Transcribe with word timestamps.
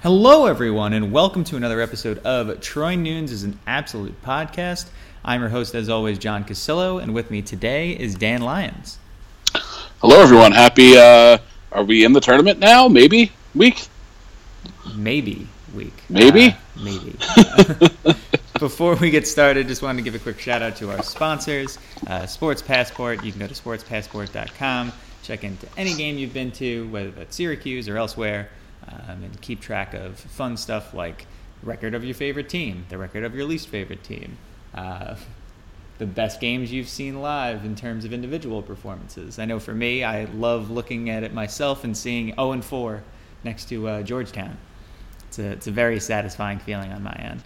Hello, 0.00 0.46
everyone, 0.46 0.92
and 0.92 1.10
welcome 1.10 1.42
to 1.42 1.56
another 1.56 1.80
episode 1.80 2.18
of 2.18 2.60
Troy 2.60 2.94
Nunes 2.94 3.32
is 3.32 3.42
an 3.42 3.58
Absolute 3.66 4.14
Podcast. 4.22 4.86
I'm 5.24 5.40
your 5.40 5.50
host, 5.50 5.74
as 5.74 5.88
always, 5.88 6.20
John 6.20 6.44
Cassillo, 6.44 7.02
and 7.02 7.12
with 7.12 7.32
me 7.32 7.42
today 7.42 7.98
is 7.98 8.14
Dan 8.14 8.42
Lyons. 8.42 9.00
Hello, 10.00 10.22
everyone. 10.22 10.52
Happy. 10.52 10.96
Uh, 10.96 11.38
are 11.72 11.82
we 11.82 12.04
in 12.04 12.12
the 12.12 12.20
tournament 12.20 12.60
now? 12.60 12.86
Maybe 12.86 13.32
week. 13.56 13.88
Maybe 14.94 15.48
week. 15.74 15.94
Maybe. 16.08 16.50
Uh, 16.50 16.54
maybe. 16.80 17.16
Before 18.60 18.94
we 18.94 19.10
get 19.10 19.26
started, 19.26 19.66
just 19.66 19.82
wanted 19.82 20.04
to 20.04 20.04
give 20.04 20.14
a 20.14 20.20
quick 20.20 20.38
shout 20.38 20.62
out 20.62 20.76
to 20.76 20.92
our 20.92 21.02
sponsors, 21.02 21.76
uh, 22.06 22.24
Sports 22.24 22.62
Passport. 22.62 23.24
You 23.24 23.32
can 23.32 23.40
go 23.40 23.48
to 23.48 23.54
sportspassport.com, 23.54 24.92
check 25.24 25.42
into 25.42 25.66
any 25.76 25.94
game 25.94 26.18
you've 26.18 26.34
been 26.34 26.52
to, 26.52 26.88
whether 26.90 27.10
that's 27.10 27.34
Syracuse 27.34 27.88
or 27.88 27.96
elsewhere 27.96 28.48
um, 28.86 29.22
and 29.22 29.40
keep 29.40 29.60
track 29.60 29.94
of 29.94 30.18
fun 30.18 30.56
stuff 30.56 30.94
like 30.94 31.26
record 31.62 31.94
of 31.94 32.04
your 32.04 32.14
favorite 32.14 32.48
team, 32.48 32.84
the 32.88 32.98
record 32.98 33.24
of 33.24 33.34
your 33.34 33.44
least 33.44 33.68
favorite 33.68 34.02
team, 34.04 34.36
uh, 34.74 35.16
the 35.98 36.06
best 36.06 36.40
games 36.40 36.72
you've 36.72 36.88
seen 36.88 37.20
live 37.20 37.64
in 37.64 37.74
terms 37.74 38.04
of 38.04 38.12
individual 38.12 38.62
performances. 38.62 39.38
I 39.38 39.44
know 39.44 39.58
for 39.58 39.74
me, 39.74 40.04
I 40.04 40.24
love 40.26 40.70
looking 40.70 41.10
at 41.10 41.24
it 41.24 41.34
myself 41.34 41.84
and 41.84 41.96
seeing 41.96 42.34
0 42.34 42.52
and 42.52 42.64
4 42.64 43.02
next 43.44 43.68
to 43.70 43.88
uh, 43.88 44.02
Georgetown. 44.02 44.56
It's 45.26 45.38
a, 45.38 45.46
it's 45.50 45.66
a 45.66 45.72
very 45.72 45.98
satisfying 46.00 46.58
feeling 46.60 46.92
on 46.92 47.02
my 47.02 47.14
end. 47.14 47.42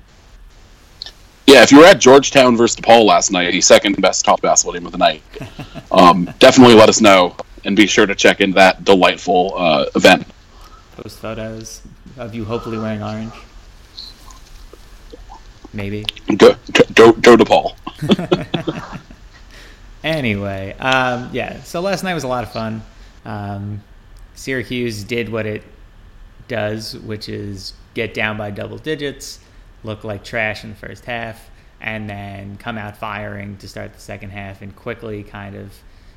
Yeah, 1.47 1.63
if 1.63 1.73
you 1.73 1.79
were 1.79 1.87
at 1.87 1.99
Georgetown 1.99 2.57
versus 2.57 2.77
DePaul 2.77 3.05
last 3.05 3.31
night, 3.31 3.51
the 3.51 3.61
second 3.61 4.01
best 4.01 4.25
top 4.25 4.41
basketball 4.41 4.75
team 4.75 4.87
of 4.87 4.93
the 4.93 4.99
night, 4.99 5.23
um, 5.91 6.31
definitely 6.39 6.75
let 6.75 6.89
us 6.89 7.01
know 7.01 7.35
and 7.65 7.75
be 7.75 7.87
sure 7.87 8.07
to 8.07 8.15
check 8.15 8.41
in 8.41 8.53
that 8.53 8.85
delightful 8.85 9.55
uh, 9.57 9.87
event 9.95 10.27
post 11.03 11.19
photos 11.19 11.83
of 12.17 12.35
you 12.35 12.45
hopefully 12.45 12.79
wearing 12.79 13.03
orange. 13.03 13.33
Maybe. 15.73 16.05
Go, 16.37 16.55
go, 16.95 17.13
go 17.13 17.37
to 17.37 17.45
Paul. 17.45 17.77
anyway, 20.05 20.77
um, 20.79 21.31
yeah. 21.33 21.63
So 21.63 21.81
last 21.81 22.05
night 22.05 22.15
was 22.15 22.25
a 22.25 22.29
lot 22.29 22.45
of 22.45 22.53
fun. 22.53 22.83
Um, 23.25 23.83
Syracuse 24.35 25.03
did 25.03 25.29
what 25.29 25.47
it 25.47 25.65
does, 26.47 26.97
which 26.99 27.29
is 27.29 27.73
get 27.95 28.15
down 28.15 28.37
by 28.37 28.51
double 28.51 28.79
digits, 28.79 29.41
look 29.83 30.05
like 30.05 30.23
trash 30.23 30.63
in 30.63 30.71
the 30.71 30.77
first 30.77 31.05
half, 31.05 31.51
and 31.81 32.09
then 32.09 32.57
come 32.59 32.79
out 32.79 32.97
firing 32.97 33.57
to 33.57 33.69
start 33.69 33.95
the 33.95 34.01
second 34.01 34.31
half 34.31 34.63
and 34.63 34.77
quickly 34.77 35.23
kind 35.23 35.57
of, 35.57 35.73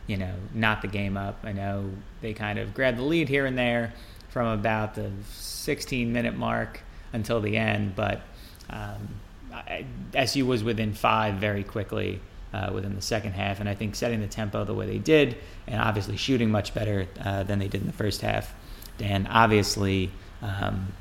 you 0.05 0.17
know, 0.17 0.35
knot 0.53 0.81
the 0.81 0.87
game 0.87 1.17
up. 1.17 1.39
I 1.43 1.53
know 1.53 1.89
they 2.21 2.33
kind 2.33 2.59
of 2.59 2.73
grabbed 2.73 2.97
the 2.97 3.03
lead 3.03 3.29
here 3.29 3.45
and 3.45 3.57
there, 3.57 3.93
from 4.35 4.47
about 4.47 4.95
the 4.95 5.09
16 5.31 6.11
minute 6.11 6.35
mark 6.35 6.81
until 7.13 7.39
the 7.39 7.55
end, 7.55 7.95
but 7.95 8.19
um, 8.69 9.07
SU 10.13 10.45
was 10.45 10.61
within 10.61 10.91
five 10.91 11.35
very 11.35 11.63
quickly 11.63 12.19
uh, 12.53 12.69
within 12.73 12.95
the 12.95 13.01
second 13.01 13.31
half, 13.31 13.61
and 13.61 13.69
I 13.69 13.75
think 13.75 13.95
setting 13.95 14.19
the 14.19 14.27
tempo 14.27 14.65
the 14.65 14.73
way 14.73 14.87
they 14.87 14.97
did, 14.97 15.37
and 15.67 15.79
obviously 15.79 16.17
shooting 16.17 16.51
much 16.51 16.73
better 16.73 17.07
uh, 17.23 17.43
than 17.43 17.59
they 17.59 17.69
did 17.69 17.79
in 17.79 17.87
the 17.87 17.93
first 17.93 18.19
half, 18.19 18.53
and 18.99 19.25
obviously 19.29 20.11
um, 20.41 20.91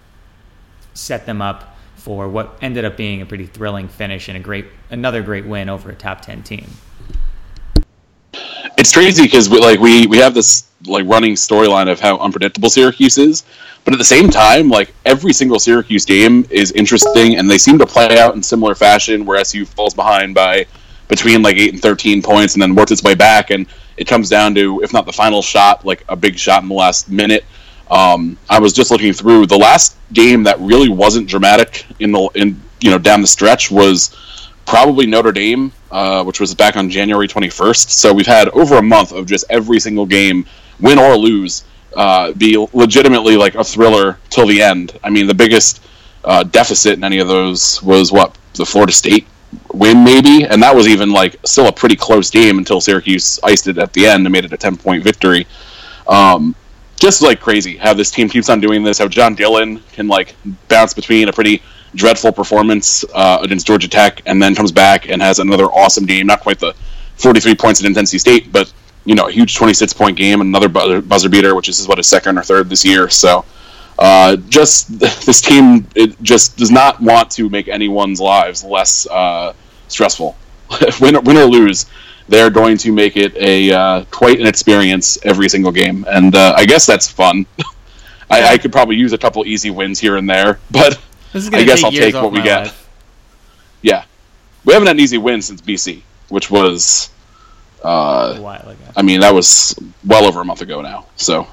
set 0.93 1.27
them 1.27 1.43
up 1.43 1.77
for 1.97 2.29
what 2.29 2.57
ended 2.63 2.85
up 2.85 2.97
being 2.97 3.21
a 3.21 3.27
pretty 3.27 3.47
thrilling 3.47 3.89
finish 3.89 4.29
and 4.29 4.37
a 4.37 4.41
great 4.41 4.67
another 4.91 5.25
great 5.25 5.45
win 5.45 5.69
over 5.69 5.91
a 5.91 5.97
top 5.97 6.21
10 6.21 6.45
team 6.45 6.71
it's 8.77 8.93
crazy 8.93 9.25
because 9.25 9.49
we, 9.49 9.59
like 9.59 9.81
we 9.81 10.07
we 10.07 10.19
have 10.19 10.35
this 10.35 10.65
like 10.87 11.07
running 11.07 11.35
storyline 11.35 11.91
of 11.91 12.01
how 12.01 12.19
unpredictable 12.19 12.71
Syracuse 12.71 13.19
is, 13.19 13.45
but 13.85 13.95
at 13.95 13.99
the 13.99 14.05
same 14.05 14.29
time, 14.31 14.69
like 14.69 14.93
every 15.05 15.33
single 15.33 15.59
Syracuse 15.59 16.05
game 16.05 16.47
is 16.51 16.73
interesting, 16.73 17.37
and 17.37 17.51
they 17.51 17.59
seem 17.59 17.79
to 17.79 17.87
play 17.87 18.19
out 18.19 18.35
in 18.35 18.43
similar 18.43 18.75
fashion. 18.75 19.25
Where 19.25 19.39
SU 19.39 19.65
falls 19.65 19.95
behind 19.95 20.35
by 20.35 20.67
between 21.09 21.43
like 21.43 21.57
eight 21.57 21.73
and 21.73 21.83
thirteen 21.83 22.23
points, 22.23 22.55
and 22.55 22.63
then 22.63 22.75
works 22.75 22.91
its 22.91 23.03
way 23.03 23.15
back, 23.15 23.51
and 23.51 23.67
it 23.97 24.07
comes 24.07 24.29
down 24.29 24.55
to 24.57 24.83
if 24.83 24.93
not 24.93 25.07
the 25.07 25.13
final 25.13 25.43
shot, 25.43 25.85
like 25.85 26.05
a 26.09 26.17
big 26.17 26.39
shot 26.39 26.63
in 26.63 26.69
the 26.69 26.75
last 26.75 27.09
minute. 27.11 27.45
Um, 27.91 28.39
I 28.49 28.59
was 28.59 28.73
just 28.73 28.91
looking 28.91 29.13
through 29.13 29.47
the 29.47 29.59
last 29.59 29.97
game 30.13 30.43
that 30.45 30.59
really 30.59 30.89
wasn't 30.89 31.29
dramatic 31.29 31.87
in 32.01 32.13
the 32.13 32.29
in 32.35 32.61
you 32.81 32.91
know 32.91 32.99
down 32.99 33.21
the 33.21 33.27
stretch 33.27 33.71
was 33.71 34.15
probably 34.67 35.07
Notre 35.07 35.33
Dame, 35.33 35.73
uh, 35.95 36.25
which 36.25 36.41
was 36.41 36.53
back 36.57 36.77
on 36.77 36.91
January 36.91 37.29
21st. 37.29 37.89
So 37.89 38.13
we've 38.13 38.27
had 38.27 38.49
over 38.49 38.79
a 38.79 38.83
month 38.83 39.13
of 39.13 39.27
just 39.27 39.45
every 39.49 39.79
single 39.79 40.05
game, 40.05 40.45
win 40.81 40.99
or 40.99 41.17
lose, 41.17 41.63
uh, 41.97 42.33
be 42.33 42.57
legitimately 42.73 43.37
like 43.37 43.55
a 43.55 43.63
thriller 43.63 44.19
till 44.29 44.45
the 44.45 44.61
end. 44.61 44.99
I 45.05 45.11
mean, 45.11 45.29
the 45.29 45.35
biggest 45.35 45.81
uh, 46.25 46.43
deficit 46.43 46.95
in 46.95 47.05
any 47.05 47.21
of 47.21 47.29
those 47.29 47.81
was 47.81 48.11
what 48.11 48.37
the 48.55 48.67
Florida 48.67 48.93
State 48.93 49.29
win, 49.73 50.03
maybe, 50.03 50.45
and 50.45 50.61
that 50.65 50.75
was 50.75 50.89
even 50.89 51.13
like 51.13 51.37
still 51.45 51.69
a 51.69 51.73
pretty 51.73 51.95
close 51.95 52.29
game 52.29 52.59
until 52.59 52.81
Syracuse 52.81 53.39
iced 53.45 53.69
it 53.69 53.79
at 53.79 53.93
the 53.93 54.05
end 54.05 54.27
and 54.27 54.33
made 54.33 54.45
it 54.45 54.53
a 54.53 54.57
10 54.57 54.77
point 54.77 55.05
victory. 55.05 55.47
Um, 56.09 56.57
just 56.97 57.23
like 57.23 57.41
crazy 57.41 57.77
how 57.77 57.95
this 57.95 58.11
team 58.11 58.29
keeps 58.29 58.49
on 58.49 58.59
doing 58.59 58.83
this. 58.83 58.99
How 58.99 59.07
John 59.07 59.37
Gillon 59.37 59.79
can 59.93 60.09
like 60.09 60.35
bounce 60.67 60.93
between 60.93 61.29
a 61.29 61.33
pretty 61.33 61.63
dreadful 61.95 62.33
performance 62.33 63.05
uh, 63.15 63.39
against 63.43 63.67
Georgia 63.67 63.89
Tech, 63.89 64.23
and 64.27 64.43
then 64.43 64.55
comes 64.55 64.73
back 64.73 65.09
and 65.09 65.23
has 65.23 65.39
another 65.39 65.65
awesome 65.65 66.07
game. 66.07 66.27
Not 66.27 66.41
quite 66.41 66.59
the 66.59 66.75
43 67.17 67.55
points 67.55 67.85
at 67.85 67.93
Tennessee 67.95 68.19
State, 68.19 68.53
but 68.53 68.73
you 69.05 69.15
know, 69.15 69.29
a 69.29 69.33
huge 69.33 69.55
26 69.55 69.93
point 69.93 70.17
game, 70.17 70.41
another 70.41 70.69
buzzer 70.69 71.29
beater, 71.29 71.55
which 71.55 71.69
is 71.69 71.87
what 71.87 71.99
his 71.99 72.07
second 72.07 72.39
or 72.39 72.43
third 72.43 72.69
this 72.69 72.85
year. 72.85 73.09
So, 73.11 73.45
uh, 73.99 74.37
just 74.49 74.99
this 74.99 75.41
team 75.41 75.87
it 75.95 76.21
just 76.23 76.57
does 76.57 76.71
not 76.71 77.01
want 77.01 77.31
to 77.33 77.49
make 77.49 77.69
anyone's 77.69 78.21
lives 78.21 78.65
less 78.65 79.07
uh, 79.09 79.53
stressful. 79.89 80.37
win, 81.01 81.23
win 81.25 81.37
or 81.37 81.45
lose, 81.45 81.87
they're 82.29 82.51
going 82.51 82.79
to 82.79 82.93
make 82.93 83.17
it 83.17 83.37
a 83.37 83.73
uh, 83.73 84.05
quite 84.11 84.41
an 84.41 84.47
experience 84.47 85.19
every 85.25 85.49
single 85.49 85.73
game, 85.73 86.05
and 86.09 86.35
uh, 86.35 86.55
I 86.57 86.65
guess 86.65 86.87
that's 86.87 87.11
fun. 87.11 87.47
I, 88.31 88.55
I, 88.55 88.59
could 88.59 88.73
probably 88.73 88.97
use 88.97 89.13
a 89.13 89.19
couple 89.19 89.45
easy 89.47 89.71
wins 89.71 90.01
here 90.01 90.17
and 90.17 90.29
there, 90.29 90.59
but 90.71 90.99
I 91.35 91.65
guess 91.65 91.83
I'll 91.83 91.91
take 91.91 92.15
what 92.15 92.33
we 92.33 92.43
get. 92.43 92.65
Life. 92.65 92.89
Yeah, 93.83 94.05
we 94.65 94.73
haven't 94.73 94.87
had 94.87 94.97
an 94.97 95.01
easy 95.01 95.19
win 95.19 95.43
since 95.43 95.61
BC, 95.61 96.03
which 96.29 96.51
was 96.51 97.11
uh, 97.85 98.35
a 98.37 98.41
while 98.41 98.69
ago. 98.69 98.85
I 98.97 99.03
mean, 99.03 99.21
that 99.21 99.35
was 99.35 99.75
well 100.05 100.25
over 100.25 100.41
a 100.41 100.45
month 100.45 100.63
ago 100.63 100.81
now. 100.81 101.07
So. 101.17 101.47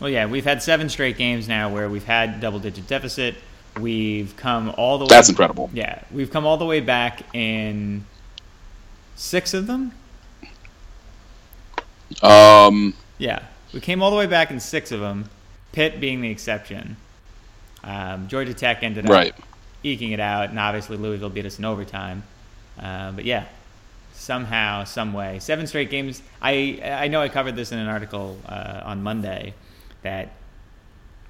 Well, 0.00 0.10
yeah, 0.10 0.26
we've 0.26 0.44
had 0.44 0.62
seven 0.62 0.88
straight 0.88 1.16
games 1.16 1.46
now 1.46 1.72
where 1.72 1.88
we've 1.88 2.04
had 2.04 2.40
double-digit 2.40 2.88
deficit. 2.88 3.36
We've 3.80 4.36
come 4.36 4.74
all 4.76 4.98
the 4.98 5.04
way. 5.04 5.08
That's 5.08 5.28
incredible. 5.28 5.70
Yeah, 5.72 6.02
we've 6.10 6.30
come 6.30 6.44
all 6.44 6.56
the 6.56 6.64
way 6.64 6.80
back 6.80 7.22
in 7.34 8.04
six 9.16 9.54
of 9.54 9.66
them. 9.66 9.92
Um. 12.22 12.94
Yeah, 13.18 13.44
we 13.72 13.80
came 13.80 14.02
all 14.02 14.10
the 14.10 14.16
way 14.16 14.26
back 14.26 14.50
in 14.50 14.60
six 14.60 14.92
of 14.92 15.00
them. 15.00 15.30
Pitt 15.72 16.00
being 16.00 16.20
the 16.20 16.30
exception. 16.30 16.96
Um, 17.84 18.28
Georgia 18.28 18.54
Tech 18.54 18.82
ended 18.82 19.06
up 19.06 19.10
right. 19.10 19.34
eking 19.82 20.12
it 20.12 20.20
out, 20.20 20.50
and 20.50 20.58
obviously 20.58 20.96
Louisville 20.96 21.30
beat 21.30 21.46
us 21.46 21.58
in 21.58 21.64
overtime. 21.64 22.22
Uh, 22.80 23.12
but 23.12 23.24
yeah, 23.24 23.46
somehow, 24.14 24.84
some 24.84 25.12
way, 25.12 25.38
seven 25.38 25.66
straight 25.66 25.90
games. 25.90 26.22
I 26.40 26.80
I 26.84 27.08
know 27.08 27.20
I 27.20 27.28
covered 27.28 27.56
this 27.56 27.72
in 27.72 27.78
an 27.78 27.88
article 27.88 28.38
uh, 28.46 28.82
on 28.84 29.02
Monday 29.02 29.54
that 30.02 30.32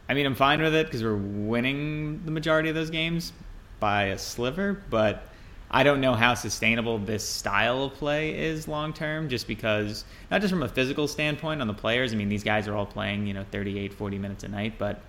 I 0.08 0.14
mean, 0.14 0.26
I'm 0.26 0.34
fine 0.34 0.60
with 0.60 0.74
it 0.74 0.86
because 0.86 1.02
we're 1.02 1.16
winning 1.16 2.22
the 2.24 2.30
majority 2.30 2.68
of 2.68 2.74
those 2.74 2.90
games 2.90 3.32
by 3.80 4.04
a 4.04 4.18
sliver, 4.18 4.80
but 4.90 5.24
I 5.70 5.84
don't 5.84 6.02
know 6.02 6.12
how 6.12 6.34
sustainable 6.34 6.98
this 6.98 7.26
style 7.26 7.84
of 7.84 7.94
play 7.94 8.38
is 8.38 8.68
long 8.68 8.92
term, 8.92 9.30
just 9.30 9.46
because, 9.46 10.04
not 10.30 10.42
just 10.42 10.52
from 10.52 10.62
a 10.62 10.68
physical 10.68 11.08
standpoint 11.08 11.62
on 11.62 11.66
the 11.66 11.74
players. 11.74 12.12
I 12.12 12.16
mean, 12.16 12.28
these 12.28 12.44
guys 12.44 12.68
are 12.68 12.74
all 12.74 12.84
playing, 12.84 13.26
you 13.26 13.32
know, 13.32 13.44
38, 13.50 13.94
40 13.94 14.18
minutes 14.18 14.44
a 14.44 14.48
night, 14.48 14.74
but 14.78 15.00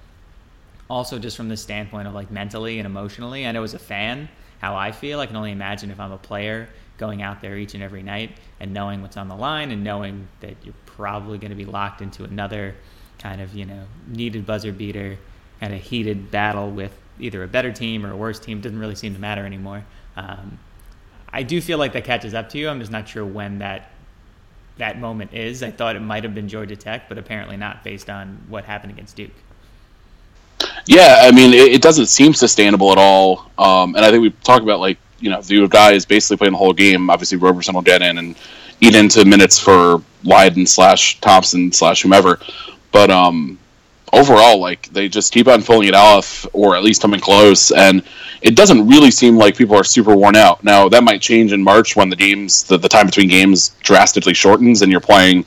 also 0.89 1.19
just 1.19 1.37
from 1.37 1.49
the 1.49 1.57
standpoint 1.57 2.07
of 2.07 2.13
like 2.13 2.31
mentally 2.31 2.79
and 2.79 2.85
emotionally. 2.85 3.47
I 3.47 3.51
know 3.51 3.63
as 3.63 3.73
a 3.73 3.79
fan, 3.79 4.29
how 4.59 4.75
I 4.75 4.91
feel. 4.91 5.19
I 5.19 5.25
can 5.25 5.35
only 5.35 5.51
imagine 5.51 5.91
if 5.91 5.99
I'm 5.99 6.11
a 6.11 6.17
player 6.17 6.69
going 6.97 7.21
out 7.21 7.41
there 7.41 7.57
each 7.57 7.73
and 7.73 7.83
every 7.83 8.03
night 8.03 8.37
and 8.59 8.73
knowing 8.73 9.01
what's 9.01 9.17
on 9.17 9.27
the 9.27 9.35
line 9.35 9.71
and 9.71 9.83
knowing 9.83 10.27
that 10.39 10.55
you're 10.63 10.73
probably 10.85 11.37
going 11.37 11.49
to 11.49 11.55
be 11.55 11.65
locked 11.65 12.01
into 12.01 12.23
another 12.23 12.75
kind 13.19 13.41
of, 13.41 13.53
you 13.53 13.65
know, 13.65 13.83
needed 14.07 14.45
buzzer 14.45 14.71
beater, 14.71 15.17
kind 15.59 15.73
of 15.73 15.81
heated 15.81 16.31
battle 16.31 16.69
with 16.69 16.97
either 17.19 17.43
a 17.43 17.47
better 17.47 17.71
team 17.71 18.05
or 18.05 18.11
a 18.11 18.17
worse 18.17 18.39
team. 18.39 18.61
Doesn't 18.61 18.79
really 18.79 18.95
seem 18.95 19.13
to 19.13 19.19
matter 19.19 19.45
anymore. 19.45 19.83
Um, 20.15 20.59
I 21.31 21.43
do 21.43 21.59
feel 21.61 21.79
like 21.79 21.93
that 21.93 22.03
catches 22.03 22.33
up 22.33 22.49
to 22.49 22.57
you. 22.57 22.69
I'm 22.69 22.79
just 22.79 22.91
not 22.91 23.07
sure 23.07 23.25
when 23.25 23.59
that 23.59 23.89
that 24.77 24.99
moment 24.99 25.33
is. 25.33 25.61
I 25.61 25.71
thought 25.71 25.95
it 25.95 25.99
might 25.99 26.23
have 26.23 26.33
been 26.33 26.47
Georgia 26.47 26.75
Tech, 26.75 27.07
but 27.07 27.17
apparently 27.17 27.57
not 27.57 27.83
based 27.83 28.09
on 28.09 28.41
what 28.47 28.65
happened 28.65 28.91
against 28.91 29.15
Duke. 29.15 29.31
Yeah, 30.85 31.19
I 31.21 31.31
mean, 31.31 31.53
it, 31.53 31.73
it 31.73 31.81
doesn't 31.81 32.07
seem 32.07 32.33
sustainable 32.33 32.91
at 32.91 32.97
all. 32.97 33.49
Um, 33.57 33.95
and 33.95 34.03
I 34.03 34.11
think 34.11 34.21
we 34.21 34.31
talked 34.43 34.63
about 34.63 34.79
like 34.79 34.97
you 35.19 35.29
know 35.29 35.41
the 35.41 35.67
guy 35.67 35.93
is 35.93 36.05
basically 36.05 36.37
playing 36.37 36.53
the 36.53 36.57
whole 36.57 36.73
game. 36.73 37.09
Obviously, 37.09 37.37
Roberson 37.37 37.73
will 37.75 37.81
get 37.81 38.01
in 38.01 38.17
and 38.17 38.35
eat 38.81 38.95
into 38.95 39.23
minutes 39.25 39.57
for 39.57 40.01
Lydon 40.23 40.65
slash 40.65 41.19
Thompson 41.21 41.71
slash 41.71 42.01
whomever. 42.01 42.39
But 42.91 43.09
um, 43.09 43.57
overall, 44.11 44.59
like 44.59 44.87
they 44.89 45.07
just 45.09 45.33
keep 45.33 45.47
on 45.47 45.63
pulling 45.63 45.87
it 45.87 45.95
off, 45.95 46.45
or 46.53 46.75
at 46.75 46.83
least 46.83 47.01
coming 47.01 47.19
close, 47.19 47.71
and 47.71 48.03
it 48.41 48.55
doesn't 48.55 48.87
really 48.87 49.11
seem 49.11 49.37
like 49.37 49.55
people 49.55 49.75
are 49.75 49.83
super 49.83 50.15
worn 50.15 50.35
out. 50.35 50.63
Now 50.63 50.89
that 50.89 51.03
might 51.03 51.21
change 51.21 51.53
in 51.53 51.63
March 51.63 51.95
when 51.95 52.09
the 52.09 52.15
games, 52.15 52.63
the, 52.63 52.77
the 52.77 52.89
time 52.89 53.05
between 53.05 53.29
games, 53.29 53.69
drastically 53.81 54.33
shortens, 54.33 54.81
and 54.81 54.91
you're 54.91 55.01
playing 55.01 55.45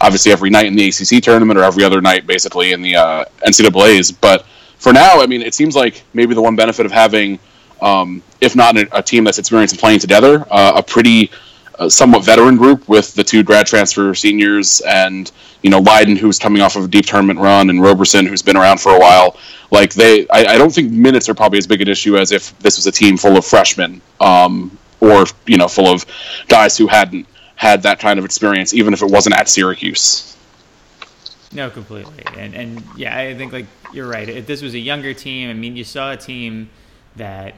obviously 0.00 0.30
every 0.32 0.50
night 0.50 0.66
in 0.66 0.76
the 0.76 0.88
ACC 0.88 1.22
tournament 1.22 1.58
or 1.58 1.62
every 1.62 1.82
other 1.82 2.00
night 2.00 2.26
basically 2.26 2.72
in 2.72 2.82
the 2.82 2.96
uh, 2.96 3.24
NCAA's. 3.46 4.12
But 4.12 4.46
for 4.78 4.92
now, 4.92 5.20
I 5.20 5.26
mean, 5.26 5.42
it 5.42 5.54
seems 5.54 5.74
like 5.74 6.02
maybe 6.14 6.34
the 6.34 6.42
one 6.42 6.56
benefit 6.56 6.86
of 6.86 6.92
having, 6.92 7.38
um, 7.80 8.22
if 8.40 8.54
not 8.54 8.76
a, 8.76 8.98
a, 8.98 9.02
team 9.02 9.24
that's 9.24 9.38
experienced 9.38 9.74
in 9.74 9.80
playing 9.80 9.98
together, 9.98 10.44
uh, 10.50 10.74
a 10.76 10.82
pretty 10.82 11.30
uh, 11.78 11.88
somewhat 11.88 12.24
veteran 12.24 12.56
group 12.56 12.88
with 12.88 13.14
the 13.14 13.24
two 13.24 13.42
grad 13.42 13.66
transfer 13.66 14.14
seniors 14.14 14.80
and 14.82 15.32
you 15.62 15.70
know 15.70 15.80
Lydon, 15.80 16.16
who's 16.16 16.38
coming 16.38 16.62
off 16.62 16.76
of 16.76 16.84
a 16.84 16.88
deep 16.88 17.06
tournament 17.06 17.38
run, 17.38 17.70
and 17.70 17.82
Roberson, 17.82 18.26
who's 18.26 18.42
been 18.42 18.56
around 18.56 18.80
for 18.80 18.94
a 18.94 18.98
while. 18.98 19.36
Like 19.70 19.92
they, 19.94 20.28
I, 20.28 20.54
I 20.54 20.58
don't 20.58 20.72
think 20.72 20.92
minutes 20.92 21.28
are 21.28 21.34
probably 21.34 21.58
as 21.58 21.66
big 21.66 21.80
an 21.80 21.88
issue 21.88 22.16
as 22.16 22.32
if 22.32 22.56
this 22.60 22.76
was 22.76 22.86
a 22.86 22.92
team 22.92 23.16
full 23.16 23.36
of 23.36 23.44
freshmen, 23.44 24.00
um, 24.20 24.76
or 25.00 25.26
you 25.46 25.56
know, 25.56 25.68
full 25.68 25.88
of 25.88 26.06
guys 26.48 26.76
who 26.78 26.86
hadn't 26.86 27.26
had 27.56 27.82
that 27.82 27.98
kind 27.98 28.18
of 28.18 28.24
experience, 28.24 28.74
even 28.74 28.92
if 28.92 29.02
it 29.02 29.10
wasn't 29.10 29.34
at 29.34 29.48
Syracuse. 29.48 30.35
No, 31.56 31.70
completely, 31.70 32.22
and 32.36 32.54
and 32.54 32.82
yeah, 32.98 33.16
I 33.16 33.34
think 33.34 33.50
like 33.50 33.64
you're 33.90 34.06
right. 34.06 34.28
If 34.28 34.46
this 34.46 34.60
was 34.60 34.74
a 34.74 34.78
younger 34.78 35.14
team, 35.14 35.48
I 35.48 35.54
mean, 35.54 35.74
you 35.74 35.84
saw 35.84 36.12
a 36.12 36.16
team 36.16 36.68
that 37.16 37.54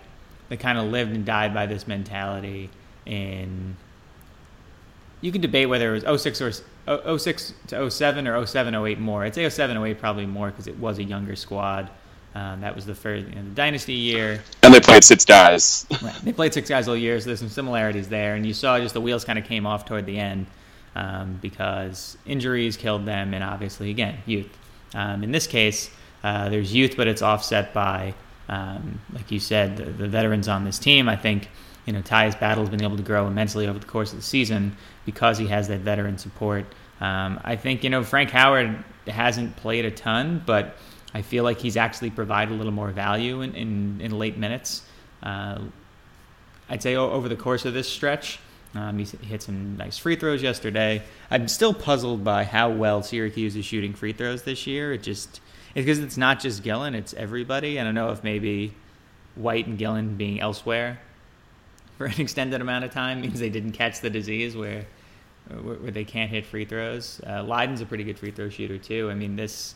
that 0.49 0.61
kind 0.61 0.79
of 0.79 0.85
lived 0.85 1.12
and 1.12 1.25
died 1.25 1.53
by 1.53 1.67
this 1.67 1.89
mentality. 1.89 2.71
And 3.09 3.75
you 5.21 5.33
can 5.33 5.41
debate 5.41 5.69
whether 5.69 5.97
it 5.97 6.05
was 6.05 6.23
06 6.23 6.41
or 6.87 7.19
06 7.19 7.55
to 7.67 7.91
07 7.91 8.29
or 8.29 8.47
07 8.47 8.73
08 8.73 9.00
more. 9.00 9.25
I'd 9.25 9.35
say 9.35 9.49
07 9.49 9.77
08 9.77 9.99
probably 9.99 10.27
more 10.27 10.50
because 10.50 10.69
it 10.69 10.79
was 10.79 10.99
a 10.99 11.05
younger 11.05 11.35
squad. 11.35 11.91
Um, 12.37 12.61
that 12.61 12.77
was 12.77 12.87
the 12.87 12.95
first 12.95 13.27
you 13.27 13.35
know, 13.35 13.43
the 13.43 13.50
dynasty 13.50 13.95
year, 13.95 14.41
and 14.62 14.73
they 14.73 14.79
played 14.79 15.03
six 15.03 15.25
guys. 15.25 15.87
right. 16.00 16.15
They 16.23 16.33
played 16.33 16.55
six 16.55 16.69
guys 16.69 16.87
all 16.87 16.97
year, 16.97 17.19
so 17.19 17.27
there's 17.27 17.41
some 17.41 17.49
similarities 17.49 18.09
there. 18.09 18.37
And 18.37 18.47
you 18.47 18.55
saw 18.55 18.79
just 18.79 18.95
the 18.95 19.00
wheels 19.00 19.25
kind 19.25 19.41
of 19.41 19.45
came 19.45 19.67
off 19.67 19.87
toward 19.87 20.06
the 20.06 20.19
end 20.19 20.47
um, 20.94 21.38
because 21.40 22.17
injuries 22.26 22.76
killed 22.76 23.06
them, 23.06 23.35
and 23.35 23.44
obviously, 23.44 23.90
again, 23.90 24.19
youth. 24.26 24.56
Um, 24.94 25.23
in 25.23 25.32
this 25.32 25.46
case, 25.46 25.90
uh, 26.25 26.49
there's 26.49 26.75
youth, 26.75 26.96
but 26.96 27.06
it's 27.06 27.23
offset 27.23 27.73
by, 27.73 28.14
um, 28.49 29.00
like 29.12 29.31
you 29.31 29.38
said, 29.38 29.76
the, 29.76 29.85
the, 29.85 30.08
veterans 30.08 30.49
on 30.49 30.64
this 30.64 30.79
team. 30.79 31.08
I 31.08 31.17
think 31.17 31.49
you 31.87 31.93
know 31.93 32.02
Tyus 32.02 32.38
Battle 32.38 32.64
has 32.64 32.70
been 32.70 32.82
able 32.82 32.96
to 32.96 33.02
grow 33.02 33.26
immensely 33.26 33.69
over 33.69 33.79
the 33.79 33.87
course 33.87 34.12
of 34.12 34.19
the 34.19 34.25
season 34.25 34.76
because 35.05 35.38
he 35.38 35.46
has 35.46 35.69
that 35.69 35.81
veteran 35.81 36.19
support. 36.19 36.64
Um, 37.00 37.40
I 37.44 37.56
think 37.56 37.85
you 37.85 37.90
know 37.90 38.02
Frank 38.02 38.31
Howard 38.31 38.85
hasn't 39.06 39.56
played 39.56 39.85
a 39.85 39.90
ton, 39.90 40.43
but 40.44 40.76
I 41.14 41.23
feel 41.23 41.44
like 41.44 41.58
he's 41.58 41.76
actually 41.76 42.11
provided 42.11 42.52
a 42.52 42.56
little 42.56 42.73
more 42.73 42.90
value 42.90 43.40
in, 43.43 43.55
in, 43.55 44.00
in 44.00 44.19
late 44.19 44.37
minutes. 44.37 44.82
Uh, 45.23 45.61
I'd 46.69 46.82
say 46.82 46.96
over 46.96 47.29
the 47.29 47.37
course 47.37 47.64
of 47.64 47.75
this 47.75 47.88
stretch. 47.88 48.38
Um, 48.75 48.99
he 48.99 49.05
hit 49.26 49.43
some 49.43 49.76
nice 49.76 49.97
free 49.97 50.17
throws 50.17 50.43
yesterday. 50.43 51.03
I'm 51.31 51.49
still 51.49 51.73
puzzled 51.73 52.23
by 52.23 52.44
how 52.44 52.70
well 52.70 53.03
Syracuse 53.03 53.56
is 53.56 53.65
shooting 53.65 53.94
free 53.94 54.12
throws 54.12 54.43
this 54.43 54.67
year. 54.67 54.93
It 54.93 55.03
just 55.03 55.41
it's 55.75 55.85
because 55.85 55.99
it's 55.99 56.17
not 56.17 56.41
just 56.41 56.62
Gillon; 56.62 56.94
it's 56.94 57.15
everybody. 57.15 57.81
I 57.81 57.85
don't 57.85 57.94
know 57.94 58.11
if 58.11 58.23
maybe 58.23 58.75
White 59.37 59.67
and 59.67 59.79
Gillon 59.79 60.17
being 60.17 60.41
elsewhere 60.41 61.00
for 61.97 62.06
an 62.06 62.20
extended 62.20 62.61
amount 62.61 62.85
of 62.85 62.93
time 62.93 63.20
means 63.20 63.41
they 63.41 63.50
didn't 63.50 63.73
catch 63.73 64.00
the 64.00 64.11
disease 64.11 64.56
where 64.56 64.87
where, 65.62 65.91
they 65.91 66.05
can't 66.05 66.31
hit 66.31 66.44
free 66.44 66.64
throws. 66.64 67.21
Uh, 67.26 67.43
Lydon's 67.43 67.81
a 67.81 67.87
pretty 67.87 68.05
good 68.05 68.19
free 68.19 68.31
throw 68.31 68.50
shooter 68.50 68.79
too. 68.79 69.11
I 69.11 69.14
mean 69.14 69.37
this 69.37 69.75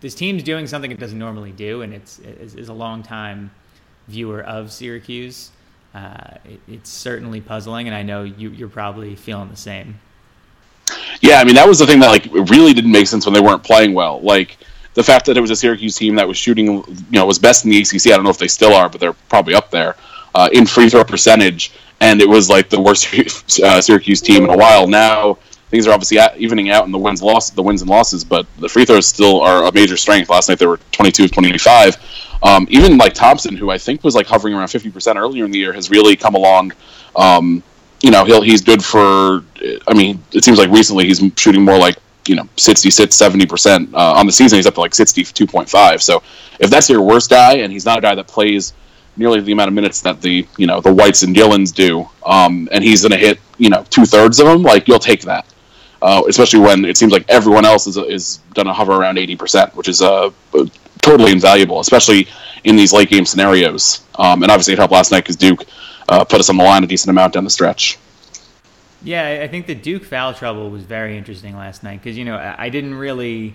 this 0.00 0.14
team's 0.16 0.42
doing 0.42 0.66
something 0.66 0.90
it 0.90 0.98
doesn't 0.98 1.18
normally 1.18 1.52
do, 1.52 1.82
and 1.82 1.94
it's 1.94 2.18
is 2.18 2.68
a 2.68 2.74
long 2.74 3.02
time 3.02 3.52
viewer 4.08 4.42
of 4.42 4.72
Syracuse 4.72 5.52
uh, 5.94 6.38
it, 6.44 6.60
it's 6.68 6.90
certainly 6.90 7.40
puzzling, 7.40 7.86
and 7.86 7.94
I 7.94 8.02
know 8.02 8.24
you, 8.24 8.50
you're 8.50 8.68
probably 8.68 9.14
feeling 9.14 9.48
the 9.50 9.56
same. 9.56 9.98
Yeah, 11.20 11.36
I 11.36 11.44
mean 11.44 11.54
that 11.54 11.68
was 11.68 11.78
the 11.78 11.86
thing 11.86 12.00
that 12.00 12.08
like 12.08 12.50
really 12.50 12.72
didn't 12.72 12.92
make 12.92 13.06
sense 13.06 13.24
when 13.26 13.32
they 13.32 13.40
weren't 13.40 13.62
playing 13.62 13.94
well. 13.94 14.20
Like 14.20 14.58
the 14.94 15.02
fact 15.02 15.26
that 15.26 15.36
it 15.36 15.40
was 15.40 15.50
a 15.50 15.56
Syracuse 15.56 15.96
team 15.96 16.14
that 16.16 16.26
was 16.26 16.36
shooting, 16.36 16.66
you 16.66 16.84
know, 17.10 17.26
was 17.26 17.38
best 17.38 17.64
in 17.64 17.70
the 17.70 17.80
ACC. 17.80 18.06
I 18.08 18.10
don't 18.10 18.24
know 18.24 18.30
if 18.30 18.38
they 18.38 18.48
still 18.48 18.74
are, 18.74 18.88
but 18.88 19.00
they're 19.00 19.12
probably 19.12 19.54
up 19.54 19.70
there 19.70 19.96
uh, 20.34 20.48
in 20.52 20.66
free 20.66 20.88
throw 20.88 21.04
percentage. 21.04 21.72
And 22.00 22.20
it 22.20 22.28
was 22.28 22.50
like 22.50 22.68
the 22.68 22.80
worst 22.80 23.60
uh, 23.60 23.80
Syracuse 23.80 24.20
team 24.20 24.44
in 24.44 24.50
a 24.50 24.56
while. 24.56 24.86
Now 24.86 25.38
things 25.72 25.86
are 25.86 25.92
obviously 25.92 26.18
evening 26.36 26.68
out 26.68 26.84
in 26.84 26.92
the 26.92 26.98
wins 26.98 27.22
loss 27.22 27.48
the 27.48 27.62
wins 27.62 27.80
and 27.80 27.90
losses, 27.90 28.22
but 28.22 28.46
the 28.58 28.68
free 28.68 28.84
throws 28.84 29.06
still 29.06 29.40
are 29.40 29.64
a 29.64 29.72
major 29.72 29.96
strength. 29.96 30.28
Last 30.28 30.50
night 30.50 30.58
they 30.58 30.66
were 30.66 30.78
22 30.92 31.24
of 31.24 31.32
25. 31.32 31.96
Um, 32.42 32.66
even 32.68 32.98
like 32.98 33.14
Thompson, 33.14 33.56
who 33.56 33.70
I 33.70 33.78
think 33.78 34.04
was 34.04 34.14
like 34.14 34.26
hovering 34.26 34.52
around 34.52 34.66
50% 34.66 35.16
earlier 35.16 35.46
in 35.46 35.50
the 35.50 35.58
year, 35.58 35.72
has 35.72 35.90
really 35.90 36.14
come 36.14 36.34
along. 36.34 36.72
Um, 37.16 37.62
you 38.02 38.10
know, 38.10 38.26
he'll, 38.26 38.42
he's 38.42 38.60
good 38.60 38.84
for, 38.84 39.44
I 39.88 39.94
mean, 39.94 40.22
it 40.32 40.44
seems 40.44 40.58
like 40.58 40.68
recently 40.70 41.06
he's 41.06 41.22
shooting 41.38 41.64
more 41.64 41.78
like, 41.78 41.96
you 42.26 42.34
know, 42.34 42.46
66, 42.58 43.16
70%. 43.16 43.94
Uh, 43.94 44.12
on 44.12 44.26
the 44.26 44.32
season, 44.32 44.56
he's 44.56 44.66
up 44.66 44.74
to 44.74 44.80
like 44.80 44.92
62.5. 44.92 46.02
So 46.02 46.22
if 46.60 46.68
that's 46.68 46.90
your 46.90 47.00
worst 47.00 47.30
guy 47.30 47.54
and 47.54 47.72
he's 47.72 47.86
not 47.86 47.96
a 47.96 48.02
guy 48.02 48.14
that 48.14 48.26
plays 48.26 48.74
nearly 49.16 49.40
the 49.40 49.52
amount 49.52 49.68
of 49.68 49.74
minutes 49.74 50.02
that 50.02 50.20
the, 50.20 50.46
you 50.58 50.66
know, 50.66 50.82
the 50.82 50.92
Whites 50.92 51.22
and 51.22 51.34
Gillons 51.34 51.72
do, 51.72 52.06
um, 52.26 52.68
and 52.72 52.84
he's 52.84 53.00
going 53.00 53.12
to 53.12 53.18
hit, 53.18 53.38
you 53.56 53.70
know, 53.70 53.86
two 53.88 54.04
thirds 54.04 54.38
of 54.38 54.46
them, 54.46 54.62
like 54.62 54.86
you'll 54.86 54.98
take 54.98 55.22
that. 55.22 55.46
Uh, 56.02 56.20
especially 56.28 56.58
when 56.58 56.84
it 56.84 56.96
seems 56.96 57.12
like 57.12 57.24
everyone 57.28 57.64
else 57.64 57.86
is, 57.86 57.96
is 57.96 58.40
going 58.54 58.66
to 58.66 58.72
hover 58.72 58.92
around 58.92 59.18
80%, 59.18 59.72
which 59.76 59.86
is 59.86 60.02
uh, 60.02 60.30
totally 61.00 61.30
invaluable, 61.30 61.78
especially 61.78 62.26
in 62.64 62.74
these 62.74 62.92
late 62.92 63.08
game 63.08 63.24
scenarios. 63.24 64.04
Um, 64.16 64.42
and 64.42 64.50
obviously, 64.50 64.72
it 64.72 64.80
helped 64.80 64.92
last 64.92 65.12
night 65.12 65.20
because 65.20 65.36
Duke 65.36 65.64
uh, 66.08 66.24
put 66.24 66.40
us 66.40 66.50
on 66.50 66.56
the 66.56 66.64
line 66.64 66.82
a 66.82 66.88
decent 66.88 67.10
amount 67.10 67.34
down 67.34 67.44
the 67.44 67.50
stretch. 67.50 67.98
Yeah, 69.04 69.40
I 69.42 69.48
think 69.48 69.66
the 69.66 69.76
Duke 69.76 70.04
foul 70.04 70.34
trouble 70.34 70.70
was 70.70 70.82
very 70.82 71.16
interesting 71.16 71.56
last 71.56 71.84
night 71.84 72.02
because 72.02 72.18
you 72.18 72.24
know 72.24 72.36
I 72.36 72.68
didn't 72.68 72.94
really, 72.94 73.54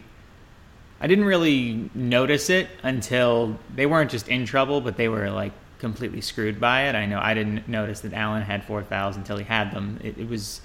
I 1.02 1.08
didn't 1.08 1.26
really 1.26 1.90
notice 1.94 2.50
it 2.50 2.70
until 2.84 3.58
they 3.76 3.86
weren't 3.86 4.12
just 4.12 4.28
in 4.30 4.46
trouble, 4.46 4.82
but 4.82 4.98
they 4.98 5.08
were 5.08 5.30
like 5.30 5.54
completely 5.80 6.22
screwed 6.22 6.60
by 6.60 6.90
it. 6.90 6.96
I 6.96 7.06
know 7.06 7.20
I 7.22 7.34
didn't 7.34 7.68
notice 7.68 8.02
that 8.02 8.14
Allen 8.14 8.42
had 8.42 8.64
four 8.64 8.84
fouls 8.84 9.16
until 9.16 9.38
he 9.38 9.44
had 9.44 9.72
them. 9.72 10.00
It, 10.04 10.18
it 10.18 10.28
was 10.28 10.62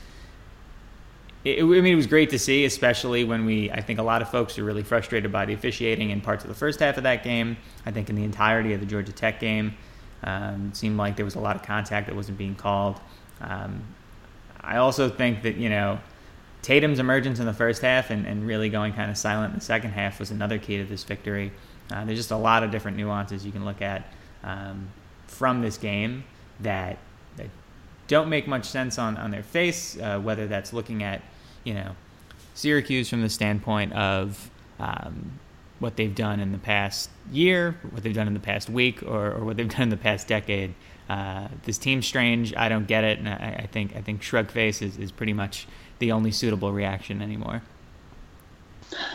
it, 1.45 1.63
I 1.63 1.67
mean, 1.67 1.87
it 1.87 1.97
was 1.97 2.07
great 2.07 2.31
to 2.31 2.39
see, 2.39 2.65
especially 2.65 3.25
when 3.25 3.45
we. 3.45 3.71
I 3.71 3.81
think 3.81 3.99
a 3.99 4.03
lot 4.03 4.23
of 4.23 4.31
folks 4.31 4.59
are 4.59 4.65
really 4.65 4.85
frustrated 4.85 5.33
by 5.33 5.45
the 5.45 5.55
officiating 5.55 6.11
in 6.11 6.21
parts 6.21 6.45
of 6.45 6.49
the 6.49 6.55
first 6.55 6.81
half 6.81 6.97
of 6.97 7.03
that 7.03 7.25
game. 7.25 7.57
I 7.85 7.91
think 7.91 8.09
in 8.09 8.17
the 8.17 8.25
entirety 8.25 8.75
of 8.75 8.81
the 8.81 8.87
Georgia 8.87 9.13
Tech 9.13 9.41
game, 9.41 9.75
um, 10.23 10.69
it 10.71 10.77
seemed 10.77 10.97
like 10.97 11.17
there 11.17 11.25
was 11.25 11.35
a 11.35 11.41
lot 11.41 11.57
of 11.57 11.63
contact 11.63 12.07
that 12.07 12.15
wasn't 12.15 12.39
being 12.39 12.55
called. 12.55 13.01
Um, 13.41 13.83
I 14.61 14.77
also 14.77 15.09
think 15.09 15.43
that 15.43 15.57
you 15.57 15.69
know 15.69 15.99
Tatum's 16.63 17.01
emergence 17.01 17.41
in 17.41 17.47
the 17.47 17.53
first 17.53 17.83
half 17.83 18.11
and, 18.11 18.25
and 18.25 18.47
really 18.47 18.69
going 18.69 18.93
kind 18.93 19.11
of 19.11 19.19
silent 19.19 19.53
in 19.53 19.59
the 19.59 19.65
second 19.65 19.91
half 19.91 20.21
was 20.21 20.31
another 20.31 20.59
key 20.59 20.79
to 20.79 20.85
this 20.85 21.03
victory. 21.03 21.53
Uh, 21.91 22.05
there's 22.05 22.19
just 22.19 22.31
a 22.31 22.37
lot 22.37 22.63
of 22.63 22.71
different 22.71 22.97
nuances 22.97 23.45
you 23.45 23.51
can 23.51 23.65
look 23.65 23.83
at 23.83 24.07
um, 24.45 24.89
from 25.27 25.61
this 25.61 25.77
game 25.77 26.23
that 26.61 26.99
that 27.37 27.49
don't 28.07 28.29
make 28.29 28.47
much 28.47 28.65
sense 28.67 28.99
on, 28.99 29.17
on 29.17 29.33
their 29.33 29.43
face, 29.43 29.99
uh, 29.99 30.21
whether 30.21 30.47
that's 30.47 30.73
looking 30.73 31.03
at 31.03 31.21
you 31.65 31.75
know, 31.75 31.97
Syracuse 32.55 33.09
from 33.09 33.23
the 33.23 33.29
standpoint 33.29 33.93
of 33.93 34.51
um, 34.79 35.39
what 35.79 35.97
they've 35.97 36.15
done 36.15 36.41
in 36.41 36.53
the 36.53 36.59
past 36.59 37.11
year, 37.31 37.77
what 37.91 38.03
they've 38.03 38.15
done 38.15 38.27
in 38.27 38.35
the 38.35 38.41
past 38.41 38.71
week, 38.71 39.03
or, 39.03 39.33
or 39.33 39.45
what 39.45 39.57
they've 39.57 39.69
done 39.69 39.83
in 39.83 39.89
the 39.89 39.97
past 39.97 40.29
decade. 40.29 40.75
Uh, 41.09 41.49
this 41.65 41.79
team's 41.79 42.07
strange. 42.07 42.55
I 42.57 42.69
don't 42.69 42.87
get 42.87 43.05
it, 43.05 43.19
and 43.19 43.29
I, 43.29 43.63
I 43.65 43.69
think 43.71 43.97
I 43.97 44.01
think 44.01 44.23
shrug 44.23 44.51
face 44.51 44.81
is, 44.81 44.97
is 44.99 45.11
pretty 45.11 45.33
much 45.33 45.67
the 45.99 46.13
only 46.13 46.31
suitable 46.31 46.73
reaction 46.73 47.21
anymore. 47.21 47.63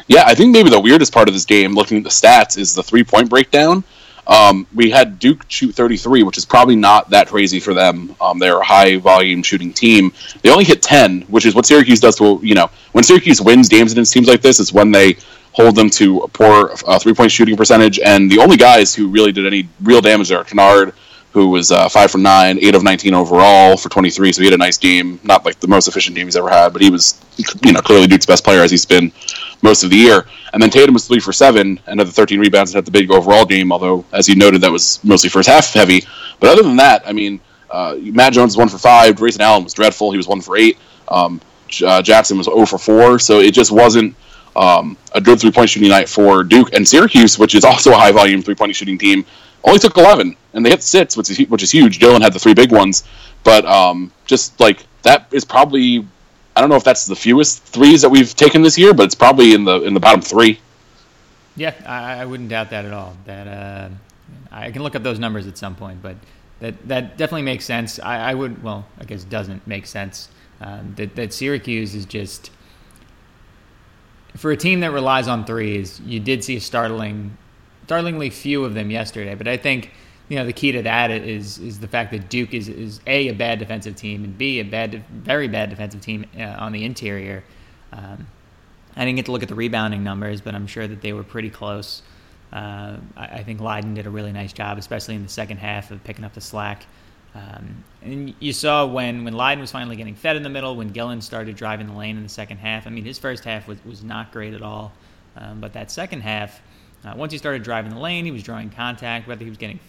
Yeah, 0.07 0.23
I 0.25 0.35
think 0.35 0.51
maybe 0.51 0.69
the 0.69 0.79
weirdest 0.79 1.13
part 1.13 1.27
of 1.27 1.33
this 1.33 1.45
game, 1.45 1.73
looking 1.73 1.97
at 1.97 2.03
the 2.03 2.09
stats, 2.09 2.57
is 2.57 2.75
the 2.75 2.83
three 2.83 3.03
point 3.03 3.29
breakdown. 3.29 3.83
Um, 4.27 4.67
we 4.75 4.89
had 4.89 5.19
Duke 5.19 5.45
shoot 5.47 5.73
33, 5.73 6.23
which 6.23 6.37
is 6.37 6.45
probably 6.45 6.75
not 6.75 7.09
that 7.11 7.27
crazy 7.27 7.59
for 7.59 7.73
them. 7.73 8.15
Um, 8.19 8.39
they're 8.39 8.59
a 8.59 8.63
high 8.63 8.97
volume 8.97 9.41
shooting 9.41 9.73
team. 9.73 10.11
They 10.41 10.49
only 10.49 10.65
hit 10.65 10.81
10, 10.81 11.21
which 11.23 11.45
is 11.45 11.55
what 11.55 11.65
Syracuse 11.65 11.99
does 11.99 12.17
to, 12.17 12.39
you 12.43 12.53
know, 12.53 12.69
when 12.91 13.03
Syracuse 13.03 13.41
wins 13.41 13.69
games 13.69 13.93
against 13.93 14.13
teams 14.13 14.27
like 14.27 14.41
this, 14.41 14.59
it's 14.59 14.73
when 14.73 14.91
they 14.91 15.17
hold 15.53 15.75
them 15.75 15.89
to 15.89 16.19
a 16.19 16.27
poor 16.27 16.71
uh, 16.85 16.99
three 16.99 17.13
point 17.13 17.31
shooting 17.31 17.55
percentage. 17.55 17.99
And 17.99 18.29
the 18.29 18.39
only 18.39 18.57
guys 18.57 18.93
who 18.93 19.07
really 19.07 19.31
did 19.31 19.47
any 19.47 19.67
real 19.81 20.01
damage 20.01 20.29
there 20.29 20.39
are 20.39 20.43
Kennard, 20.43 20.93
who 21.31 21.49
was 21.49 21.71
uh, 21.71 21.87
five 21.89 22.09
for 22.09 22.17
nine, 22.17 22.57
eight 22.61 22.75
of 22.75 22.83
19 22.83 23.13
overall 23.13 23.77
for 23.77 23.89
23. 23.89 24.31
So 24.31 24.41
he 24.41 24.47
had 24.47 24.53
a 24.53 24.57
nice 24.57 24.77
game. 24.77 25.19
Not 25.23 25.45
like 25.45 25.59
the 25.59 25.67
most 25.67 25.87
efficient 25.87 26.15
game 26.15 26.25
he's 26.25 26.35
ever 26.35 26.49
had, 26.49 26.73
but 26.73 26.81
he 26.81 26.89
was, 26.89 27.21
you 27.63 27.73
know, 27.73 27.81
clearly 27.81 28.07
Duke's 28.07 28.25
best 28.25 28.43
player 28.43 28.61
as 28.61 28.71
he's 28.71 28.85
been 28.85 29.11
most 29.61 29.83
of 29.83 29.89
the 29.89 29.97
year. 29.97 30.25
And 30.53 30.61
then 30.61 30.69
Tatum 30.69 30.93
was 30.93 31.07
three 31.07 31.19
for 31.19 31.33
seven, 31.33 31.79
another 31.85 32.09
13 32.09 32.39
rebounds, 32.39 32.71
and 32.71 32.77
had 32.77 32.85
the 32.85 32.91
big 32.91 33.11
overall 33.11 33.45
game. 33.45 33.71
Although, 33.71 34.05
as 34.13 34.27
you 34.27 34.35
noted, 34.35 34.61
that 34.61 34.71
was 34.71 35.03
mostly 35.03 35.29
first 35.29 35.49
half 35.49 35.73
heavy. 35.73 36.03
But 36.39 36.49
other 36.49 36.63
than 36.63 36.77
that, 36.77 37.07
I 37.07 37.13
mean, 37.13 37.39
uh, 37.69 37.97
Matt 37.99 38.33
Jones 38.33 38.49
was 38.49 38.57
one 38.57 38.69
for 38.69 38.77
five. 38.77 39.15
Grayson 39.15 39.41
Allen 39.41 39.63
was 39.63 39.73
dreadful. 39.73 40.11
He 40.11 40.17
was 40.17 40.27
one 40.27 40.41
for 40.41 40.57
eight. 40.57 40.77
Um, 41.07 41.41
uh, 41.85 42.01
Jackson 42.01 42.37
was 42.37 42.45
0 42.45 42.65
for 42.65 42.77
four. 42.77 43.19
So 43.19 43.39
it 43.39 43.53
just 43.53 43.71
wasn't 43.71 44.15
um, 44.55 44.97
a 45.13 45.21
good 45.21 45.39
three 45.39 45.51
point 45.51 45.69
shooting 45.69 45.89
night 45.89 46.09
for 46.09 46.43
Duke 46.43 46.73
and 46.73 46.87
Syracuse, 46.87 47.37
which 47.37 47.55
is 47.55 47.63
also 47.63 47.91
a 47.91 47.95
high 47.95 48.11
volume 48.11 48.41
three 48.41 48.55
point 48.55 48.75
shooting 48.75 48.97
team. 48.97 49.25
Only 49.67 49.79
took 49.79 49.97
11, 49.97 50.35
and 50.53 50.65
they 50.65 50.69
hit 50.69 50.81
six, 50.81 51.17
which 51.17 51.29
is 51.29 51.39
which 51.49 51.61
is 51.61 51.69
huge. 51.69 51.99
Gillon 51.99 52.21
had 52.21 52.31
the 52.31 52.39
three 52.39 52.53
big 52.53 52.71
ones, 52.71 53.03
but 53.43 53.65
um, 53.65 54.11
just 54.25 54.57
like 54.59 54.85
that 55.03 55.27
is 55.31 55.43
probably 55.43 56.07
I 56.55 56.61
don't 56.61 56.69
know 56.69 56.75
if 56.75 56.83
that's 56.83 57.05
the 57.05 57.15
fewest 57.15 57.63
threes 57.63 58.01
that 58.01 58.09
we've 58.09 58.33
taken 58.33 58.63
this 58.63 58.79
year, 58.79 58.93
but 58.93 59.03
it's 59.03 59.15
probably 59.15 59.53
in 59.53 59.65
the 59.65 59.81
in 59.83 59.93
the 59.93 59.99
bottom 59.99 60.21
three. 60.21 60.59
Yeah, 61.55 61.73
I, 61.85 62.21
I 62.21 62.25
wouldn't 62.25 62.49
doubt 62.49 62.69
that 62.71 62.85
at 62.85 62.93
all. 62.93 63.15
That 63.25 63.47
uh, 63.47 63.89
I 64.51 64.71
can 64.71 64.81
look 64.83 64.95
up 64.95 65.03
those 65.03 65.19
numbers 65.19 65.45
at 65.47 65.57
some 65.57 65.75
point, 65.75 66.01
but 66.01 66.15
that 66.59 66.87
that 66.87 67.17
definitely 67.17 67.43
makes 67.43 67.65
sense. 67.65 67.99
I, 67.99 68.31
I 68.31 68.33
would 68.33 68.63
well, 68.63 68.87
I 68.99 69.03
guess 69.03 69.23
doesn't 69.23 69.67
make 69.67 69.85
sense. 69.85 70.29
Um, 70.61 70.93
that 70.95 71.15
that 71.15 71.33
Syracuse 71.33 71.93
is 71.93 72.05
just 72.05 72.51
for 74.35 74.51
a 74.51 74.57
team 74.57 74.79
that 74.79 74.91
relies 74.91 75.27
on 75.27 75.45
threes. 75.45 75.99
You 76.05 76.19
did 76.19 76.43
see 76.43 76.55
a 76.55 76.61
startling, 76.61 77.37
startlingly 77.87 78.29
few 78.29 78.65
of 78.65 78.73
them 78.73 78.91
yesterday, 78.91 79.33
but 79.33 79.47
I 79.47 79.55
think 79.55 79.91
you 80.27 80.37
know 80.37 80.45
the 80.45 80.53
key 80.53 80.73
to 80.73 80.81
that 80.81 81.09
is 81.09 81.57
is 81.57 81.79
the 81.79 81.87
fact 81.87 82.11
that 82.11 82.29
Duke 82.29 82.53
is 82.53 82.67
is 82.67 82.99
a 83.07 83.29
a 83.29 83.33
bad 83.33 83.59
defensive 83.59 83.95
team 83.95 84.25
and 84.25 84.37
b 84.37 84.59
a 84.59 84.63
bad 84.63 85.03
very 85.09 85.47
bad 85.47 85.69
defensive 85.69 86.01
team 86.01 86.25
uh, 86.37 86.43
on 86.43 86.73
the 86.73 86.83
interior. 86.83 87.43
Um, 87.93 88.27
I 88.95 89.05
didn't 89.05 89.15
get 89.15 89.25
to 89.25 89.31
look 89.31 89.43
at 89.43 89.47
the 89.47 89.55
rebounding 89.55 90.03
numbers, 90.03 90.41
but 90.41 90.53
I'm 90.53 90.67
sure 90.67 90.85
that 90.85 91.01
they 91.01 91.13
were 91.13 91.23
pretty 91.23 91.49
close. 91.49 92.01
Uh, 92.51 92.97
I, 93.15 93.25
I, 93.25 93.43
think 93.43 93.61
Lydon 93.61 93.93
did 93.93 94.07
a 94.07 94.09
really 94.09 94.31
nice 94.31 94.53
job, 94.53 94.77
especially 94.77 95.15
in 95.15 95.23
the 95.23 95.29
second 95.29 95.57
half 95.57 95.91
of 95.91 96.03
picking 96.03 96.25
up 96.25 96.33
the 96.33 96.41
slack. 96.41 96.85
Um, 97.35 97.83
and 98.01 98.33
you 98.39 98.51
saw 98.51 98.85
when 98.85 99.23
when 99.23 99.33
Lydon 99.33 99.61
was 99.61 99.71
finally 99.71 99.95
getting 99.95 100.15
fed 100.15 100.35
in 100.35 100.43
the 100.43 100.49
middle, 100.49 100.75
when 100.75 100.89
Gillon 100.89 101.21
started 101.21 101.55
driving 101.55 101.87
the 101.87 101.93
lane 101.93 102.17
in 102.17 102.23
the 102.23 102.29
second 102.29 102.57
half. 102.57 102.85
I 102.85 102.89
mean, 102.89 103.05
his 103.05 103.17
first 103.17 103.45
half 103.45 103.65
was 103.65 103.77
was 103.85 104.03
not 104.03 104.33
great 104.33 104.53
at 104.53 104.61
all, 104.61 104.91
um, 105.37 105.61
but 105.61 105.71
that 105.71 105.89
second 105.89 106.21
half. 106.21 106.61
Uh, 107.05 107.13
once 107.15 107.31
he 107.31 107.37
started 107.37 107.63
driving 107.63 107.91
the 107.91 107.99
lane, 107.99 108.25
he 108.25 108.31
was 108.31 108.43
drawing 108.43 108.69
contact. 108.69 109.27
Whether 109.27 109.43
he 109.43 109.49
was 109.49 109.57
getting 109.57 109.79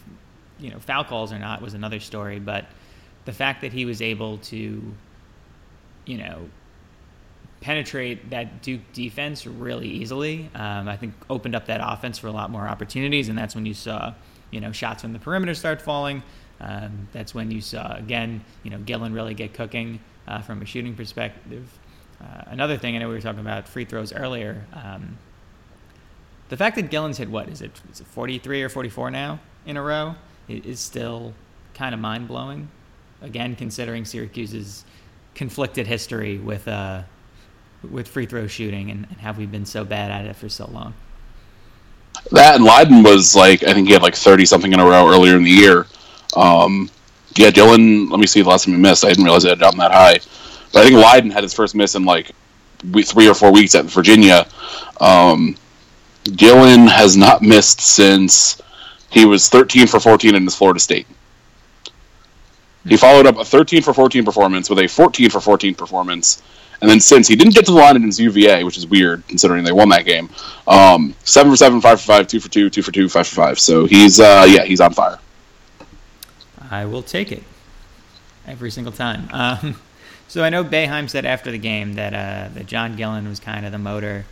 you 0.59 0.71
know 0.71 0.79
foul 0.79 1.05
calls 1.05 1.33
or 1.33 1.39
not 1.39 1.63
was 1.63 1.75
another 1.75 2.01
story. 2.01 2.39
But 2.39 2.67
the 3.25 3.33
fact 3.33 3.63
that 3.63 3.73
he 3.73 3.85
was 3.85 4.03
able 4.03 4.39
to, 4.39 4.95
you 6.07 6.19
know, 6.19 6.49
penetrate 7.61 8.31
that 8.31 8.63
Duke 8.63 8.81
defense 8.93 9.47
really 9.47 9.89
easily, 9.89 10.51
um, 10.55 10.89
I 10.89 10.97
think 10.97 11.15
opened 11.29 11.55
up 11.55 11.67
that 11.67 11.81
offense 11.83 12.19
for 12.19 12.29
a 12.29 12.33
lot 12.33 12.51
more 12.51 12.67
opportunities, 12.69 13.29
and 13.29 13.37
that's 13.37 13.55
when 13.55 13.67
you 13.67 13.75
saw 13.75 14.15
you 14.51 14.61
know 14.61 14.73
shots 14.73 15.03
from 15.03 15.13
the 15.13 15.19
perimeter 15.19 15.55
start 15.55 15.81
falling. 15.83 16.23
Um, 16.61 17.09
that's 17.13 17.35
when 17.35 17.51
you 17.51 17.61
saw 17.61 17.97
again, 17.97 18.45
you 18.63 18.71
know, 18.71 18.79
Gillon 18.79 19.13
really 19.13 19.35
get 19.35 19.55
cooking 19.55 20.01
uh, 20.27 20.43
from 20.43 20.63
a 20.63 20.65
shooting 20.65 20.95
perspective. 20.95 21.69
Uh, 22.21 22.43
another 22.47 22.77
thing 22.77 22.97
I 22.97 22.99
know 22.99 23.09
we 23.09 23.15
were 23.15 23.21
talking 23.21 23.41
about 23.41 23.69
free 23.69 23.85
throws 23.85 24.13
earlier. 24.13 24.65
Um, 24.73 25.19
the 26.49 26.57
fact 26.57 26.77
that 26.77 26.91
Gillon's 26.91 27.19
hit 27.19 27.31
what 27.31 27.49
is 27.49 27.63
it? 27.63 27.81
Is 27.93 28.01
it 28.01 28.07
43 28.07 28.63
or 28.63 28.69
44 28.69 29.11
now 29.11 29.41
in 29.67 29.77
a 29.77 29.83
row? 29.83 30.15
is 30.49 30.81
still 30.81 31.35
kind 31.75 31.95
of 31.95 32.01
mind 32.01 32.27
blowing. 32.29 32.69
Again, 33.21 33.55
considering 33.55 34.05
Syracuse's 34.05 34.85
conflicted 35.35 35.87
history 35.87 36.39
with 36.39 36.67
uh, 36.67 37.03
with 37.89 38.09
free 38.09 38.27
throw 38.27 38.47
shooting 38.47 38.91
and, 38.91 39.07
and 39.21 39.37
we've 39.37 39.53
been 39.53 39.67
so 39.67 39.85
bad 39.85 40.11
at 40.11 40.25
it 40.25 40.37
for 40.37 40.49
so 40.49 40.67
long. 40.73 40.95
That 42.33 42.57
and 42.57 42.65
Lydon 42.65 43.03
was 43.03 43.37
like 43.37 43.63
I 43.63 43.73
think 43.73 43.87
he 43.89 43.93
had 43.93 44.03
like 44.03 44.15
thirty 44.15 44.45
something 44.45 44.73
in 44.73 44.81
a 44.81 44.85
row 44.85 45.09
earlier 45.09 45.37
in 45.37 45.43
the 45.43 45.51
year. 45.51 45.87
Um, 46.37 46.91
yeah, 47.37 47.51
Dylan. 47.51 48.11
Let 48.11 48.21
me 48.21 48.27
see 48.27 48.43
the 48.43 48.49
last 48.49 48.65
time 48.65 48.75
he 48.75 48.81
missed. 48.81 49.05
I 49.05 49.09
didn't 49.09 49.25
realize 49.25 49.45
it 49.45 49.51
had 49.51 49.61
gotten 49.61 49.79
that 49.79 49.93
high. 49.93 50.19
But 50.73 50.81
I 50.81 50.89
think 50.89 50.97
Lydon 50.97 51.31
had 51.31 51.43
his 51.43 51.55
first 51.55 51.75
miss 51.75 51.95
in 51.95 52.05
like 52.05 52.33
three 53.05 53.29
or 53.29 53.35
four 53.35 53.53
weeks 53.53 53.75
at 53.75 53.87
Virginia. 53.87 54.47
Um, 55.01 55.57
Gillon 56.37 56.87
has 56.87 57.17
not 57.17 57.43
missed 57.43 57.81
since 57.81 58.61
he 59.11 59.25
was 59.25 59.49
13 59.49 59.87
for 59.87 60.01
14 60.01 60.35
in 60.35 60.45
his 60.45 60.55
Florida 60.55 60.81
State. 60.81 61.07
He 62.87 62.97
followed 62.97 63.27
up 63.27 63.37
a 63.37 63.45
13 63.45 63.83
for 63.83 63.93
14 63.93 64.25
performance 64.25 64.71
with 64.71 64.79
a 64.79 64.87
14 64.87 65.31
for 65.31 65.41
14 65.41 65.75
performance, 65.75 66.43
and 66.81 66.91
then 66.91 67.01
since 67.01 67.29
he 67.29 67.37
didn't 67.37 67.55
get 67.55 67.67
to 67.67 67.73
the 67.73 67.79
line 67.79 67.97
against 67.97 68.19
UVA, 68.19 68.65
which 68.65 68.79
is 68.79 68.87
weird 68.87 69.27
considering 69.29 69.65
they 69.65 69.73
won 69.73 69.89
that 69.91 70.05
game, 70.05 70.31
um, 70.67 71.15
seven 71.25 71.53
for 71.53 71.57
seven, 71.57 71.81
five 71.81 72.01
for 72.01 72.07
five, 72.07 72.29
two 72.29 72.41
for 72.41 72.49
two, 72.49 72.71
two 72.71 72.83
for 72.83 72.93
two, 72.93 73.09
five 73.09 73.27
for 73.27 73.35
five. 73.35 73.59
So 73.59 73.85
he's 73.85 74.21
uh, 74.21 74.47
yeah, 74.49 74.65
he's 74.65 74.81
on 74.81 74.93
fire. 74.93 75.19
I 76.71 76.85
will 76.85 77.03
take 77.03 77.33
it 77.33 77.43
every 78.47 78.71
single 78.71 78.93
time. 78.93 79.29
Um, 79.33 79.81
so 80.29 80.45
I 80.45 80.51
know 80.51 80.63
Boeheim 80.63 81.09
said 81.09 81.25
after 81.25 81.51
the 81.51 81.59
game 81.59 81.95
that 81.95 82.13
uh, 82.13 82.53
that 82.55 82.67
John 82.67 82.97
Gillon 82.97 83.27
was 83.27 83.41
kind 83.41 83.65
of 83.65 83.73
the 83.73 83.79
motor 83.79 84.27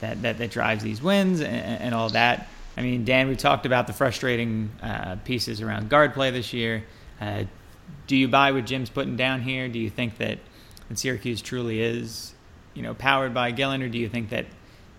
that 0.00 0.22
that, 0.22 0.38
that 0.38 0.50
drives 0.50 0.82
these 0.82 1.02
wins 1.02 1.40
and, 1.40 1.82
and 1.82 1.94
all 1.94 2.08
that. 2.10 2.48
I 2.76 2.82
mean, 2.82 3.04
Dan, 3.04 3.28
we 3.28 3.34
talked 3.34 3.66
about 3.66 3.88
the 3.88 3.92
frustrating 3.92 4.70
uh, 4.82 5.16
pieces 5.24 5.60
around 5.60 5.90
guard 5.90 6.14
play 6.14 6.30
this 6.30 6.52
year. 6.52 6.84
Uh, 7.20 7.44
do 8.06 8.16
you 8.16 8.28
buy 8.28 8.52
what 8.52 8.66
Jim's 8.66 8.90
putting 8.90 9.16
down 9.16 9.40
here? 9.40 9.68
Do 9.68 9.78
you 9.78 9.90
think 9.90 10.18
that, 10.18 10.38
Syracuse 10.94 11.42
truly 11.42 11.82
is, 11.82 12.32
you 12.72 12.82
know, 12.82 12.94
powered 12.94 13.34
by 13.34 13.50
Gillon, 13.50 13.82
or 13.82 13.90
do 13.90 13.98
you 13.98 14.08
think 14.08 14.30
that 14.30 14.46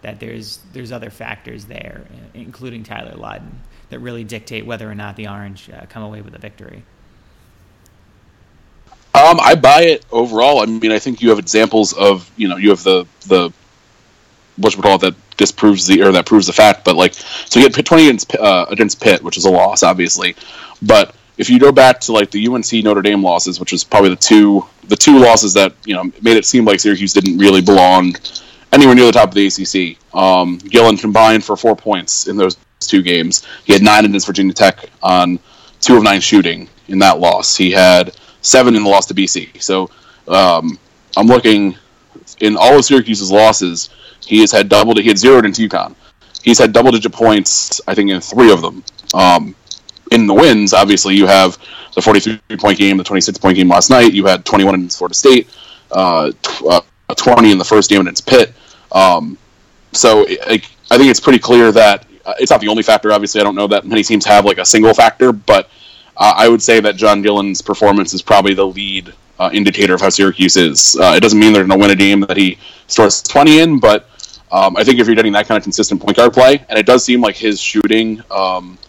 that 0.02 0.20
there's 0.20 0.60
there's 0.72 0.92
other 0.92 1.10
factors 1.10 1.66
there, 1.66 2.06
including 2.36 2.84
Tyler 2.84 3.16
Lydon, 3.16 3.60
that 3.90 3.98
really 3.98 4.24
dictate 4.24 4.68
whether 4.68 4.90
or 4.90 4.94
not 4.94 5.16
the 5.16 5.28
Orange 5.28 5.68
uh, 5.70 5.86
come 5.90 6.04
away 6.04 6.22
with 6.22 6.36
a 6.36 6.38
victory? 6.38 6.84
Um, 9.16 9.40
I 9.42 9.56
buy 9.56 9.82
it 9.82 10.06
overall. 10.12 10.60
I 10.62 10.68
mean, 10.68 10.92
I 10.92 11.00
think 11.00 11.22
you 11.22 11.30
have 11.30 11.40
examples 11.40 11.94
of 11.94 12.30
you 12.38 12.48
know 12.48 12.58
you 12.58 12.70
have 12.70 12.84
the 12.84 13.08
the 13.26 13.52
we 14.76 14.82
call 14.84 14.96
it 14.96 15.02
that 15.02 15.16
disproves 15.38 15.88
the 15.88 16.02
or 16.02 16.12
that 16.12 16.26
proves 16.26 16.48
the 16.48 16.54
fact. 16.54 16.86
But 16.86 16.96
like, 16.96 17.14
so 17.14 17.60
you 17.60 17.70
get 17.70 17.86
twenty 17.86 18.08
against 18.08 18.36
uh, 18.36 18.66
against 18.70 19.02
Pitt, 19.02 19.24
which 19.24 19.38
is 19.38 19.46
a 19.46 19.50
loss, 19.50 19.84
obviously. 19.84 20.36
But 20.82 21.16
if 21.38 21.50
you 21.50 21.60
go 21.60 21.72
back 21.72 22.00
to 22.02 22.12
like 22.12 22.32
the 22.32 22.48
UNC 22.48 22.72
Notre 22.84 23.02
Dame 23.02 23.24
losses, 23.24 23.60
which 23.60 23.72
was 23.72 23.84
probably 23.84 24.10
the 24.10 24.18
two 24.18 24.66
the 24.88 24.96
two 24.96 25.20
losses 25.20 25.54
that 25.54 25.74
you 25.86 25.96
know 25.96 26.04
made 26.22 26.38
it 26.38 26.46
seem 26.46 26.66
like 26.66 26.80
Syracuse 26.80 27.14
didn't 27.14 27.38
really 27.38 27.62
belong 27.62 28.16
anywhere 28.72 28.96
near 28.96 29.06
the 29.06 29.12
top 29.12 29.30
of 29.30 29.36
the 29.36 29.48
ACC. 29.48 29.98
Um, 30.16 30.58
Gillon 30.58 30.98
combined 30.98 31.44
for 31.44 31.56
four 31.56 31.76
points 31.76 32.28
in 32.28 32.38
those 32.38 32.58
two 32.80 33.02
games. 33.02 33.46
He 33.66 33.74
had 33.74 33.82
nine 33.82 34.06
against 34.06 34.28
Virginia 34.28 34.54
Tech 34.54 34.90
on 35.02 35.40
two 35.82 35.98
of 35.98 36.04
nine 36.04 36.22
shooting 36.22 36.70
in 36.88 37.00
that 37.00 37.20
loss. 37.20 37.56
He 37.56 37.72
had 37.72 38.16
seven 38.42 38.76
in 38.76 38.84
the 38.84 38.90
loss 38.90 39.06
to 39.08 39.14
BC. 39.14 39.62
So 39.62 39.90
um, 40.28 40.78
I'm 41.18 41.28
looking 41.28 41.76
in 42.40 42.58
all 42.58 42.78
of 42.78 42.86
Syracuse's 42.86 43.32
losses. 43.32 43.90
He 44.22 44.42
has 44.42 44.52
had 44.52 44.70
double. 44.70 44.96
He 44.96 45.08
had 45.08 45.18
zeroed 45.18 45.46
into 45.46 45.68
UConn. 45.68 45.96
He's 46.44 46.58
had 46.58 46.72
double 46.74 46.92
digit 46.92 47.12
points, 47.12 47.82
I 47.88 47.94
think, 47.94 48.10
in 48.10 48.22
three 48.22 48.52
of 48.52 48.62
them. 48.62 48.84
Um, 49.14 49.56
in 50.12 50.28
the 50.28 50.34
wins, 50.34 50.74
obviously, 50.74 51.16
you 51.16 51.28
have 51.28 51.58
the 51.96 52.02
43 52.02 52.40
point 52.58 52.78
game, 52.78 52.98
the 52.98 53.04
26 53.04 53.38
point 53.38 53.56
game 53.56 53.70
last 53.70 53.90
night. 53.90 54.14
You 54.14 54.26
had 54.26 54.46
21 54.46 54.76
in 54.76 54.90
Florida 54.90 55.16
State, 55.16 55.50
uh, 55.92 56.32
tw- 56.42 56.66
uh, 56.66 56.82
20 57.16 57.52
in 57.52 57.58
the 57.58 57.66
first 57.66 57.90
game 57.90 58.02
against 58.02 58.28
Pitt. 58.28 58.54
Um, 58.92 59.38
so 59.92 60.26
I, 60.28 60.62
I 60.92 60.98
think 60.98 61.10
it's 61.10 61.20
pretty 61.20 61.40
clear 61.40 61.72
that 61.72 62.06
uh, 62.26 62.34
it's 62.40 62.52
not 62.52 62.62
the 62.62 62.68
only 62.68 62.84
factor. 62.84 63.12
Obviously, 63.12 63.42
I 63.42 63.44
don't 63.44 63.56
know 63.56 63.68
that 63.68 63.86
many 63.86 64.04
teams 64.04 64.26
have 64.26 64.46
like 64.46 64.58
a 64.58 64.66
single 64.66 64.94
factor, 64.94 65.32
but 65.32 65.70
uh, 66.20 66.34
I 66.36 66.48
would 66.50 66.62
say 66.62 66.80
that 66.82 66.96
John 66.98 67.24
Gillon's 67.24 67.62
performance 67.62 68.14
is 68.14 68.22
probably 68.22 68.54
the 68.54 68.68
lead 68.68 69.14
uh, 69.40 69.50
indicator 69.54 69.96
of 69.96 70.02
how 70.02 70.10
Syracuse 70.10 70.58
is. 70.58 70.96
Uh, 71.00 71.14
it 71.16 71.22
doesn't 71.22 71.40
mean 71.40 71.54
they're 71.54 71.66
going 71.66 71.80
to 71.80 71.82
win 71.82 71.92
a 71.92 71.96
game 71.96 72.20
that 72.22 72.38
he 72.38 72.58
scores 72.88 73.22
20 73.24 73.60
in, 73.60 73.80
but 73.80 74.06
Um, 74.52 74.76
I 74.78 74.84
think 74.84 75.00
if 75.00 75.06
you're 75.06 75.16
getting 75.16 75.34
that 75.34 75.48
kind 75.48 75.58
of 75.58 75.64
consistent 75.64 76.02
point 76.02 76.18
guard 76.18 76.34
play, 76.34 76.66
and 76.70 76.80
it 76.80 76.86
does 76.86 77.04
seem 77.06 77.22
like 77.22 77.36
his 77.38 77.62
shooting 77.62 78.22
um, 78.32 78.80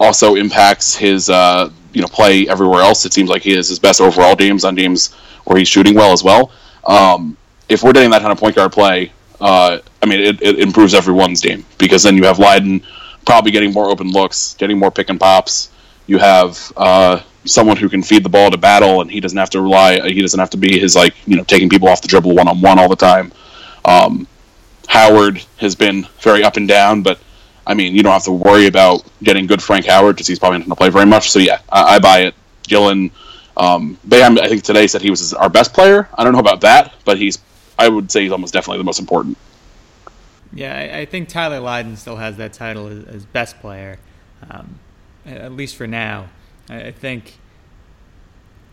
also 0.00 0.34
impacts 0.34 0.96
his 0.96 1.30
uh, 1.30 1.70
you 1.92 2.02
know 2.02 2.08
play 2.08 2.48
everywhere 2.48 2.82
else. 2.82 3.04
It 3.04 3.12
seems 3.12 3.30
like 3.30 3.42
he 3.42 3.52
has 3.52 3.68
his 3.68 3.78
best 3.78 4.00
overall 4.00 4.34
games 4.34 4.64
on 4.64 4.74
games 4.74 5.14
where 5.44 5.58
he's 5.58 5.68
shooting 5.68 5.94
well 5.94 6.12
as 6.12 6.24
well. 6.24 6.50
Um, 6.84 7.36
if 7.68 7.82
we're 7.82 7.92
getting 7.92 8.10
that 8.10 8.20
kind 8.20 8.32
of 8.32 8.38
point 8.38 8.56
guard 8.56 8.72
play, 8.72 9.12
uh, 9.40 9.78
I 10.02 10.06
mean, 10.06 10.20
it, 10.20 10.42
it, 10.42 10.58
improves 10.58 10.94
everyone's 10.94 11.40
game 11.40 11.64
because 11.78 12.02
then 12.02 12.16
you 12.16 12.24
have 12.24 12.38
Lydon 12.38 12.82
probably 13.24 13.50
getting 13.50 13.72
more 13.72 13.88
open 13.88 14.10
looks, 14.10 14.54
getting 14.54 14.78
more 14.78 14.90
pick 14.90 15.08
and 15.08 15.20
pops. 15.20 15.70
You 16.06 16.18
have 16.18 16.72
uh, 16.76 17.22
someone 17.44 17.76
who 17.76 17.88
can 17.88 18.02
feed 18.02 18.22
the 18.22 18.28
ball 18.28 18.50
to 18.50 18.56
battle, 18.56 19.00
and 19.00 19.10
he 19.10 19.20
doesn't 19.20 19.38
have 19.38 19.50
to 19.50 19.60
rely. 19.60 20.00
He 20.08 20.20
doesn't 20.20 20.38
have 20.38 20.50
to 20.50 20.56
be 20.56 20.78
his 20.78 20.94
like 20.94 21.14
you 21.26 21.36
know 21.36 21.44
taking 21.44 21.68
people 21.68 21.88
off 21.88 22.02
the 22.02 22.08
dribble 22.08 22.34
one 22.34 22.48
on 22.48 22.60
one 22.60 22.78
all 22.78 22.88
the 22.88 22.96
time. 22.96 23.32
Um, 23.84 24.26
Howard 24.88 25.44
has 25.58 25.74
been 25.74 26.06
very 26.20 26.44
up 26.44 26.56
and 26.56 26.68
down, 26.68 27.02
but 27.02 27.18
I 27.66 27.74
mean 27.74 27.94
you 27.94 28.02
don't 28.02 28.12
have 28.12 28.24
to 28.24 28.32
worry 28.32 28.66
about 28.66 29.04
getting 29.22 29.46
good 29.46 29.62
Frank 29.62 29.86
Howard 29.86 30.16
because 30.16 30.26
he's 30.26 30.38
probably 30.38 30.58
not 30.58 30.66
going 30.66 30.76
to 30.76 30.80
play 30.80 30.90
very 30.90 31.06
much. 31.06 31.30
So 31.30 31.38
yeah, 31.38 31.60
I, 31.70 31.96
I 31.96 31.98
buy 31.98 32.20
it. 32.20 32.34
Gillon, 32.62 33.10
um, 33.56 33.96
Bam, 34.04 34.38
I 34.38 34.48
think 34.48 34.64
today 34.64 34.86
said 34.86 35.02
he 35.02 35.10
was 35.10 35.32
our 35.32 35.48
best 35.48 35.72
player. 35.72 36.08
I 36.18 36.24
don't 36.24 36.32
know 36.32 36.40
about 36.40 36.60
that, 36.62 36.94
but 37.04 37.18
he's 37.18 37.38
I 37.78 37.88
would 37.88 38.10
say 38.10 38.22
he's 38.22 38.32
almost 38.32 38.52
definitely 38.52 38.78
the 38.78 38.84
most 38.84 38.98
important. 38.98 39.36
Yeah, 40.52 40.74
I, 40.74 41.00
I 41.00 41.04
think 41.04 41.28
Tyler 41.28 41.60
Lydon 41.60 41.96
still 41.96 42.16
has 42.16 42.36
that 42.38 42.52
title 42.52 42.86
as, 42.86 43.04
as 43.04 43.26
best 43.26 43.60
player, 43.60 43.98
um, 44.50 44.78
at 45.26 45.52
least 45.52 45.76
for 45.76 45.86
now. 45.86 46.28
I, 46.68 46.90
think 46.90 47.34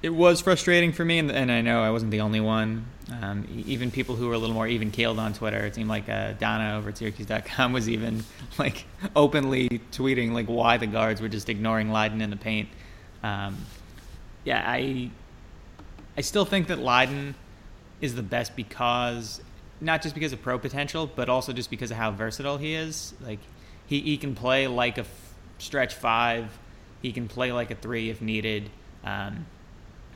it 0.01 0.09
was 0.09 0.41
frustrating 0.41 0.91
for 0.91 1.05
me, 1.05 1.19
and, 1.19 1.31
and, 1.31 1.51
I 1.51 1.61
know 1.61 1.83
I 1.83 1.91
wasn't 1.91 2.11
the 2.11 2.21
only 2.21 2.39
one. 2.39 2.85
Um, 3.21 3.47
even 3.67 3.91
people 3.91 4.15
who 4.15 4.27
were 4.27 4.33
a 4.33 4.37
little 4.37 4.55
more 4.55 4.67
even 4.67 4.89
keeled 4.91 5.19
on 5.19 5.33
Twitter, 5.33 5.65
it 5.65 5.75
seemed 5.75 5.89
like 5.89 6.09
uh, 6.09 6.33
Donna 6.33 6.77
over 6.77 6.89
at 6.89 6.97
Syracuse.com 6.97 7.73
was 7.73 7.89
even 7.89 8.23
like 8.57 8.85
openly 9.15 9.81
tweeting 9.91 10.31
like 10.31 10.47
why 10.47 10.77
the 10.77 10.87
guards 10.87 11.21
were 11.21 11.29
just 11.29 11.49
ignoring 11.49 11.91
Lydon 11.91 12.21
in 12.21 12.29
the 12.29 12.35
paint. 12.35 12.69
Um, 13.21 13.57
yeah, 14.43 14.63
I 14.65 15.11
I 16.17 16.21
still 16.21 16.45
think 16.45 16.67
that 16.67 16.79
Lydon 16.79 17.35
is 18.01 18.15
the 18.15 18.23
best 18.23 18.55
because 18.55 19.41
not 19.81 20.01
just 20.01 20.15
because 20.15 20.33
of 20.33 20.41
pro 20.41 20.57
potential, 20.57 21.09
but 21.13 21.29
also 21.29 21.53
just 21.53 21.69
because 21.69 21.91
of 21.91 21.97
how 21.97 22.11
versatile 22.11 22.57
he 22.57 22.73
is. 22.73 23.13
Like 23.21 23.39
he, 23.85 24.01
he 24.01 24.17
can 24.17 24.35
play 24.35 24.67
like 24.67 24.97
a 24.97 25.05
stretch 25.57 25.93
five, 25.93 26.57
he 27.01 27.11
can 27.11 27.27
play 27.27 27.51
like 27.51 27.71
a 27.71 27.75
three 27.75 28.09
if 28.09 28.21
needed. 28.21 28.69
Um, 29.03 29.45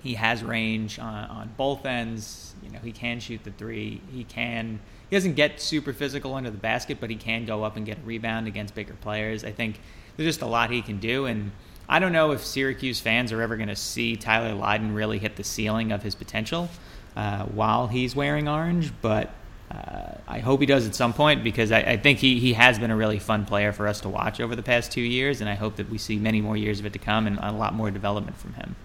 he 0.03 0.13
has 0.13 0.43
range 0.43 0.99
on, 0.99 1.25
on 1.25 1.53
both 1.57 1.85
ends. 1.85 2.55
You 2.63 2.69
know, 2.69 2.79
he 2.79 2.91
can 2.91 3.19
shoot 3.19 3.43
the 3.43 3.51
three. 3.51 4.01
He 4.11 4.23
can. 4.23 4.79
He 5.09 5.15
doesn't 5.15 5.33
get 5.33 5.61
super 5.61 5.93
physical 5.93 6.33
under 6.33 6.49
the 6.49 6.57
basket, 6.57 6.97
but 6.99 7.09
he 7.09 7.15
can 7.15 7.45
go 7.45 7.63
up 7.63 7.77
and 7.77 7.85
get 7.85 7.97
a 7.97 8.01
rebound 8.01 8.47
against 8.47 8.75
bigger 8.75 8.93
players. 9.01 9.43
I 9.43 9.51
think 9.51 9.79
there's 10.15 10.27
just 10.27 10.41
a 10.41 10.45
lot 10.45 10.69
he 10.69 10.81
can 10.81 10.99
do, 10.99 11.25
and 11.25 11.51
I 11.89 11.99
don't 11.99 12.11
know 12.11 12.31
if 12.31 12.43
Syracuse 12.43 12.99
fans 12.99 13.31
are 13.31 13.41
ever 13.41 13.55
going 13.55 13.69
to 13.69 13.75
see 13.75 14.15
Tyler 14.17 14.53
Lydon 14.53 14.93
really 14.93 15.19
hit 15.19 15.37
the 15.37 15.43
ceiling 15.43 15.91
of 15.91 16.03
his 16.03 16.15
potential 16.15 16.69
uh, 17.15 17.45
while 17.45 17.87
he's 17.87 18.15
wearing 18.15 18.47
orange, 18.47 18.91
but 19.01 19.33
uh, 19.71 20.11
I 20.27 20.39
hope 20.39 20.61
he 20.61 20.65
does 20.65 20.87
at 20.87 20.95
some 20.95 21.13
point 21.13 21.43
because 21.43 21.71
I, 21.71 21.79
I, 21.79 21.97
think 21.97 22.19
he, 22.19 22.39
he 22.39 22.53
has 22.53 22.79
been 22.79 22.89
a 22.89 22.95
really 22.95 23.19
fun 23.19 23.45
player 23.45 23.73
for 23.73 23.87
us 23.87 23.99
to 24.01 24.09
watch 24.09 24.39
over 24.39 24.55
the 24.55 24.63
past 24.63 24.91
two 24.91 25.01
years, 25.01 25.41
and 25.41 25.49
I 25.49 25.55
hope 25.55 25.75
that 25.75 25.89
we 25.89 25.97
see 25.97 26.17
many 26.17 26.39
more 26.39 26.55
years 26.55 26.79
of 26.79 26.85
it 26.85 26.93
to 26.93 26.99
come 26.99 27.27
and 27.27 27.37
a 27.41 27.51
lot 27.51 27.73
more 27.73 27.91
development 27.91 28.37
from 28.37 28.53
him. 28.53 28.75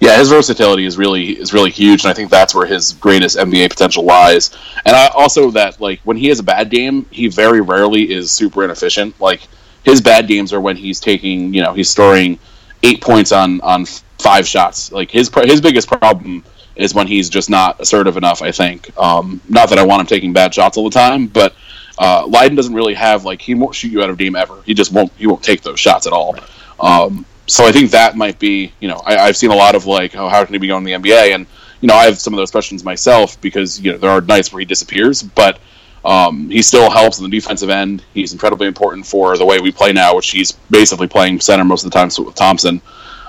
Yeah, 0.00 0.18
his 0.18 0.28
versatility 0.28 0.86
is 0.86 0.98
really 0.98 1.38
is 1.38 1.52
really 1.52 1.70
huge, 1.70 2.04
and 2.04 2.10
I 2.10 2.14
think 2.14 2.30
that's 2.30 2.54
where 2.54 2.66
his 2.66 2.94
greatest 2.94 3.36
NBA 3.36 3.70
potential 3.70 4.04
lies. 4.04 4.50
And 4.84 4.96
I 4.96 5.08
also 5.08 5.50
that 5.52 5.80
like 5.80 6.00
when 6.00 6.16
he 6.16 6.28
has 6.28 6.38
a 6.38 6.42
bad 6.42 6.70
game, 6.70 7.06
he 7.10 7.28
very 7.28 7.60
rarely 7.60 8.12
is 8.12 8.30
super 8.30 8.64
inefficient. 8.64 9.18
Like 9.20 9.46
his 9.82 10.00
bad 10.00 10.26
games 10.26 10.52
are 10.52 10.60
when 10.60 10.76
he's 10.76 11.00
taking 11.00 11.54
you 11.54 11.62
know 11.62 11.72
he's 11.72 11.88
storing 11.88 12.38
eight 12.82 13.00
points 13.00 13.30
on 13.30 13.60
on 13.60 13.86
five 14.18 14.46
shots. 14.48 14.90
Like 14.90 15.10
his 15.10 15.30
his 15.44 15.60
biggest 15.60 15.88
problem 15.88 16.44
is 16.76 16.94
when 16.94 17.06
he's 17.06 17.28
just 17.28 17.50
not 17.50 17.80
assertive 17.80 18.16
enough. 18.16 18.42
I 18.42 18.52
think. 18.52 18.96
Um, 18.98 19.40
not 19.48 19.68
that 19.70 19.78
I 19.78 19.84
want 19.84 20.00
him 20.00 20.06
taking 20.06 20.32
bad 20.32 20.54
shots 20.54 20.76
all 20.76 20.84
the 20.84 20.90
time, 20.90 21.26
but 21.26 21.54
uh, 21.98 22.26
Lydon 22.26 22.56
doesn't 22.56 22.74
really 22.74 22.94
have 22.94 23.24
like 23.24 23.40
he 23.40 23.54
won't 23.54 23.74
shoot 23.74 23.92
you 23.92 24.02
out 24.02 24.10
of 24.10 24.18
game 24.18 24.36
ever. 24.36 24.62
He 24.66 24.74
just 24.74 24.92
won't 24.92 25.12
he 25.16 25.26
won't 25.26 25.42
take 25.42 25.62
those 25.62 25.78
shots 25.78 26.06
at 26.06 26.12
all. 26.12 26.36
Um, 26.80 27.24
so 27.46 27.66
I 27.66 27.72
think 27.72 27.90
that 27.90 28.16
might 28.16 28.38
be 28.38 28.72
you 28.80 28.88
know 28.88 29.00
I, 29.04 29.26
have 29.26 29.36
seen 29.36 29.50
a 29.50 29.56
lot 29.56 29.74
of 29.74 29.86
like 29.86 30.16
oh 30.16 30.28
how 30.28 30.44
can 30.44 30.54
he 30.54 30.58
be 30.58 30.66
going 30.66 30.84
to 30.84 30.90
the 30.90 30.96
NBA 30.98 31.34
and 31.34 31.46
you 31.80 31.88
know 31.88 31.94
I 31.94 32.04
have 32.04 32.18
some 32.18 32.34
of 32.34 32.38
those 32.38 32.50
questions 32.50 32.84
myself 32.84 33.40
because 33.40 33.80
you 33.80 33.92
know 33.92 33.98
there 33.98 34.10
are 34.10 34.20
nights 34.20 34.52
where 34.52 34.60
he 34.60 34.64
disappears, 34.64 35.22
but 35.22 35.60
um, 36.04 36.50
he 36.50 36.60
still 36.60 36.90
helps 36.90 37.18
on 37.18 37.30
the 37.30 37.34
defensive 37.34 37.70
end. 37.70 38.04
He's 38.12 38.32
incredibly 38.32 38.66
important 38.66 39.06
for 39.06 39.38
the 39.38 39.46
way 39.46 39.58
we 39.60 39.72
play 39.72 39.92
now, 39.92 40.16
which 40.16 40.30
he's 40.30 40.52
basically 40.52 41.06
playing 41.06 41.40
center 41.40 41.64
most 41.64 41.84
of 41.84 41.90
the 41.90 41.98
time 41.98 42.10
with 42.24 42.34
Thompson. 42.34 42.82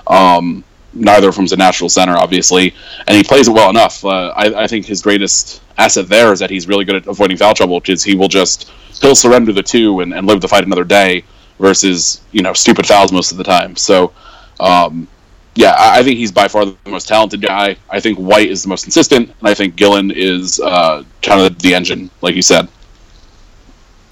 Um, 0.06 0.62
neither 1.00 1.28
of 1.28 1.36
them's 1.36 1.52
a 1.52 1.56
natural 1.56 1.88
center, 1.88 2.16
obviously, 2.16 2.74
and 3.06 3.16
he 3.16 3.22
plays 3.22 3.48
it 3.48 3.52
well 3.52 3.70
enough. 3.70 4.04
Uh, 4.04 4.32
I, 4.36 4.64
I, 4.64 4.66
think 4.66 4.86
his 4.86 5.02
greatest 5.02 5.62
asset 5.78 6.08
there 6.08 6.32
is 6.32 6.40
that 6.40 6.50
he's 6.50 6.66
really 6.66 6.84
good 6.84 6.96
at 6.96 7.06
avoiding 7.06 7.36
foul 7.36 7.54
trouble, 7.54 7.80
because 7.80 8.02
he 8.02 8.14
will 8.14 8.28
just 8.28 8.70
he'll 9.00 9.14
surrender 9.14 9.52
the 9.52 9.62
two 9.62 10.00
and, 10.00 10.14
and 10.14 10.26
live 10.26 10.40
the 10.40 10.48
fight 10.48 10.64
another 10.64 10.84
day 10.84 11.24
versus 11.58 12.20
you 12.32 12.42
know 12.42 12.52
stupid 12.52 12.86
fouls 12.86 13.12
most 13.12 13.32
of 13.32 13.38
the 13.38 13.44
time. 13.44 13.76
So. 13.76 14.12
Um, 14.58 15.08
yeah, 15.54 15.72
I, 15.72 16.00
I, 16.00 16.02
think 16.02 16.18
he's 16.18 16.32
by 16.32 16.48
far 16.48 16.66
the 16.66 16.76
most 16.86 17.08
talented 17.08 17.40
guy. 17.40 17.76
I 17.88 17.98
think 17.98 18.18
White 18.18 18.50
is 18.50 18.62
the 18.62 18.68
most 18.68 18.82
consistent, 18.82 19.30
and 19.38 19.48
I 19.48 19.54
think 19.54 19.74
Gillon 19.74 20.10
is 20.10 20.60
uh, 20.60 21.02
kind 21.22 21.40
of 21.40 21.58
the 21.60 21.74
engine, 21.74 22.10
like 22.20 22.34
you 22.34 22.42
said. 22.42 22.68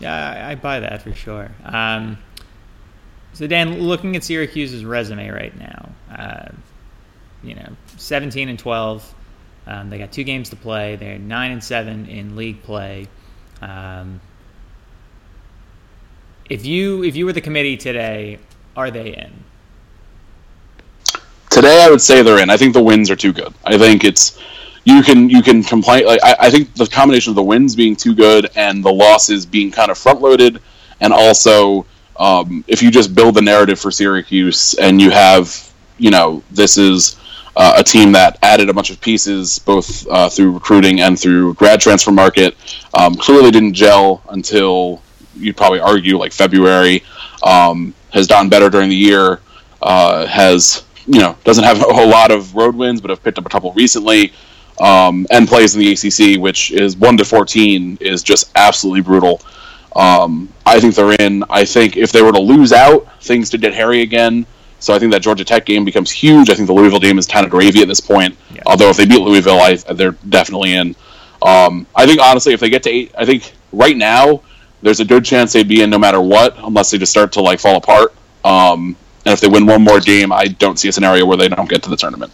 Yeah, 0.01 0.15
I, 0.15 0.53
I 0.53 0.55
buy 0.55 0.81
that 0.81 1.03
for 1.03 1.15
sure. 1.15 1.51
Um, 1.65 2.19
so 3.35 3.47
Dan, 3.47 3.81
looking 3.81 4.17
at 4.17 4.25
Syracuse's 4.25 4.85
resume 4.85 5.29
right 5.29 5.57
now, 5.59 5.89
uh, 6.17 6.49
you 7.45 7.55
know, 7.55 7.77
17 7.97 8.49
and 8.49 8.59
12. 8.59 9.15
Um, 9.67 9.91
they 9.91 9.99
got 9.99 10.13
two 10.13 10.25
games 10.25 10.51
to 10.51 10.57
play. 10.57 10.97
They're 10.97 11.19
nine 11.19 11.53
and 11.53 11.63
seven 11.63 12.07
in 12.07 12.37
league 12.37 12.63
play. 12.63 13.07
Um, 13.63 14.21
if 16.51 16.67
you 16.67 17.03
if 17.03 17.17
you 17.17 17.25
were 17.25 17.33
the 17.33 17.41
committee 17.41 17.77
today, 17.77 18.39
are 18.77 18.91
they 18.91 19.15
in? 19.15 19.33
Today, 21.51 21.83
I 21.83 21.89
would 21.89 22.01
say 22.01 22.23
they're 22.23 22.43
in. 22.43 22.51
I 22.51 22.57
think 22.57 22.75
the 22.75 22.83
wins 22.83 23.11
are 23.11 23.17
too 23.17 23.33
good. 23.33 23.55
I 23.65 23.79
think 23.79 24.05
it's 24.05 24.39
you 24.85 25.03
can 25.03 25.31
you 25.31 25.43
can 25.43 25.63
complain. 25.63 26.05
Like 26.07 26.21
I, 26.23 26.37
I 26.41 26.51
think 26.51 26.75
the 26.75 26.87
combination 26.87 27.31
of 27.31 27.37
the 27.37 27.43
wins 27.43 27.75
being 27.75 27.97
too 27.97 28.15
good 28.15 28.51
and 28.55 28.85
the 28.85 28.93
losses 28.93 29.47
being 29.47 29.71
kind 29.71 29.91
of 29.91 29.97
front 29.97 30.21
loaded, 30.21 30.61
and 31.01 31.13
also 31.13 31.87
um, 32.19 32.65
if 32.69 32.83
you 32.83 32.91
just 32.91 33.15
build 33.15 33.35
the 33.35 33.43
narrative 33.43 33.81
for 33.81 33.91
Syracuse 33.91 34.75
and 34.75 35.01
you 35.01 35.11
have 35.11 35.73
you 35.99 36.11
know 36.11 36.43
this 36.51 36.77
is 36.77 37.17
uh, 37.57 37.75
a 37.79 37.85
team 37.85 38.13
that 38.13 38.39
added 38.43 38.69
a 38.69 38.73
bunch 38.73 38.91
of 38.91 39.01
pieces 39.01 39.59
both 39.61 40.07
uh, 40.09 40.29
through 40.29 40.53
recruiting 40.53 41.01
and 41.01 41.19
through 41.19 41.55
grad 41.55 41.81
transfer 41.81 42.11
market. 42.11 42.57
Um, 42.95 43.15
clearly 43.15 43.51
didn't 43.51 43.75
gel 43.75 44.23
until 44.31 45.03
you'd 45.37 45.57
probably 45.57 45.81
argue 45.81 46.19
like 46.19 46.33
February. 46.33 47.03
Um, 47.43 47.95
has 48.13 48.27
done 48.27 48.49
better 48.49 48.71
during 48.71 48.89
the 48.89 48.97
year. 48.97 49.41
Uh, 49.83 50.27
has 50.27 50.85
you 51.07 51.21
know 51.21 51.37
doesn't 51.45 51.65
have 51.65 51.79
a 51.79 51.93
whole 51.93 52.09
lot 52.09 52.31
of 52.31 52.55
road 52.55 52.75
wins, 52.75 53.01
but 53.01 53.11
have 53.11 53.23
picked 53.23 53.39
up 53.39 53.47
a 53.47 53.49
couple 53.49 53.73
recently. 53.73 54.33
Um, 54.81 55.25
and 55.31 55.47
plays 55.47 55.77
in 55.77 55.83
the 55.83 55.93
ACC, 55.93 56.41
which 56.41 56.73
is 56.73 56.97
one 56.97 57.17
to 57.19 57.25
fourteen, 57.25 57.97
is 58.01 58.25
just 58.25 58.51
absolutely 58.57 59.03
brutal. 59.03 59.41
Um, 59.95 60.49
I 60.67 60.81
think 60.81 60.97
they're 60.97 61.13
in. 61.13 61.45
I 61.49 61.65
think 61.65 61.97
if 61.97 62.11
they 62.11 62.23
were 62.23 62.33
to 62.33 62.41
lose 62.41 62.73
out, 62.73 63.23
things 63.23 63.51
to 63.51 63.59
get 63.59 63.73
hairy 63.73 64.03
again. 64.03 64.47
So 64.85 64.93
I 64.93 64.99
think 64.99 65.13
that 65.13 65.23
Georgia 65.23 65.47
Tech 65.47 65.65
game 65.65 65.83
becomes 65.83 66.11
huge. 66.11 66.51
I 66.51 66.55
think 66.55 66.67
the 66.67 66.75
Louisville 66.75 67.01
game 67.01 67.19
is 67.19 67.27
kind 67.27 67.47
of 67.47 67.51
gravy 67.51 67.81
at 67.81 67.89
this 67.89 68.01
point. 68.01 68.37
Yeah. 68.55 68.65
Although 68.67 68.91
if 68.91 68.99
they 68.99 69.07
beat 69.07 69.23
Louisville, 69.23 69.59
I, 69.59 69.77
they're 69.77 70.13
definitely 70.29 70.75
in. 70.75 70.95
Um, 71.41 71.87
I 71.97 72.05
think 72.05 72.21
honestly, 72.21 72.53
if 72.53 72.61
they 72.61 72.69
get 72.69 72.83
to 72.83 72.91
eight, 72.91 73.15
I 73.17 73.25
think 73.25 73.55
right 73.73 73.97
now 73.97 74.43
there's 74.83 75.01
a 75.01 75.05
good 75.07 75.25
chance 75.25 75.55
they'd 75.55 75.67
be 75.67 75.81
in 75.81 75.89
no 75.89 75.99
matter 75.99 76.21
what, 76.21 76.59
unless 76.59 76.91
they 76.91 76.99
just 76.99 77.11
start 77.11 77.33
to 77.33 77.41
like 77.41 77.61
fall 77.61 77.77
apart. 77.77 78.13
Um, 78.45 78.95
and 79.25 79.33
if 79.33 79.41
they 79.41 79.49
win 79.49 79.65
one 79.65 79.81
more 79.81 80.01
game, 80.01 80.31
I 80.31 80.49
don't 80.49 80.79
see 80.79 80.89
a 80.89 80.93
scenario 80.93 81.25
where 81.25 81.39
they 81.39 81.49
don't 81.49 81.69
get 81.69 81.83
to 81.85 81.89
the 81.89 81.97
tournament. 81.97 82.31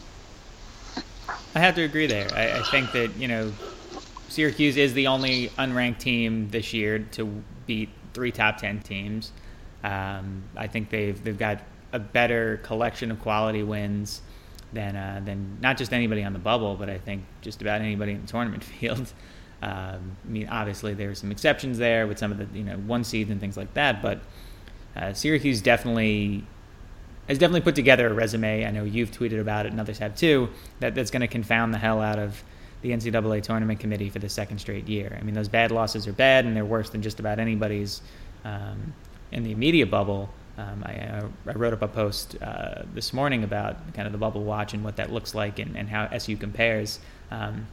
I 1.54 1.60
have 1.60 1.76
to 1.76 1.82
agree 1.82 2.08
there. 2.08 2.26
I, 2.34 2.58
I 2.58 2.62
think 2.64 2.90
that 2.92 3.16
you 3.16 3.28
know 3.28 3.52
Syracuse 4.28 4.76
is 4.76 4.92
the 4.92 5.06
only 5.06 5.50
unranked 5.50 5.98
team 5.98 6.48
this 6.50 6.72
year 6.72 6.98
to 7.12 7.44
beat 7.66 7.90
three 8.12 8.32
top 8.32 8.58
ten 8.58 8.80
teams. 8.80 9.30
Um, 9.84 10.42
I 10.56 10.66
think 10.66 10.90
they've 10.90 11.22
they've 11.22 11.38
got 11.38 11.60
a 11.92 11.98
better 11.98 12.58
collection 12.62 13.10
of 13.10 13.20
quality 13.20 13.62
wins 13.62 14.22
than 14.72 14.96
uh, 14.96 15.20
than 15.24 15.58
not 15.60 15.76
just 15.76 15.92
anybody 15.92 16.22
on 16.22 16.32
the 16.32 16.38
bubble, 16.38 16.76
but 16.76 16.88
I 16.88 16.98
think 16.98 17.24
just 17.40 17.62
about 17.62 17.80
anybody 17.80 18.12
in 18.12 18.22
the 18.22 18.26
tournament 18.28 18.64
field. 18.80 19.12
Um, 19.62 20.16
I 20.26 20.28
mean, 20.28 20.48
obviously 20.48 20.94
there 20.94 21.10
are 21.10 21.14
some 21.14 21.30
exceptions 21.30 21.76
there 21.76 22.06
with 22.06 22.18
some 22.18 22.32
of 22.32 22.38
the 22.38 22.58
you 22.58 22.64
know 22.64 22.76
one 22.76 23.04
seeds 23.04 23.30
and 23.30 23.40
things 23.40 23.56
like 23.56 23.74
that, 23.74 24.02
but 24.02 24.20
uh, 24.96 25.12
Syracuse 25.12 25.60
definitely 25.60 26.44
has 27.28 27.38
definitely 27.38 27.60
put 27.60 27.74
together 27.74 28.08
a 28.08 28.12
resume. 28.12 28.66
I 28.66 28.70
know 28.70 28.84
you've 28.84 29.10
tweeted 29.10 29.40
about 29.40 29.66
it, 29.66 29.72
and 29.72 29.80
others 29.80 29.98
have 29.98 30.16
too. 30.16 30.48
That 30.80 30.94
that's 30.94 31.10
going 31.10 31.20
to 31.20 31.28
confound 31.28 31.74
the 31.74 31.78
hell 31.78 32.00
out 32.00 32.18
of 32.18 32.42
the 32.82 32.90
NCAA 32.90 33.42
tournament 33.42 33.78
committee 33.78 34.08
for 34.08 34.18
the 34.18 34.28
second 34.28 34.58
straight 34.58 34.88
year. 34.88 35.16
I 35.20 35.22
mean, 35.22 35.34
those 35.34 35.48
bad 35.48 35.70
losses 35.70 36.06
are 36.06 36.12
bad, 36.12 36.46
and 36.46 36.56
they're 36.56 36.64
worse 36.64 36.90
than 36.90 37.02
just 37.02 37.20
about 37.20 37.38
anybody's 37.38 38.00
um, 38.44 38.94
in 39.32 39.42
the 39.42 39.52
immediate 39.52 39.90
bubble. 39.90 40.30
Um, 40.60 40.84
I, 40.84 41.22
I, 41.46 41.52
wrote 41.54 41.72
up 41.72 41.80
a 41.80 41.88
post 41.88 42.36
uh, 42.42 42.82
this 42.92 43.14
morning 43.14 43.44
about 43.44 43.94
kind 43.94 44.06
of 44.06 44.12
the 44.12 44.18
bubble 44.18 44.44
watch 44.44 44.74
and 44.74 44.84
what 44.84 44.96
that 44.96 45.10
looks 45.10 45.34
like 45.34 45.58
and, 45.58 45.74
and 45.74 45.88
how 45.88 46.06
SU 46.12 46.36
compares. 46.36 46.98
Um, 47.30 47.66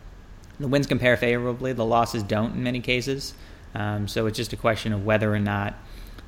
the 0.60 0.68
wins 0.68 0.88
compare 0.88 1.18
favorably, 1.18 1.74
the 1.74 1.86
losses 1.86 2.24
don't 2.24 2.54
in 2.54 2.64
many 2.64 2.80
cases. 2.80 3.34
Um, 3.76 4.08
so 4.08 4.26
it's 4.26 4.38
just 4.38 4.54
a 4.54 4.58
question 4.58 4.94
of 4.94 5.06
whether 5.06 5.34
or 5.34 5.40
not 5.40 5.76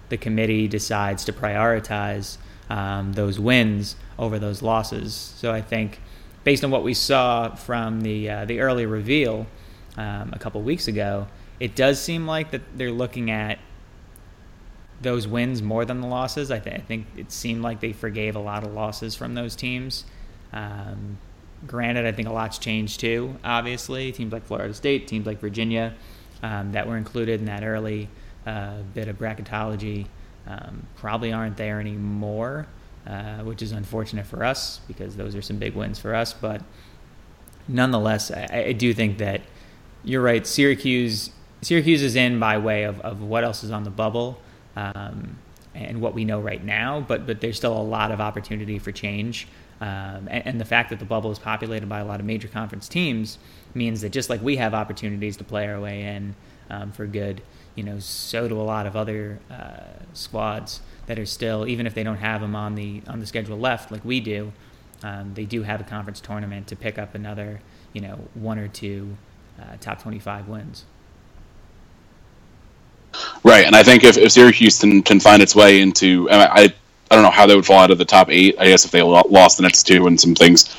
the 0.09 0.17
committee 0.17 0.67
decides 0.67 1.23
to 1.25 1.33
prioritize 1.33 2.37
um, 2.69 3.13
those 3.13 3.39
wins 3.39 3.95
over 4.17 4.37
those 4.37 4.61
losses. 4.61 5.13
So 5.13 5.53
I 5.53 5.61
think, 5.61 6.01
based 6.43 6.63
on 6.63 6.71
what 6.71 6.83
we 6.83 6.93
saw 6.93 7.55
from 7.55 8.01
the 8.01 8.29
uh, 8.29 8.45
the 8.45 8.59
early 8.59 8.85
reveal 8.85 9.47
um, 9.97 10.31
a 10.33 10.39
couple 10.39 10.61
weeks 10.61 10.87
ago, 10.87 11.27
it 11.59 11.75
does 11.75 12.01
seem 12.01 12.27
like 12.27 12.51
that 12.51 12.61
they're 12.75 12.91
looking 12.91 13.31
at 13.31 13.59
those 15.01 15.27
wins 15.27 15.61
more 15.61 15.85
than 15.85 16.01
the 16.01 16.07
losses. 16.07 16.51
I, 16.51 16.59
th- 16.59 16.75
I 16.75 16.81
think 16.81 17.07
it 17.15 17.31
seemed 17.31 17.61
like 17.61 17.79
they 17.79 17.93
forgave 17.93 18.35
a 18.35 18.39
lot 18.39 18.63
of 18.63 18.73
losses 18.73 19.15
from 19.15 19.33
those 19.33 19.55
teams. 19.55 20.05
Um, 20.51 21.17
granted, 21.65 22.05
I 22.05 22.11
think 22.11 22.27
a 22.27 22.33
lot's 22.33 22.57
changed 22.57 22.99
too. 22.99 23.35
Obviously, 23.43 24.11
teams 24.11 24.33
like 24.33 24.45
Florida 24.45 24.73
State, 24.73 25.07
teams 25.07 25.25
like 25.25 25.39
Virginia, 25.39 25.93
um, 26.43 26.71
that 26.73 26.87
were 26.87 26.97
included 26.97 27.39
in 27.39 27.45
that 27.45 27.63
early 27.63 28.09
uh, 28.45 28.77
bit 28.93 29.07
of 29.07 29.17
bracketology 29.17 30.07
um, 30.47 30.85
probably 30.95 31.31
aren't 31.31 31.57
there 31.57 31.79
anymore, 31.79 32.67
uh, 33.05 33.39
which 33.39 33.61
is 33.61 33.71
unfortunate 33.71 34.25
for 34.25 34.43
us 34.43 34.81
because 34.87 35.15
those 35.15 35.35
are 35.35 35.41
some 35.41 35.57
big 35.57 35.75
wins 35.75 35.99
for 35.99 36.15
us. 36.15 36.33
But 36.33 36.61
nonetheless, 37.67 38.31
I, 38.31 38.65
I 38.67 38.71
do 38.71 38.93
think 38.93 39.19
that 39.19 39.41
you're 40.03 40.21
right. 40.21 40.45
Syracuse 40.45 41.31
Syracuse 41.61 42.01
is 42.01 42.15
in 42.15 42.39
by 42.39 42.57
way 42.57 42.83
of, 42.83 43.01
of 43.01 43.21
what 43.21 43.43
else 43.43 43.63
is 43.63 43.71
on 43.71 43.83
the 43.83 43.89
bubble 43.89 44.39
um, 44.75 45.37
and 45.75 46.01
what 46.01 46.13
we 46.13 46.25
know 46.25 46.39
right 46.39 46.63
now, 46.63 46.99
but 47.01 47.25
but 47.25 47.41
there's 47.41 47.57
still 47.57 47.77
a 47.77 47.81
lot 47.81 48.11
of 48.11 48.19
opportunity 48.19 48.79
for 48.79 48.91
change. 48.91 49.47
Um, 49.81 50.27
and, 50.29 50.45
and, 50.45 50.59
the 50.59 50.65
fact 50.65 50.89
that 50.89 50.99
the 50.99 51.05
bubble 51.05 51.31
is 51.31 51.39
populated 51.39 51.87
by 51.87 51.99
a 51.99 52.05
lot 52.05 52.19
of 52.19 52.25
major 52.25 52.49
conference 52.49 52.89
teams 52.89 53.37
means 53.73 54.01
that 54.01 54.09
just 54.09 54.29
like 54.29 54.41
we 54.41 54.57
have 54.57 54.73
opportunities 54.73 55.37
to 55.37 55.45
play 55.45 55.69
our 55.69 55.79
way 55.79 56.01
in 56.01 56.35
um, 56.69 56.91
for 56.91 57.07
good, 57.07 57.41
you 57.75 57.83
know, 57.85 57.97
so 57.99 58.49
do 58.49 58.59
a 58.59 58.61
lot 58.61 58.85
of 58.85 58.97
other 58.97 59.39
uh, 59.49 59.79
squads 60.11 60.81
that 61.05 61.17
are 61.17 61.25
still, 61.25 61.65
even 61.65 61.87
if 61.87 61.93
they 61.93 62.03
don't 62.03 62.17
have 62.17 62.41
them 62.41 62.57
on 62.57 62.75
the 62.75 63.01
on 63.07 63.21
the 63.21 63.25
schedule 63.25 63.57
left 63.57 63.89
like 63.89 64.03
we 64.03 64.19
do, 64.19 64.51
um, 65.03 65.33
they 65.33 65.45
do 65.45 65.63
have 65.63 65.79
a 65.79 65.85
conference 65.85 66.19
tournament 66.19 66.67
to 66.67 66.75
pick 66.75 66.99
up 66.99 67.15
another, 67.15 67.61
you 67.93 68.01
know, 68.01 68.19
one 68.33 68.59
or 68.59 68.67
two 68.67 69.15
uh, 69.59 69.77
top 69.79 70.01
25 70.01 70.47
wins. 70.47 70.85
Right, 73.43 73.65
and 73.65 73.75
I 73.75 73.83
think 73.83 74.03
if, 74.03 74.17
if 74.17 74.31
Syracuse 74.31 74.79
can, 74.79 75.01
can 75.01 75.19
find 75.19 75.41
its 75.41 75.55
way 75.55 75.81
into, 75.81 76.29
I, 76.29 76.63
I 76.63 77.15
don't 77.15 77.23
know 77.23 77.31
how 77.31 77.45
they 77.45 77.55
would 77.55 77.65
fall 77.65 77.79
out 77.79 77.91
of 77.91 77.97
the 77.97 78.05
top 78.05 78.29
eight. 78.29 78.55
I 78.59 78.65
guess 78.65 78.85
if 78.85 78.91
they 78.91 79.01
lost 79.01 79.57
the 79.57 79.63
next 79.63 79.83
two 79.83 80.07
and 80.07 80.19
some 80.19 80.35
things 80.35 80.75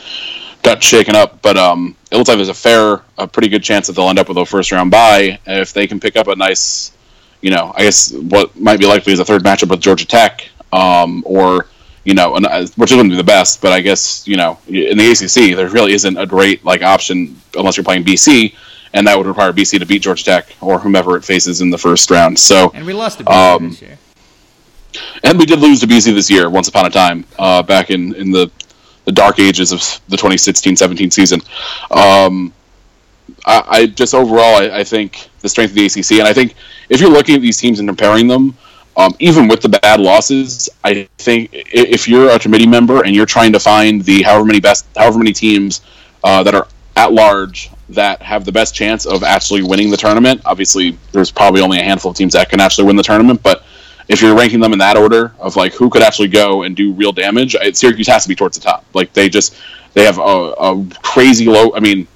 got 0.63 0.83
shaken 0.83 1.17
up, 1.17 1.43
but 1.43 1.57
um, 1.57 1.97
it 2.11 2.17
looks 2.17 2.29
like 2.29 2.37
there's 2.37 2.49
a 2.49 2.55
fair, 2.55 3.03
a 3.19 3.27
pretty 3.27 3.49
good 3.49 3.63
chance 3.63 3.87
that 3.87 3.95
they'll 3.95 4.09
end 4.09 4.19
up 4.19 4.29
with 4.29 4.37
a 4.37 4.47
first 4.47 4.71
round 4.73 4.91
bye 4.91 5.39
if 5.47 5.73
they 5.73 5.87
can 5.87 5.99
pick 5.99 6.17
up 6.17 6.29
a 6.29 6.37
nice, 6.37 6.93
you 7.41 7.51
know, 7.51 7.73
I 7.75 7.83
guess 7.83 8.13
what 8.13 8.55
might 8.59 8.79
be 8.79 8.87
likely 8.87 9.13
is 9.13 9.19
a 9.19 9.25
third 9.25 9.43
matchup 9.43 9.71
with 9.71 9.81
Georgia 9.81 10.07
Tech, 10.07 10.49
um, 10.73 11.23
or 11.27 11.67
you 12.05 12.15
know, 12.15 12.37
and, 12.37 12.47
uh, 12.47 12.67
which 12.77 12.91
wouldn't 12.91 13.11
be 13.11 13.17
the 13.17 13.25
best, 13.25 13.61
but 13.61 13.73
I 13.73 13.81
guess 13.81 14.27
you 14.27 14.37
know, 14.37 14.59
in 14.69 14.99
the 14.99 15.11
ACC 15.11 15.57
there 15.57 15.69
really 15.69 15.93
isn't 15.93 16.17
a 16.17 16.27
great 16.27 16.65
like 16.65 16.83
option 16.83 17.41
unless 17.57 17.77
you're 17.77 17.85
playing 17.85 18.05
BC 18.05 18.55
and 18.93 19.07
that 19.07 19.17
would 19.17 19.27
require 19.27 19.53
BC 19.53 19.79
to 19.79 19.87
beat 19.87 20.03
Georgia 20.03 20.25
Tech 20.25 20.57
or 20.61 20.79
whomever 20.79 21.17
it 21.17 21.25
faces 21.25 21.61
in 21.61 21.71
the 21.71 21.79
first 21.79 22.11
round. 22.11 22.39
So, 22.39 22.71
and 22.75 22.85
we 22.85 22.93
lost 22.93 23.19
to 23.19 23.25
BC 23.25 23.57
um, 23.57 23.69
this 23.71 23.83
year. 23.83 23.99
And 25.23 25.39
we 25.39 25.47
did 25.47 25.61
lose 25.61 25.81
to 25.81 25.87
BC 25.87 26.15
this 26.15 26.31
year, 26.31 26.51
once 26.51 26.69
upon 26.69 26.87
a 26.87 26.91
time, 26.91 27.25
uh, 27.39 27.63
back 27.63 27.91
in, 27.91 28.15
in 28.17 28.31
the, 28.31 28.51
the 29.05 29.13
dark 29.13 29.39
ages 29.39 29.73
of 29.73 29.81
the 30.09 30.17
2016-17 30.17 31.13
season. 31.13 31.41
Um, 31.91 32.53
I, 33.47 33.63
I, 33.69 33.87
just 33.87 34.15
overall, 34.15 34.57
I, 34.57 34.79
I, 34.79 34.85
think 34.85 35.31
the 35.41 35.49
strength 35.49 35.71
of 35.71 35.77
the 35.77 35.87
ACC, 35.87 36.19
and 36.19 36.27
I 36.27 36.33
think 36.33 36.55
if 36.89 37.01
you're 37.01 37.11
looking 37.11 37.37
at 37.37 37.41
these 37.41 37.59
teams 37.59 37.79
and 37.79 37.89
comparing 37.89 38.27
them, 38.27 38.57
um, 38.97 39.15
even 39.21 39.47
with 39.47 39.63
the 39.63 39.69
bad 39.69 40.01
losses, 40.01 40.69
I 40.83 41.09
think 41.19 41.51
if 41.53 42.09
you're 42.09 42.31
a 42.31 42.39
committee 42.39 42.67
member 42.67 43.05
and 43.05 43.15
you're 43.15 43.27
trying 43.27 43.53
to 43.53 43.61
find 43.61 44.03
the 44.03 44.23
however 44.23 44.45
many 44.45 44.61
best, 44.61 44.87
however 44.97 45.19
many 45.19 45.33
teams 45.33 45.81
uh, 46.25 46.43
that 46.43 46.55
are 46.55 46.67
at 46.97 47.13
large 47.13 47.71
that 47.91 48.23
have 48.23 48.45
the 48.45 48.53
best 48.53 48.75
chance 48.75 49.07
of 49.07 49.23
actually 49.23 49.63
winning 49.63 49.91
the 49.91 49.97
tournament. 49.97 50.41
Obviously, 50.45 50.97
there's 51.13 51.31
probably 51.31 51.61
only 51.61 51.79
a 51.79 51.83
handful 51.83 52.11
of 52.11 52.17
teams 52.17 52.33
that 52.33 52.49
can 52.49 52.61
actually 52.61 52.87
win 52.87 52.97
the 52.97 53.03
tournament, 53.03 53.43
but 53.43 53.65
if 54.09 54.21
you're 54.21 54.35
ranking 54.35 54.59
them 54.59 54.73
in 54.73 54.79
that 54.81 54.97
order 54.97 55.33
of 55.39 55.55
like 55.55 55.73
who 55.75 55.89
could 55.89 56.03
actually 56.03 56.29
go 56.29 56.63
and 56.63 56.75
do 56.77 56.93
real 56.93 57.13
damage, 57.13 57.55
Syracuse 57.75 58.09
has 58.09 58.25
to 58.25 58.29
be 58.29 58.35
towards 58.35 58.59
the 58.59 58.63
top. 58.63 58.85
Like 58.93 59.13
they 59.13 59.29
just 59.29 59.57
they 59.95 60.05
have 60.05 60.19
a, 60.19 60.23
a 60.23 60.87
crazy 61.03 61.47
low. 61.47 61.73
I 61.75 61.81
mean, 61.81 62.09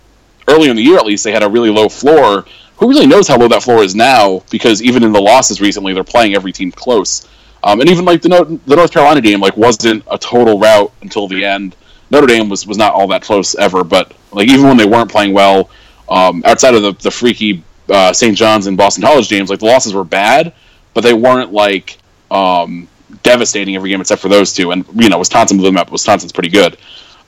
early 0.48 0.68
in 0.70 0.76
the 0.76 0.82
year 0.82 0.96
at 0.96 1.06
least, 1.06 1.22
they 1.22 1.32
had 1.32 1.44
a 1.44 1.48
really 1.48 1.70
low 1.70 1.88
floor. 1.88 2.46
Who 2.78 2.88
really 2.88 3.06
knows 3.06 3.28
how 3.28 3.38
low 3.38 3.46
that 3.46 3.62
floor 3.62 3.84
is 3.84 3.94
now? 3.94 4.42
Because 4.50 4.82
even 4.82 5.04
in 5.04 5.12
the 5.12 5.20
losses 5.20 5.60
recently, 5.60 5.92
they're 5.92 6.02
playing 6.02 6.34
every 6.34 6.52
team 6.52 6.72
close. 6.72 7.28
Um, 7.62 7.80
and 7.80 7.88
even 7.88 8.04
like 8.04 8.20
the, 8.20 8.60
the 8.66 8.76
North 8.76 8.92
Carolina 8.92 9.20
game, 9.20 9.40
like 9.40 9.56
wasn't 9.56 10.04
a 10.10 10.18
total 10.18 10.58
rout 10.58 10.92
until 11.00 11.28
the 11.28 11.44
end. 11.44 11.76
Notre 12.10 12.26
Dame 12.26 12.48
was, 12.48 12.66
was 12.66 12.78
not 12.78 12.92
all 12.92 13.06
that 13.08 13.22
close 13.22 13.54
ever, 13.54 13.84
but 13.84 14.12
like 14.32 14.48
even 14.48 14.66
when 14.66 14.76
they 14.76 14.86
weren't 14.86 15.10
playing 15.10 15.32
well, 15.32 15.70
um, 16.08 16.42
outside 16.44 16.74
of 16.74 16.82
the, 16.82 16.92
the 16.92 17.10
freaky 17.10 17.62
uh, 17.88 18.12
St. 18.12 18.36
John's 18.36 18.66
and 18.66 18.76
Boston 18.76 19.02
College 19.02 19.28
games, 19.28 19.50
like 19.50 19.60
the 19.60 19.66
losses 19.66 19.94
were 19.94 20.04
bad, 20.04 20.52
but 20.92 21.02
they 21.02 21.14
weren't 21.14 21.52
like 21.52 21.98
um, 22.30 22.88
devastating 23.22 23.76
every 23.76 23.90
game 23.90 24.00
except 24.00 24.20
for 24.20 24.28
those 24.28 24.52
two. 24.52 24.70
And 24.72 24.84
you 24.94 25.08
know, 25.08 25.18
Wisconsin 25.18 25.56
blew 25.56 25.66
them 25.66 25.76
up. 25.76 25.90
Wisconsin's 25.90 26.32
pretty 26.32 26.50
good. 26.50 26.76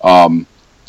Um, 0.02 0.46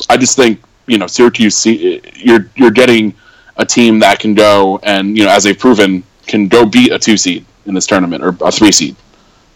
I 0.08 0.16
just 0.16 0.36
think 0.36 0.60
you 0.86 0.98
know 0.98 1.06
Syracuse, 1.06 1.64
you're 1.66 2.50
you're 2.56 2.70
getting 2.70 3.14
a 3.56 3.64
team 3.64 3.98
that 3.98 4.20
can 4.20 4.34
go 4.34 4.78
and 4.82 5.16
you 5.16 5.24
know 5.24 5.30
as 5.30 5.44
they've 5.44 5.58
proven 5.58 6.02
can 6.26 6.46
go 6.46 6.64
beat 6.64 6.92
a 6.92 6.98
two 6.98 7.16
seed 7.16 7.44
in 7.66 7.74
this 7.74 7.86
tournament 7.86 8.22
or 8.22 8.36
a 8.42 8.52
three 8.52 8.72
seed. 8.72 8.96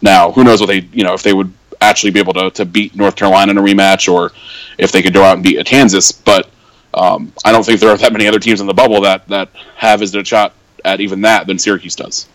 Now, 0.01 0.31
who 0.31 0.43
knows 0.43 0.59
what 0.59 0.67
they 0.67 0.79
you 0.91 1.03
know 1.03 1.13
if 1.13 1.23
they 1.23 1.33
would 1.33 1.51
actually 1.83 2.11
be 2.11 2.19
able 2.19 2.33
to, 2.33 2.51
to 2.51 2.65
beat 2.65 2.95
North 2.95 3.15
Carolina 3.15 3.51
in 3.51 3.57
a 3.57 3.61
rematch, 3.61 4.11
or 4.11 4.31
if 4.77 4.91
they 4.91 5.01
could 5.01 5.13
go 5.13 5.23
out 5.23 5.35
and 5.35 5.43
beat 5.43 5.63
Kansas. 5.65 6.11
But 6.11 6.49
um, 6.93 7.31
I 7.43 7.51
don't 7.51 7.65
think 7.65 7.79
there 7.79 7.89
are 7.89 7.97
that 7.97 8.13
many 8.13 8.27
other 8.27 8.39
teams 8.39 8.61
in 8.61 8.67
the 8.67 8.73
bubble 8.73 9.01
that 9.01 9.27
that 9.27 9.49
have 9.75 10.01
as 10.01 10.11
good 10.11 10.21
a 10.21 10.25
shot 10.25 10.53
at 10.85 10.99
even 10.99 11.21
that 11.21 11.47
than 11.47 11.59
Syracuse 11.59 11.95
does. 11.95 12.27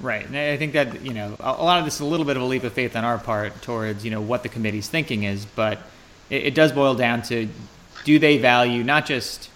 Right, 0.00 0.24
and 0.24 0.36
I 0.36 0.56
think 0.56 0.74
that 0.74 1.04
you 1.04 1.12
know 1.12 1.36
a 1.40 1.64
lot 1.64 1.78
of 1.78 1.84
this 1.84 1.94
is 1.94 2.00
a 2.00 2.04
little 2.04 2.26
bit 2.26 2.36
of 2.36 2.42
a 2.42 2.46
leap 2.46 2.62
of 2.64 2.72
faith 2.72 2.94
on 2.94 3.04
our 3.04 3.18
part 3.18 3.60
towards 3.62 4.04
you 4.04 4.10
know 4.10 4.20
what 4.20 4.42
the 4.42 4.48
committee's 4.48 4.88
thinking 4.88 5.24
is, 5.24 5.44
but 5.44 5.78
it, 6.30 6.46
it 6.46 6.54
does 6.54 6.72
boil 6.72 6.94
down 6.94 7.22
to 7.22 7.48
do 8.04 8.18
they 8.18 8.38
value 8.38 8.84
not 8.84 9.06
just 9.06 9.50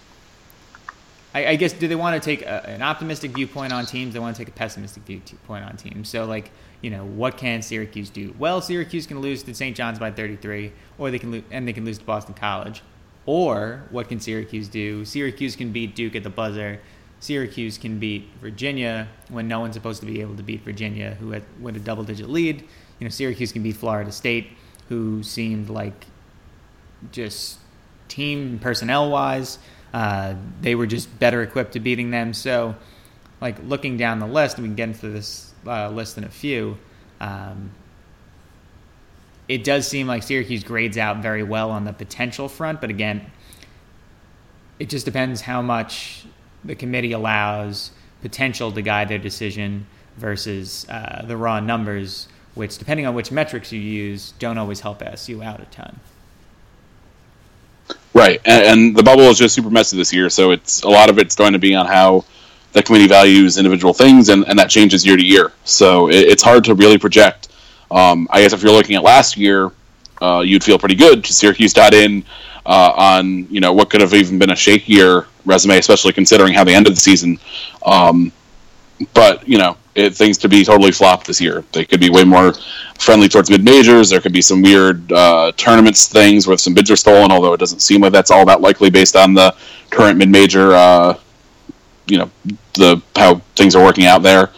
I, 1.33 1.47
I 1.47 1.55
guess 1.55 1.73
do 1.73 1.87
they 1.87 1.95
want 1.95 2.21
to 2.21 2.25
take 2.25 2.43
a, 2.43 2.69
an 2.69 2.81
optimistic 2.81 3.31
viewpoint 3.31 3.73
on 3.73 3.85
teams? 3.85 4.13
They 4.13 4.19
want 4.19 4.35
to 4.35 4.41
take 4.41 4.49
a 4.49 4.57
pessimistic 4.57 5.03
viewpoint 5.03 5.65
on 5.65 5.77
teams. 5.77 6.09
So 6.09 6.25
like 6.25 6.51
you 6.83 6.91
know 6.91 7.05
what 7.05 7.37
can 7.37 7.63
Syracuse 7.63 8.11
do? 8.11 8.35
Well, 8.37 8.61
Syracuse 8.61 9.07
can 9.07 9.19
lose 9.19 9.41
to 9.43 9.55
St. 9.55 9.75
John's 9.75 9.97
by 9.97 10.11
33, 10.11 10.71
or 10.99 11.09
they 11.09 11.17
can 11.17 11.31
lose 11.31 11.43
and 11.49 11.67
they 11.67 11.73
can 11.73 11.85
lose 11.85 11.97
to 11.97 12.05
Boston 12.05 12.35
College. 12.35 12.83
Or 13.25 13.83
what 13.89 14.09
can 14.09 14.19
Syracuse 14.19 14.67
do? 14.67 15.03
Syracuse 15.05 15.55
can 15.55 15.71
beat 15.71 15.95
Duke 15.95 16.15
at 16.15 16.23
the 16.23 16.29
buzzer. 16.29 16.79
Syracuse 17.19 17.77
can 17.77 17.97
beat 17.97 18.27
Virginia 18.39 19.07
when 19.29 19.47
no 19.47 19.61
one's 19.61 19.73
supposed 19.75 20.01
to 20.01 20.05
be 20.05 20.19
able 20.21 20.35
to 20.35 20.43
beat 20.43 20.61
Virginia, 20.61 21.15
who 21.21 21.31
had 21.31 21.43
with 21.59 21.77
a 21.77 21.79
double-digit 21.79 22.29
lead. 22.29 22.61
You 22.99 23.05
know, 23.05 23.09
Syracuse 23.09 23.53
can 23.53 23.63
beat 23.63 23.77
Florida 23.77 24.11
State, 24.11 24.49
who 24.89 25.23
seemed 25.23 25.69
like 25.69 26.05
just 27.11 27.59
team 28.09 28.59
personnel-wise 28.59 29.57
uh, 29.93 30.33
they 30.61 30.73
were 30.75 30.87
just 30.87 31.19
better 31.19 31.41
equipped 31.43 31.73
to 31.73 31.79
beating 31.79 32.11
them. 32.11 32.33
So, 32.33 32.75
like 33.39 33.57
looking 33.63 33.95
down 33.95 34.19
the 34.19 34.27
list, 34.27 34.57
we 34.57 34.65
can 34.65 34.75
get 34.75 34.89
into 34.89 35.09
this 35.09 35.52
uh, 35.65 35.89
list 35.89 36.17
in 36.17 36.23
a 36.23 36.29
few. 36.29 36.77
Um, 37.19 37.71
it 39.47 39.63
does 39.63 39.87
seem 39.87 40.07
like 40.07 40.23
Syracuse 40.23 40.63
grades 40.63 40.97
out 40.97 41.17
very 41.17 41.43
well 41.43 41.69
on 41.69 41.85
the 41.85 41.93
potential 41.93 42.47
front, 42.47 42.81
but 42.81 42.89
again, 42.89 43.25
it 44.79 44.89
just 44.89 45.05
depends 45.05 45.41
how 45.41 45.61
much 45.61 46.25
the 46.63 46.75
committee 46.75 47.11
allows 47.11 47.91
potential 48.21 48.71
to 48.71 48.81
guide 48.81 49.09
their 49.09 49.17
decision 49.19 49.85
versus 50.17 50.87
uh, 50.89 51.23
the 51.27 51.35
raw 51.35 51.59
numbers, 51.59 52.27
which, 52.53 52.77
depending 52.77 53.05
on 53.05 53.13
which 53.15 53.31
metrics 53.31 53.71
you 53.71 53.79
use, 53.79 54.33
don't 54.39 54.57
always 54.57 54.79
help 54.79 55.01
SU 55.01 55.43
out 55.43 55.59
a 55.59 55.65
ton. 55.65 55.99
Right, 58.13 58.39
and, 58.45 58.65
and, 58.65 58.95
the 58.95 59.03
bubble 59.03 59.23
is 59.23 59.39
just 59.39 59.55
super 59.55 59.69
messy 59.69 59.97
this 59.97 60.13
year, 60.13 60.29
so 60.29 60.51
it's 60.51 60.83
a 60.83 60.89
lot 60.89 61.09
of 61.09 61.17
it's 61.17 61.35
going 61.35 61.53
to 61.53 61.59
be 61.59 61.73
on 61.73 61.87
how 61.87 62.23
the 62.73 62.83
committee 62.83 63.07
values 63.07 63.57
individual 63.57 63.93
things, 63.93 64.29
and, 64.29 64.45
and 64.47 64.57
that 64.59 64.69
changes 64.69 65.05
year 65.05 65.15
to 65.15 65.23
year. 65.23 65.51
So 65.63 66.09
it, 66.09 66.15
it's 66.15 66.43
hard 66.43 66.63
to 66.65 66.75
really 66.75 66.97
project. 66.97 67.49
Um, 67.91 68.27
I 68.31 68.41
guess 68.41 68.53
if 68.53 68.63
you're 68.63 68.71
looking 68.71 68.95
at 68.95 69.03
last 69.03 69.37
year, 69.37 69.71
uh, 70.21 70.39
you'd 70.39 70.63
feel 70.63 70.79
pretty 70.79 70.95
good 70.95 71.25
Syracuse 71.25 71.73
got 71.73 71.93
in 71.93 72.23
uh, 72.65 72.93
on 72.95 73.47
you 73.49 73.59
know 73.59 73.73
what 73.73 73.89
could 73.89 74.01
have 74.01 74.13
even 74.13 74.39
been 74.39 74.49
a 74.51 74.55
shakier 74.55 75.27
resume, 75.45 75.77
especially 75.77 76.13
considering 76.13 76.53
how 76.53 76.63
they 76.63 76.75
ended 76.75 76.93
the 76.93 76.99
season. 76.99 77.39
Um, 77.85 78.31
but 79.13 79.47
you 79.47 79.57
know, 79.57 79.77
it, 79.95 80.15
things 80.15 80.37
could 80.37 80.49
be 80.49 80.63
totally 80.63 80.91
flopped 80.91 81.27
this 81.27 81.41
year. 81.41 81.63
They 81.73 81.85
could 81.85 81.99
be 81.99 82.09
way 82.09 82.23
more 82.23 82.53
friendly 82.97 83.27
towards 83.27 83.49
mid 83.49 83.63
majors. 83.63 84.09
There 84.09 84.21
could 84.21 84.33
be 84.33 84.41
some 84.41 84.61
weird 84.61 85.11
uh, 85.11 85.51
tournaments 85.57 86.07
things 86.07 86.47
where 86.47 86.57
some 86.57 86.73
bids 86.73 86.89
are 86.89 86.95
stolen. 86.95 87.31
Although 87.31 87.53
it 87.53 87.59
doesn't 87.59 87.81
seem 87.81 88.01
like 88.01 88.13
that's 88.13 88.31
all 88.31 88.45
that 88.45 88.61
likely 88.61 88.89
based 88.89 89.15
on 89.15 89.33
the 89.33 89.55
current 89.89 90.17
mid 90.17 90.29
major. 90.29 90.73
Uh, 90.73 91.17
you 92.07 92.17
know, 92.17 92.29
the 92.73 93.01
how 93.15 93.35
things 93.55 93.75
are 93.75 93.83
working 93.83 94.05
out 94.05 94.23
there. 94.23 94.49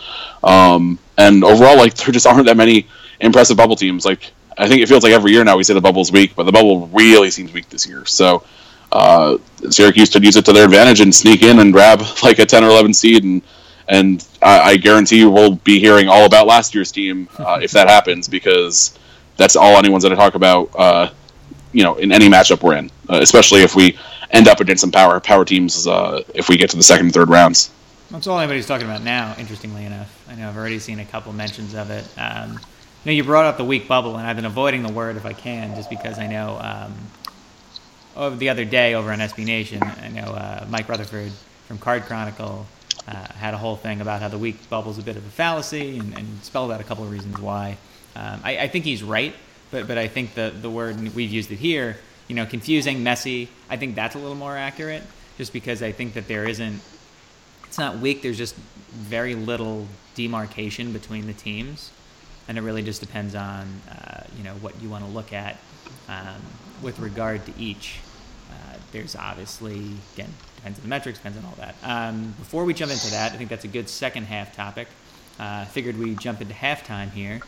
Um, 0.43 0.99
and 1.17 1.43
overall, 1.43 1.77
like 1.77 1.95
there 1.95 2.11
just 2.11 2.27
aren't 2.27 2.45
that 2.45 2.57
many 2.57 2.87
impressive 3.19 3.57
bubble 3.57 3.75
teams. 3.75 4.05
Like 4.05 4.31
I 4.57 4.67
think 4.67 4.81
it 4.81 4.87
feels 4.87 5.03
like 5.03 5.13
every 5.13 5.31
year 5.31 5.43
now 5.43 5.57
we 5.57 5.63
say 5.63 5.73
the 5.73 5.81
bubble's 5.81 6.11
weak, 6.11 6.35
but 6.35 6.43
the 6.43 6.51
bubble 6.51 6.87
really 6.87 7.29
seems 7.31 7.53
weak 7.53 7.69
this 7.69 7.87
year. 7.87 8.05
So 8.05 8.43
uh, 8.91 9.37
Syracuse 9.69 10.09
could 10.09 10.23
use 10.23 10.35
it 10.35 10.45
to 10.45 10.53
their 10.53 10.65
advantage 10.65 11.01
and 11.01 11.13
sneak 11.13 11.41
in 11.43 11.59
and 11.59 11.73
grab 11.73 12.01
like 12.23 12.39
a 12.39 12.45
ten 12.45 12.63
or 12.63 12.69
eleven 12.69 12.93
seed, 12.93 13.23
and 13.23 13.41
and 13.87 14.25
I, 14.41 14.59
I 14.61 14.77
guarantee 14.77 15.19
you 15.19 15.29
we'll 15.29 15.55
be 15.55 15.79
hearing 15.79 16.07
all 16.07 16.25
about 16.25 16.47
last 16.47 16.73
year's 16.73 16.91
team 16.91 17.27
uh, 17.37 17.59
if 17.63 17.71
that 17.71 17.87
happens 17.87 18.27
because 18.27 18.97
that's 19.37 19.55
all 19.55 19.77
anyone's 19.77 20.03
going 20.03 20.15
to 20.15 20.21
talk 20.21 20.35
about. 20.35 20.69
Uh, 20.75 21.09
you 21.73 21.83
know, 21.83 21.95
in 21.95 22.13
any 22.13 22.29
matchup 22.29 22.63
we're 22.63 22.77
in, 22.77 22.89
uh, 23.09 23.19
especially 23.21 23.61
if 23.61 23.75
we 23.75 23.97
end 24.35 24.47
up 24.47 24.59
against 24.59 24.81
some 24.81 24.91
power 24.91 25.19
power 25.19 25.45
teams 25.45 25.87
uh, 25.87 26.23
if 26.33 26.49
we 26.49 26.57
get 26.57 26.69
to 26.71 26.77
the 26.77 26.83
second 26.83 27.07
and 27.07 27.13
third 27.13 27.29
rounds. 27.29 27.71
That's 28.11 28.27
all 28.27 28.37
anybody's 28.39 28.67
talking 28.67 28.85
about 28.85 29.01
now. 29.01 29.35
Interestingly 29.39 29.85
enough, 29.85 30.23
I 30.29 30.35
know 30.35 30.47
I've 30.47 30.57
already 30.57 30.79
seen 30.79 30.99
a 30.99 31.05
couple 31.05 31.33
mentions 31.33 31.73
of 31.73 31.89
it. 31.89 32.05
Um, 32.17 32.51
you 32.53 33.11
know, 33.11 33.11
you 33.13 33.23
brought 33.23 33.45
up 33.45 33.57
the 33.57 33.63
weak 33.63 33.87
bubble, 33.87 34.17
and 34.17 34.27
I've 34.27 34.35
been 34.35 34.45
avoiding 34.45 34.83
the 34.83 34.91
word 34.91 35.15
if 35.15 35.25
I 35.25 35.33
can, 35.33 35.75
just 35.75 35.89
because 35.89 36.19
I 36.19 36.27
know. 36.27 36.59
Um, 36.59 36.93
over 38.15 38.35
the 38.35 38.49
other 38.49 38.63
day 38.63 38.93
over 38.93 39.11
on 39.11 39.19
SB 39.19 39.45
Nation, 39.45 39.81
I 39.83 40.07
know 40.07 40.21
uh, 40.21 40.65
Mike 40.69 40.87
Rutherford 40.87 41.31
from 41.67 41.77
Card 41.77 42.03
Chronicle 42.03 42.65
uh, 43.07 43.13
had 43.33 43.53
a 43.53 43.57
whole 43.57 43.75
thing 43.75 44.01
about 44.01 44.21
how 44.21 44.29
the 44.29 44.37
weak 44.37 44.69
bubble 44.69 44.91
is 44.91 44.97
a 44.97 45.03
bit 45.03 45.17
of 45.17 45.25
a 45.25 45.29
fallacy, 45.29 45.97
and, 45.97 46.17
and 46.17 46.43
spelled 46.43 46.71
out 46.71 46.81
a 46.81 46.83
couple 46.83 47.03
of 47.03 47.11
reasons 47.11 47.39
why. 47.39 47.77
Um, 48.15 48.39
I, 48.43 48.59
I, 48.59 48.67
think 48.67 48.85
he's 48.85 49.03
right, 49.03 49.35
but 49.71 49.87
but 49.87 49.97
I 49.97 50.07
think 50.07 50.33
the 50.35 50.53
the 50.61 50.69
word 50.69 50.99
we've 51.13 51.31
used 51.31 51.51
it 51.51 51.57
here, 51.57 51.97
you 52.27 52.35
know, 52.35 52.45
confusing, 52.45 53.03
messy. 53.03 53.49
I 53.69 53.77
think 53.77 53.95
that's 53.95 54.15
a 54.15 54.19
little 54.19 54.35
more 54.35 54.55
accurate, 54.55 55.03
just 55.37 55.53
because 55.53 55.83
I 55.83 55.91
think 55.91 56.13
that 56.13 56.27
there 56.27 56.47
isn't 56.47 56.81
it's 57.75 57.77
not 57.77 57.97
weak. 57.99 58.21
There's 58.21 58.37
just 58.37 58.55
very 58.55 59.35
little 59.35 59.85
demarcation 60.15 60.93
between 60.93 61.27
the 61.27 61.33
teams, 61.33 61.91
and 62.47 62.57
it 62.57 62.61
really 62.61 62.81
just 62.81 63.01
depends 63.01 63.35
on 63.35 63.67
uh, 63.91 64.23
you 64.37 64.43
know 64.43 64.53
what 64.55 64.81
you 64.81 64.89
want 64.89 65.03
to 65.03 65.11
look 65.11 65.33
at 65.33 65.57
um, 66.07 66.41
with 66.81 66.99
regard 66.99 67.45
to 67.45 67.53
each. 67.59 67.99
Uh, 68.49 68.77
there's 68.91 69.15
obviously 69.15 69.91
again 70.13 70.33
depends 70.55 70.79
on 70.79 70.83
the 70.83 70.87
metrics, 70.87 71.19
depends 71.19 71.37
on 71.37 71.45
all 71.45 71.55
that. 71.57 71.75
Um, 71.83 72.33
before 72.39 72.63
we 72.63 72.73
jump 72.73 72.91
into 72.91 73.11
that, 73.11 73.33
I 73.33 73.35
think 73.35 73.49
that's 73.49 73.65
a 73.65 73.69
good 73.69 73.89
second 73.89 74.23
half 74.23 74.55
topic. 74.55 74.87
Uh, 75.37 75.65
figured 75.65 75.99
we 75.99 76.15
jump 76.15 76.39
into 76.39 76.53
halftime 76.53 77.11
here, 77.11 77.41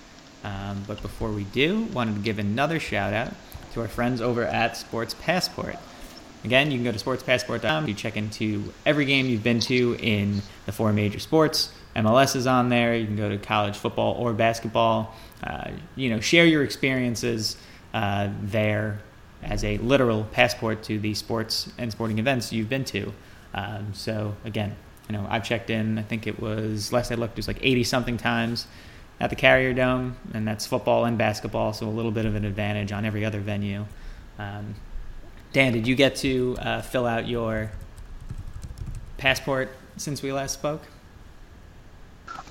um, 0.44 0.84
but 0.88 1.02
before 1.02 1.32
we 1.32 1.46
do, 1.46 1.84
wanted 1.94 2.16
to 2.16 2.22
give 2.22 2.38
another 2.38 2.82
shout 2.82 3.14
out 3.14 3.34
to 3.74 3.82
our 3.82 3.88
friends 3.88 4.22
over 4.22 4.44
at 4.44 4.78
Sports 4.78 5.14
Passport. 5.14 5.76
Again, 6.44 6.72
you 6.72 6.78
can 6.78 6.84
go 6.84 6.92
to 6.92 7.04
sportspassport.com. 7.04 7.88
You 7.88 7.94
check 7.94 8.16
into 8.16 8.72
every 8.86 9.06
game 9.06 9.26
you've 9.26 9.44
been 9.44 9.60
to 9.62 9.98
in 10.00 10.42
the 10.66 10.72
four 10.72 10.94
major 10.94 11.20
sports. 11.20 11.74
MLS 11.96 12.36
is 12.36 12.46
on 12.46 12.70
there. 12.70 12.96
You 12.96 13.06
can 13.06 13.16
go 13.16 13.28
to 13.28 13.38
college 13.38 13.76
football 13.76 14.14
or 14.14 14.34
basketball. 14.34 15.16
Uh, 15.44 15.72
you 15.96 16.10
know, 16.10 16.20
share 16.20 16.46
your 16.46 16.64
experiences 16.64 17.58
uh, 17.94 18.30
there 18.42 19.00
as 19.44 19.64
a 19.64 19.78
literal 19.80 20.24
passport 20.26 20.84
to 20.84 21.00
the 21.00 21.14
sports 21.14 21.72
and 21.78 21.92
sporting 21.92 22.20
events 22.20 22.54
you've 22.54 22.70
been 22.70 22.86
to. 22.86 23.14
Um, 23.54 23.94
so 23.94 24.36
again, 24.46 24.76
you 25.10 25.14
know, 25.14 25.26
I've 25.30 25.44
checked 25.44 25.70
in. 25.70 25.98
I 25.98 26.04
think 26.04 26.28
it 26.28 26.40
was 26.40 26.94
last 26.94 27.12
I 27.12 27.16
looked, 27.16 27.34
it 27.34 27.38
was 27.38 27.48
like 27.48 27.60
80 27.62 27.84
something 27.84 28.18
times 28.18 28.68
at 29.20 29.30
the 29.30 29.36
Carrier 29.36 29.74
Dome, 29.74 30.16
and 30.34 30.48
that's 30.48 30.66
football 30.66 31.06
and 31.06 31.18
basketball, 31.18 31.74
so 31.74 31.88
a 31.88 31.90
little 31.90 32.12
bit 32.12 32.26
of 32.26 32.36
an 32.36 32.46
advantage 32.46 32.92
on 32.92 33.06
every 33.06 33.26
other 33.26 33.40
venue. 33.40 33.86
Um, 34.38 34.76
Dan, 35.54 35.74
did 35.74 35.88
you 35.88 35.96
get 35.96 36.16
to 36.18 36.56
uh, 36.60 36.82
fill 36.82 37.06
out 37.06 37.28
your 37.28 37.72
passport 39.18 39.70
since 39.98 40.22
we 40.22 40.32
last 40.32 40.54
spoke? 40.54 40.84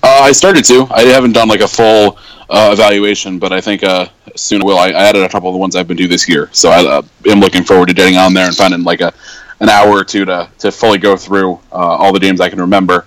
Uh, 0.03 0.19
I 0.23 0.31
started 0.31 0.65
to. 0.65 0.87
I 0.91 1.03
haven't 1.03 1.33
done 1.33 1.47
like 1.47 1.61
a 1.61 1.67
full 1.67 2.17
uh, 2.49 2.69
evaluation, 2.73 3.39
but 3.39 3.53
I 3.53 3.61
think 3.61 3.83
uh, 3.83 4.07
soon 4.35 4.61
I 4.61 4.65
will. 4.65 4.77
I, 4.77 4.87
I, 4.89 5.03
added 5.03 5.23
a 5.23 5.29
couple 5.29 5.49
of 5.49 5.53
the 5.53 5.59
ones 5.59 5.75
I've 5.75 5.87
been 5.87 5.97
doing 5.97 6.09
this 6.09 6.27
year, 6.27 6.49
so 6.51 6.69
I 6.69 6.85
uh, 6.85 7.01
am 7.27 7.39
looking 7.39 7.63
forward 7.63 7.87
to 7.87 7.93
getting 7.93 8.17
on 8.17 8.33
there 8.33 8.45
and 8.45 8.55
finding 8.55 8.83
like 8.83 9.01
a 9.01 9.13
an 9.59 9.69
hour 9.69 9.89
or 9.89 10.03
two 10.03 10.25
to, 10.25 10.49
to 10.59 10.71
fully 10.71 10.97
go 10.97 11.17
through 11.17 11.53
uh, 11.71 11.75
all 11.75 12.13
the 12.13 12.19
games 12.19 12.39
I 12.39 12.49
can 12.49 12.61
remember, 12.61 13.05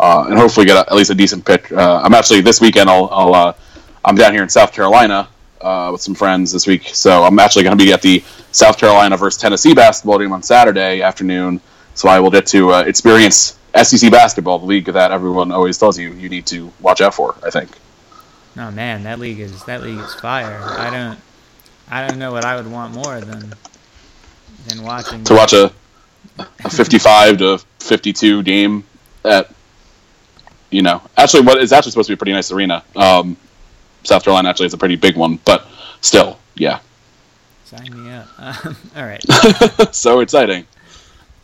uh, 0.00 0.26
and 0.28 0.38
hopefully 0.38 0.66
get 0.66 0.76
a, 0.76 0.90
at 0.90 0.96
least 0.96 1.10
a 1.10 1.14
decent 1.14 1.44
pick. 1.44 1.72
I'm 1.72 2.14
actually 2.14 2.40
this 2.40 2.60
weekend. 2.60 2.88
I'll, 2.88 3.08
I'll 3.10 3.56
I'm 4.04 4.16
down 4.16 4.32
here 4.32 4.42
in 4.42 4.48
South 4.48 4.72
Carolina 4.72 5.28
uh, 5.60 5.90
with 5.92 6.00
some 6.00 6.14
friends 6.14 6.52
this 6.52 6.66
week. 6.66 6.88
So 6.92 7.24
I'm 7.24 7.38
actually 7.38 7.64
going 7.64 7.76
to 7.76 7.84
be 7.84 7.92
at 7.92 8.02
the 8.02 8.22
South 8.52 8.78
Carolina 8.78 9.16
versus 9.16 9.40
Tennessee 9.40 9.74
basketball 9.74 10.18
game 10.18 10.32
on 10.32 10.42
Saturday 10.42 11.02
afternoon. 11.02 11.60
So 11.94 12.08
I 12.08 12.20
will 12.20 12.30
get 12.30 12.46
to 12.48 12.72
uh, 12.72 12.82
experience 12.82 13.58
SEC 13.82 14.10
basketball, 14.10 14.58
the 14.58 14.66
league 14.66 14.86
that 14.86 15.10
everyone 15.10 15.52
always 15.52 15.78
tells 15.78 15.98
you 15.98 16.12
you 16.12 16.28
need 16.28 16.46
to 16.46 16.72
watch 16.80 17.00
out 17.00 17.14
for. 17.14 17.34
I 17.44 17.50
think. 17.50 17.70
Oh 18.56 18.70
man, 18.70 19.02
that 19.04 19.18
league 19.18 19.40
is 19.40 19.64
that 19.64 19.82
league 19.82 19.98
is 19.98 20.14
fire. 20.14 20.60
I 20.62 20.90
don't, 20.90 21.18
I 21.90 22.06
don't 22.06 22.18
know 22.18 22.32
what 22.32 22.44
I 22.44 22.56
would 22.56 22.70
want 22.70 22.94
more 22.94 23.20
than 23.20 23.52
than 24.68 24.82
watching 24.82 25.24
to 25.24 25.34
watch 25.34 25.52
a, 25.52 25.72
a 26.38 26.70
55 26.70 27.38
to 27.38 27.58
52 27.80 28.42
game 28.42 28.84
at 29.24 29.50
you 30.70 30.82
know 30.82 31.02
actually 31.16 31.42
what 31.42 31.60
is 31.62 31.72
actually 31.72 31.92
supposed 31.92 32.08
to 32.08 32.12
be 32.12 32.14
a 32.14 32.18
pretty 32.18 32.32
nice 32.32 32.50
arena. 32.50 32.82
Um, 32.96 33.36
South 34.04 34.24
Carolina 34.24 34.48
actually 34.48 34.66
is 34.66 34.74
a 34.74 34.78
pretty 34.78 34.96
big 34.96 35.16
one, 35.16 35.38
but 35.44 35.66
still, 36.00 36.38
yeah. 36.54 36.80
Sign 37.64 38.04
me 38.04 38.10
up. 38.12 38.28
Um, 38.38 38.76
all 38.96 39.04
right. 39.04 39.22
so 39.94 40.20
exciting. 40.20 40.66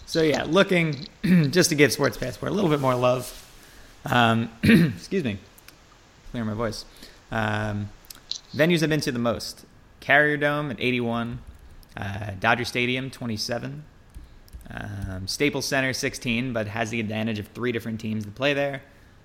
So 0.07 0.23
yeah, 0.23 0.45
looking 0.45 1.09
just 1.51 1.71
to 1.71 1.75
give 1.75 1.93
Sports 1.93 2.17
Passport 2.17 2.53
a 2.53 2.55
little 2.55 2.71
bit 2.71 2.81
more 2.81 2.95
love. 2.95 3.41
Um, 4.07 4.51
excuse 4.63 5.25
me, 5.25 5.39
clear 6.31 6.45
my 6.45 6.55
voice. 6.55 6.85
Um, 7.31 7.89
venues 8.55 8.83
I've 8.83 8.91
been 8.91 9.01
to 9.01 9.13
the 9.13 9.19
most: 9.19 9.67
Carrier 10.01 10.37
Dome 10.37 10.71
at 10.71 10.81
81, 10.81 11.41
uh, 11.97 12.31
Dodger 12.39 12.65
Stadium 12.65 13.11
27, 13.11 13.83
um, 14.71 15.27
Staples 15.27 15.67
Center 15.67 15.93
16, 15.93 16.53
but 16.53 16.69
has 16.69 16.91
the 16.91 17.01
advantage 17.01 17.39
of 17.39 17.49
three 17.49 17.73
different 17.73 18.01
teams 18.01 18.25
to 18.25 18.31
play 18.31 18.55
there. 18.55 18.83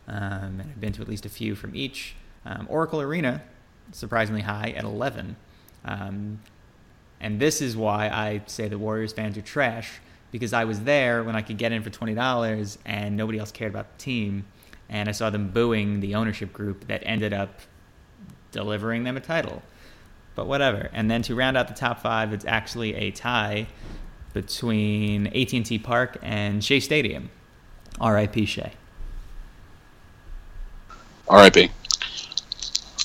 Um, 0.09 0.59
and 0.59 0.61
I've 0.61 0.81
been 0.81 0.93
to 0.93 1.01
at 1.01 1.07
least 1.07 1.25
a 1.25 1.29
few 1.29 1.55
from 1.55 1.75
each. 1.75 2.15
Um, 2.45 2.65
Oracle 2.69 3.01
Arena, 3.01 3.43
surprisingly 3.91 4.41
high 4.41 4.73
at 4.75 4.83
11. 4.83 5.35
Um, 5.85 6.39
and 7.21 7.39
this 7.39 7.61
is 7.61 7.77
why 7.77 8.09
I 8.09 8.41
say 8.47 8.67
the 8.67 8.77
Warriors 8.77 9.13
fans 9.13 9.37
are 9.37 9.41
trash 9.41 9.99
because 10.31 10.53
I 10.53 10.65
was 10.65 10.81
there 10.81 11.23
when 11.23 11.35
I 11.35 11.41
could 11.41 11.57
get 11.57 11.71
in 11.71 11.83
for 11.83 11.89
$20 11.89 12.77
and 12.85 13.15
nobody 13.15 13.39
else 13.39 13.51
cared 13.51 13.71
about 13.71 13.97
the 13.97 14.03
team. 14.03 14.45
And 14.89 15.07
I 15.07 15.11
saw 15.11 15.29
them 15.29 15.49
booing 15.49 15.99
the 15.99 16.15
ownership 16.15 16.51
group 16.51 16.87
that 16.87 17.03
ended 17.05 17.33
up 17.33 17.59
delivering 18.51 19.03
them 19.03 19.17
a 19.17 19.19
title. 19.19 19.61
But 20.35 20.47
whatever. 20.47 20.89
And 20.93 21.11
then 21.11 21.21
to 21.23 21.35
round 21.35 21.57
out 21.57 21.67
the 21.67 21.73
top 21.73 21.99
five, 21.99 22.33
it's 22.33 22.45
actually 22.45 22.95
a 22.95 23.11
tie 23.11 23.67
between 24.33 25.27
AT&T 25.27 25.79
Park 25.79 26.17
and 26.21 26.63
Shea 26.63 26.79
Stadium. 26.79 27.29
R.I.P. 27.99 28.45
Shea. 28.45 28.71
R.I.P. 31.29 31.69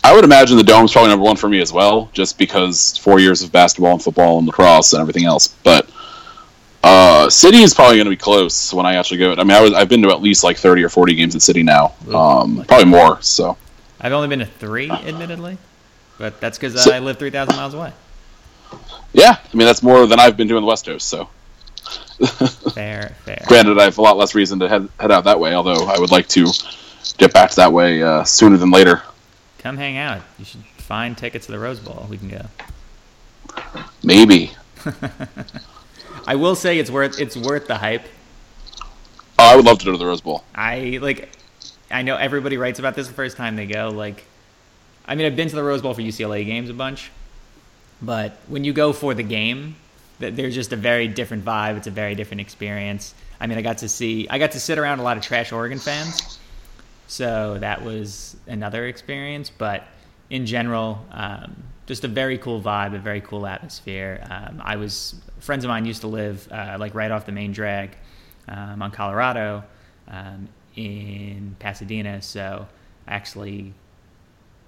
I 0.03 0.15
would 0.15 0.25
imagine 0.25 0.57
the 0.57 0.63
dome's 0.63 0.93
probably 0.93 1.11
number 1.11 1.25
one 1.25 1.37
for 1.37 1.49
me 1.49 1.61
as 1.61 1.73
well, 1.73 2.11
just 2.13 2.37
because 2.37 2.97
four 2.99 3.21
years 3.21 3.43
of 3.43 3.51
basketball 3.51 3.93
and 3.93 4.03
football 4.03 4.39
and 4.39 4.47
lacrosse 4.47 4.93
and 4.93 5.01
everything 5.01 5.25
else. 5.25 5.49
But 5.49 5.89
uh, 6.83 7.31
City 7.31 7.63
is 7.63 7.73
probably 7.73 7.97
going 7.97 8.05
to 8.05 8.11
be 8.11 8.17
close 8.17 8.75
when 8.75 8.85
I 8.85 8.97
actually 8.97 9.17
go. 9.19 9.33
I 9.33 9.45
mean, 9.45 9.53
I 9.53 9.63
was 9.63 9.73
I've 9.73 9.89
been 9.89 10.03
to 10.03 10.11
at 10.11 10.21
least 10.21 10.45
like 10.45 10.59
thirty 10.59 10.83
or 10.83 10.91
forty 10.91 11.15
games 11.15 11.35
at 11.35 11.41
City 11.41 11.63
now, 11.63 11.95
um, 12.15 12.65
probably 12.69 12.85
more. 12.85 13.21
So 13.23 13.57
I've 13.99 14.13
only 14.13 14.29
been 14.29 14.41
to 14.41 14.47
three, 14.47 14.91
admittedly, 14.91 15.57
but 16.19 16.39
that's 16.39 16.59
because 16.59 16.83
so, 16.83 16.93
I 16.93 16.99
live 16.99 17.19
three 17.19 17.31
thousand 17.31 17.57
miles 17.57 17.73
away. 17.73 17.95
Yeah, 19.15 19.39
I 19.43 19.57
mean 19.57 19.67
that's 19.67 19.83
more 19.83 20.07
than 20.07 20.21
I've 20.21 20.37
been 20.37 20.49
doing 20.49 20.61
the 20.61 20.69
West 20.69 20.85
Coast. 20.85 21.09
So 21.09 21.31
fair, 22.75 23.17
fair. 23.25 23.43
Granted, 23.47 23.79
I 23.79 23.85
have 23.85 23.97
a 23.97 24.03
lot 24.03 24.19
less 24.19 24.35
reason 24.35 24.59
to 24.59 24.69
head 24.69 24.87
head 25.01 25.11
out 25.11 25.25
that 25.25 25.41
way. 25.41 25.55
Although 25.55 25.87
I 25.87 25.99
would 25.99 26.11
like 26.11 26.29
to 26.29 26.47
get 27.13 27.33
back 27.33 27.51
to 27.51 27.57
that 27.57 27.73
way 27.73 28.03
uh, 28.03 28.25
sooner 28.25 28.57
than 28.57 28.71
later. 28.71 29.03
Come 29.59 29.77
hang 29.77 29.97
out. 29.97 30.23
You 30.39 30.45
should 30.45 30.65
find 30.65 31.17
tickets 31.17 31.47
to 31.47 31.53
the 31.53 31.59
Rose 31.59 31.81
Bowl. 31.81 32.07
We 32.09 32.19
can 32.19 32.29
go. 32.29 32.47
Maybe. 34.03 34.53
I 36.27 36.35
will 36.35 36.55
say 36.55 36.79
it's 36.79 36.91
worth 36.91 37.21
it's 37.21 37.37
worth 37.37 37.67
the 37.67 37.79
hype. 37.79 38.05
Oh, 39.39 39.53
I 39.53 39.57
would 39.57 39.65
love 39.65 39.79
to 39.81 39.85
go 39.85 39.93
to 39.93 39.99
the 39.99 40.07
Rose 40.07 40.21
Bowl. 40.21 40.45
I 40.55 40.99
like. 41.01 41.31
I 41.91 42.03
know 42.03 42.17
everybody 42.17 42.57
writes 42.57 42.79
about 42.79 42.95
this 42.95 43.09
the 43.09 43.15
first 43.15 43.37
time 43.37 43.57
they 43.57 43.67
go. 43.67 43.89
Like, 43.89 44.25
I 45.07 45.15
mean, 45.15 45.27
I've 45.27 45.37
been 45.37 45.49
to 45.49 45.57
the 45.57 45.63
Rose 45.63 45.83
Bowl 45.83 45.95
for 45.95 46.01
UCLA 46.01 46.45
games 46.45 46.71
a 46.71 46.75
bunch, 46.75 47.11
but 48.01 48.39
when 48.49 48.65
you 48.65 48.73
go 48.73 48.93
for 48.93 49.15
the 49.15 49.23
game, 49.23 49.77
there's 50.19 50.55
just 50.55 50.73
a 50.73 50.77
very 50.77 51.09
different 51.09 51.45
vibe. 51.45 51.77
It's 51.77 51.87
a 51.87 51.91
very 51.91 52.15
different 52.15 52.41
experience. 52.41 53.15
I 53.41 53.47
mean, 53.47 53.59
I 53.59 53.63
got 53.63 53.79
to 53.79 53.89
see, 53.89 54.29
I 54.29 54.39
got 54.39 54.53
to 54.53 54.61
sit 54.61 54.79
around 54.79 55.01
a 55.01 55.03
lot 55.03 55.17
of 55.17 55.23
trash 55.23 55.53
Oregon 55.53 55.79
fans, 55.79 56.39
so 57.07 57.59
that 57.59 57.83
was 57.83 58.37
another 58.47 58.87
experience. 58.87 59.51
But 59.51 59.85
in 60.31 60.47
general, 60.47 61.05
um, 61.11 61.65
just 61.87 62.05
a 62.05 62.09
very 62.09 62.39
cool 62.39 62.61
vibe, 62.61 62.95
a 62.95 62.99
very 62.99 63.21
cool 63.21 63.47
atmosphere. 63.47 64.27
Um, 64.31 64.61
I 64.65 64.77
was 64.77 65.15
friends 65.41 65.65
of 65.65 65.69
mine 65.69 65.85
used 65.85 66.01
to 66.01 66.07
live 66.07 66.49
uh, 66.51 66.77
like 66.79 66.95
right 66.95 67.11
off 67.11 67.27
the 67.27 67.33
main 67.33 67.53
drag 67.53 67.97
um, 68.49 68.81
on 68.83 68.91
Colorado 68.91 69.65
um, 70.09 70.49
in 70.77 71.57
Pasadena, 71.59 72.23
so 72.23 72.67
I 73.07 73.15
actually 73.15 73.75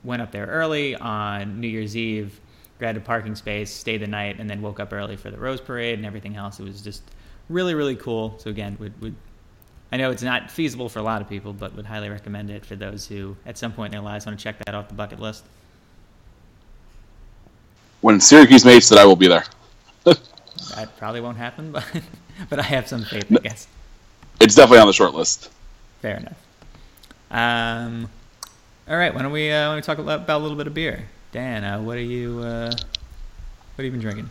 went 0.04 0.22
up 0.22 0.30
there 0.30 0.46
early 0.46 0.94
on 0.94 1.60
New 1.60 1.68
Year's 1.68 1.96
Eve, 1.96 2.40
grabbed 2.78 2.98
a 2.98 3.00
parking 3.00 3.34
space, 3.34 3.72
stayed 3.72 4.02
the 4.02 4.06
night, 4.06 4.38
and 4.38 4.48
then 4.48 4.60
woke 4.60 4.78
up 4.78 4.92
early 4.92 5.16
for 5.16 5.30
the 5.30 5.38
Rose 5.38 5.60
Parade 5.60 5.98
and 5.98 6.06
everything 6.06 6.36
else. 6.36 6.60
It 6.60 6.64
was 6.64 6.82
just 6.82 7.02
really 7.48 7.74
really 7.74 7.96
cool. 7.96 8.38
So 8.38 8.50
again, 8.50 8.76
would 8.78 9.00
would 9.00 9.14
I 9.92 9.96
know 9.96 10.10
it's 10.10 10.22
not 10.22 10.50
feasible 10.50 10.88
for 10.88 10.98
a 10.98 11.02
lot 11.02 11.22
of 11.22 11.28
people, 11.28 11.52
but 11.52 11.74
would 11.76 11.86
highly 11.86 12.08
recommend 12.08 12.50
it 12.50 12.66
for 12.66 12.76
those 12.76 13.06
who 13.06 13.36
at 13.46 13.56
some 13.56 13.72
point 13.72 13.94
in 13.94 13.98
their 13.98 14.04
lives 14.04 14.26
want 14.26 14.38
to 14.38 14.42
check 14.42 14.62
that 14.64 14.74
off 14.74 14.88
the 14.88 14.94
bucket 14.94 15.20
list 15.20 15.44
when 18.06 18.20
Syracuse 18.20 18.64
makes 18.64 18.92
it, 18.92 18.98
I 18.98 19.04
will 19.04 19.16
be 19.16 19.26
there. 19.26 19.44
that 20.04 20.96
probably 20.96 21.20
won't 21.20 21.36
happen, 21.36 21.72
but 21.72 21.84
but 22.50 22.60
I 22.60 22.62
have 22.62 22.86
some 22.86 23.02
faith, 23.02 23.26
I 23.30 23.40
guess. 23.40 23.66
It's 24.40 24.54
definitely 24.54 24.78
on 24.78 24.86
the 24.86 24.92
short 24.92 25.12
list. 25.12 25.50
Fair 26.02 26.18
enough. 26.18 26.36
Um, 27.32 28.08
all 28.88 28.96
right, 28.96 29.12
why 29.12 29.22
don't 29.22 29.32
we 29.32 29.50
uh, 29.50 29.54
why 29.54 29.66
don't 29.66 29.76
we 29.76 29.82
talk 29.82 29.98
about 29.98 30.28
a 30.28 30.38
little 30.38 30.56
bit 30.56 30.68
of 30.68 30.74
beer? 30.74 31.08
Dan, 31.32 31.64
uh, 31.64 31.80
what 31.80 31.96
are 31.96 32.00
you 32.00 32.38
uh, 32.40 32.70
what 32.70 33.84
have 33.84 33.84
you 33.84 33.90
been 33.90 34.00
drinking? 34.00 34.30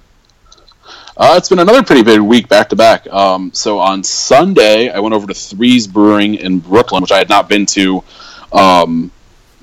Uh, 1.18 1.36
it's 1.38 1.48
been 1.48 1.60
another 1.60 1.82
pretty 1.82 2.04
big 2.04 2.20
week 2.20 2.50
back 2.50 2.70
to 2.70 2.76
back. 2.76 3.08
Um, 3.08 3.54
so 3.54 3.80
on 3.80 4.04
Sunday, 4.04 4.90
I 4.90 5.00
went 5.00 5.16
over 5.16 5.26
to 5.28 5.34
Threes 5.34 5.88
Brewing 5.88 6.36
in 6.36 6.60
Brooklyn, 6.60 7.02
which 7.02 7.12
I 7.12 7.18
had 7.18 7.30
not 7.30 7.48
been 7.48 7.66
to 7.68 8.04
um, 8.52 9.12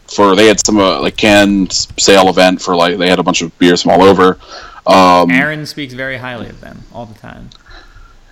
for 0.06 0.36
they 0.36 0.46
had 0.46 0.64
some 0.64 0.78
uh, 0.78 1.00
like 1.00 1.16
canned 1.16 1.72
sale 1.72 2.28
event 2.28 2.60
for 2.60 2.76
like 2.76 2.98
they 2.98 3.08
had 3.08 3.18
a 3.18 3.22
bunch 3.22 3.42
of 3.42 3.56
beers 3.58 3.82
from 3.82 3.92
all 3.92 4.02
over. 4.02 4.38
Um, 4.86 5.30
Aaron 5.30 5.64
speaks 5.66 5.94
very 5.94 6.16
highly 6.16 6.48
of 6.48 6.60
them 6.60 6.82
all 6.92 7.06
the 7.06 7.18
time. 7.18 7.50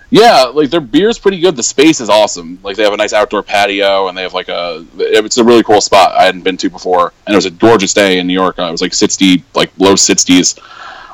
Yeah, 0.09 0.43
like 0.53 0.69
their 0.69 0.81
beer's 0.81 1.17
pretty 1.17 1.39
good. 1.39 1.55
The 1.55 1.63
space 1.63 2.01
is 2.01 2.09
awesome. 2.09 2.59
Like 2.63 2.75
they 2.75 2.83
have 2.83 2.93
a 2.93 2.97
nice 2.97 3.13
outdoor 3.13 3.43
patio, 3.43 4.09
and 4.09 4.17
they 4.17 4.23
have 4.23 4.33
like 4.33 4.49
a 4.49 4.85
it's 4.97 5.37
a 5.37 5.43
really 5.43 5.63
cool 5.63 5.81
spot 5.81 6.11
I 6.11 6.23
hadn't 6.23 6.43
been 6.43 6.57
to 6.57 6.69
before. 6.69 7.13
And 7.25 7.33
it 7.33 7.37
was 7.37 7.45
a 7.45 7.51
gorgeous 7.51 7.93
day 7.93 8.19
in 8.19 8.27
New 8.27 8.33
York. 8.33 8.59
Uh, 8.59 8.63
it 8.63 8.71
was 8.71 8.81
like 8.81 8.93
sixty, 8.93 9.43
like 9.55 9.71
low 9.77 9.95
sixties. 9.95 10.59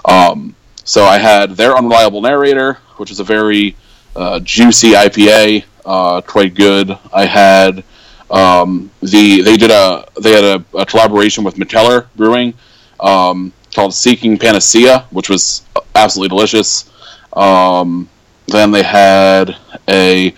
Um, 0.05 0.55
so 0.87 1.03
I 1.03 1.17
had 1.17 1.51
their 1.51 1.75
unreliable 1.75 2.21
narrator, 2.21 2.75
which 2.95 3.11
is 3.11 3.19
a 3.19 3.23
very 3.23 3.75
uh, 4.15 4.39
juicy 4.39 4.91
IPA, 4.91 5.65
uh, 5.85 6.21
quite 6.21 6.55
good. 6.55 6.97
I 7.13 7.25
had 7.25 7.83
um, 8.31 8.89
the 9.01 9.41
they 9.41 9.57
did 9.57 9.69
a 9.69 10.07
they 10.21 10.31
had 10.31 10.43
a, 10.45 10.77
a 10.77 10.85
collaboration 10.85 11.43
with 11.43 11.55
Metteller 11.55 12.07
Brewing 12.15 12.53
um, 13.01 13.51
called 13.75 13.93
Seeking 13.93 14.37
Panacea, 14.37 15.05
which 15.11 15.29
was 15.29 15.65
absolutely 15.93 16.29
delicious. 16.29 16.89
Um, 17.33 18.07
then 18.47 18.71
they 18.71 18.83
had 18.83 19.57
a 19.89 20.33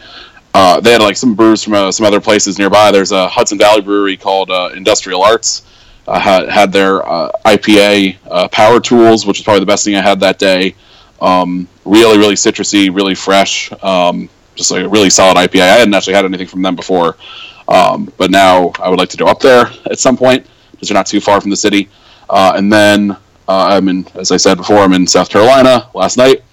uh, 0.56 0.80
they 0.80 0.94
had 0.94 1.02
like 1.02 1.16
some 1.16 1.36
brews 1.36 1.64
from 1.64 1.74
uh, 1.76 1.92
some 1.92 2.08
other 2.08 2.20
places 2.20 2.58
nearby. 2.58 2.90
There's 2.90 3.12
a 3.12 3.28
Hudson 3.28 3.60
Valley 3.60 3.82
brewery 3.82 4.18
called 4.18 4.50
uh, 4.50 4.72
Industrial 4.76 5.22
Arts. 5.22 5.62
Uh, 6.10 6.20
had, 6.20 6.50
had 6.50 6.72
their 6.72 7.08
uh, 7.08 7.32
IPA 7.46 8.18
uh, 8.32 8.48
Power 8.48 8.80
Tools, 8.80 9.28
which 9.28 9.38
was 9.38 9.44
probably 9.44 9.60
the 9.60 9.68
best 9.68 9.86
thing 9.86 9.96
I 9.96 10.02
had 10.02 10.20
that 10.22 10.40
day. 10.40 10.74
Um, 11.22 11.68
really, 11.86 12.18
really 12.18 12.34
citrusy, 12.34 12.94
really 12.94 13.14
fresh. 13.14 13.72
Um, 13.84 14.28
just 14.56 14.72
like 14.72 14.84
a 14.84 14.90
really 14.90 15.12
solid 15.12 15.38
IPA. 15.38 15.62
I 15.62 15.68
hadn't 15.68 15.94
actually 15.94 16.16
had 16.16 16.26
anything 16.26 16.48
from 16.48 16.64
them 16.64 16.76
before. 16.76 17.16
Um, 17.68 18.12
but 18.18 18.32
now 18.32 18.72
I 18.80 18.90
would 18.90 18.98
like 18.98 19.10
to 19.10 19.18
go 19.18 19.26
up 19.28 19.40
there 19.40 19.72
at 19.86 20.00
some 20.00 20.18
point 20.18 20.48
because 20.72 20.90
they're 20.90 20.96
not 20.96 21.06
too 21.06 21.22
far 21.22 21.40
from 21.40 21.52
the 21.52 21.58
city. 21.58 21.90
Uh, 22.28 22.54
and 22.56 22.74
then 22.74 23.12
uh, 23.12 23.18
I'm 23.48 23.88
in, 23.88 24.08
as 24.16 24.32
I 24.32 24.38
said 24.38 24.56
before, 24.56 24.78
I'm 24.78 24.94
in 24.94 25.06
South 25.06 25.30
Carolina. 25.30 25.90
Last 25.94 26.18
night 26.18 26.44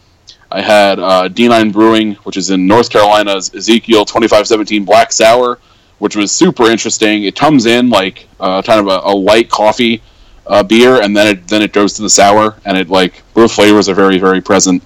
I 0.52 0.60
had 0.60 0.98
uh, 0.98 1.28
D9 1.28 1.72
Brewing, 1.72 2.14
which 2.24 2.36
is 2.36 2.50
in 2.50 2.66
North 2.66 2.90
Carolina's 2.90 3.54
Ezekiel 3.54 4.04
2517 4.04 4.84
Black 4.84 5.10
Sour, 5.12 5.58
which 5.98 6.16
was 6.16 6.32
super 6.32 6.64
interesting. 6.64 7.24
It 7.24 7.36
comes 7.36 7.66
in 7.66 7.90
like 7.90 8.28
uh, 8.40 8.62
kind 8.62 8.80
of 8.80 8.86
a, 8.86 9.10
a 9.10 9.14
light 9.14 9.50
coffee 9.50 10.02
uh, 10.46 10.62
beer, 10.62 11.00
and 11.02 11.16
then 11.16 11.26
it 11.28 11.48
then 11.48 11.62
it 11.62 11.72
goes 11.72 11.94
to 11.94 12.02
the 12.02 12.10
sour, 12.10 12.56
and 12.64 12.76
it 12.76 12.88
like 12.88 13.22
both 13.34 13.52
flavors 13.52 13.88
are 13.88 13.94
very 13.94 14.18
very 14.18 14.40
present. 14.40 14.82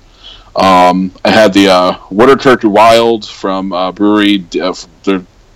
Um, 0.56 1.12
I 1.24 1.30
had 1.30 1.52
the 1.52 1.68
uh, 1.68 1.92
Waterkirk 2.10 2.64
Wild 2.64 3.26
from 3.26 3.72
uh, 3.72 3.92
brewery. 3.92 4.44
Uh, 4.60 4.74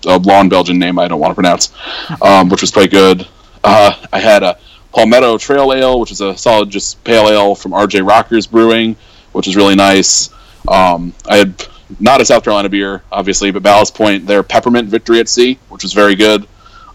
a 0.07 0.19
long 0.19 0.49
Belgian 0.49 0.79
name 0.79 0.99
I 0.99 1.09
don't 1.09 1.21
want 1.21 1.31
to 1.31 1.35
pronounce, 1.35 1.73
um, 2.23 2.49
which 2.49 2.61
was 2.61 2.71
quite 2.71 2.91
good. 2.91 3.27
Uh, 3.63 3.95
I 4.13 4.21
had 4.21 4.43
a 4.43 4.59
Palmetto 4.93 5.39
Trail 5.39 5.73
Ale, 5.73 5.99
which 5.99 6.13
is 6.13 6.21
a 6.21 6.37
solid 6.37 6.71
just 6.71 7.03
pale 7.05 7.29
ale 7.29 7.55
from 7.55 7.73
RJ 7.73 8.07
Rockers 8.07 8.47
Brewing, 8.47 8.97
which 9.33 9.49
is 9.49 9.57
really 9.57 9.75
nice. 9.75 10.31
Um, 10.69 11.15
I 11.29 11.39
had 11.39 11.67
not 12.01 12.21
a 12.21 12.25
South 12.25 12.45
Carolina 12.45 12.69
beer, 12.69 13.03
obviously, 13.13 13.51
but 13.51 13.63
Ballast 13.63 13.95
Point, 13.95 14.27
their 14.27 14.43
Peppermint 14.43 14.89
Victory 14.89 15.21
at 15.21 15.29
Sea, 15.29 15.59
which 15.69 15.83
was 15.83 15.93
very 15.93 16.15
good. 16.15 16.47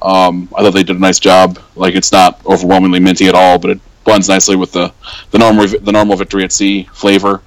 Um, 0.02 0.50
I 0.56 0.62
thought 0.62 0.74
they 0.74 0.84
did 0.84 0.96
a 0.96 1.00
nice 1.00 1.20
job. 1.20 1.60
Like 1.76 1.96
it's 1.96 2.12
not 2.12 2.44
overwhelmingly 2.46 3.00
minty 3.00 3.28
at 3.28 3.36
all, 3.36 3.60
but 3.60 3.72
it 3.72 3.80
blends 4.04 4.30
nicely 4.30 4.56
with 4.56 4.72
the 4.72 4.94
the 5.32 5.38
normal 5.38 5.68
the 5.68 5.92
normal 5.92 6.16
Victory 6.16 6.44
at 6.44 6.52
Sea 6.52 6.84
flavor. 6.94 7.42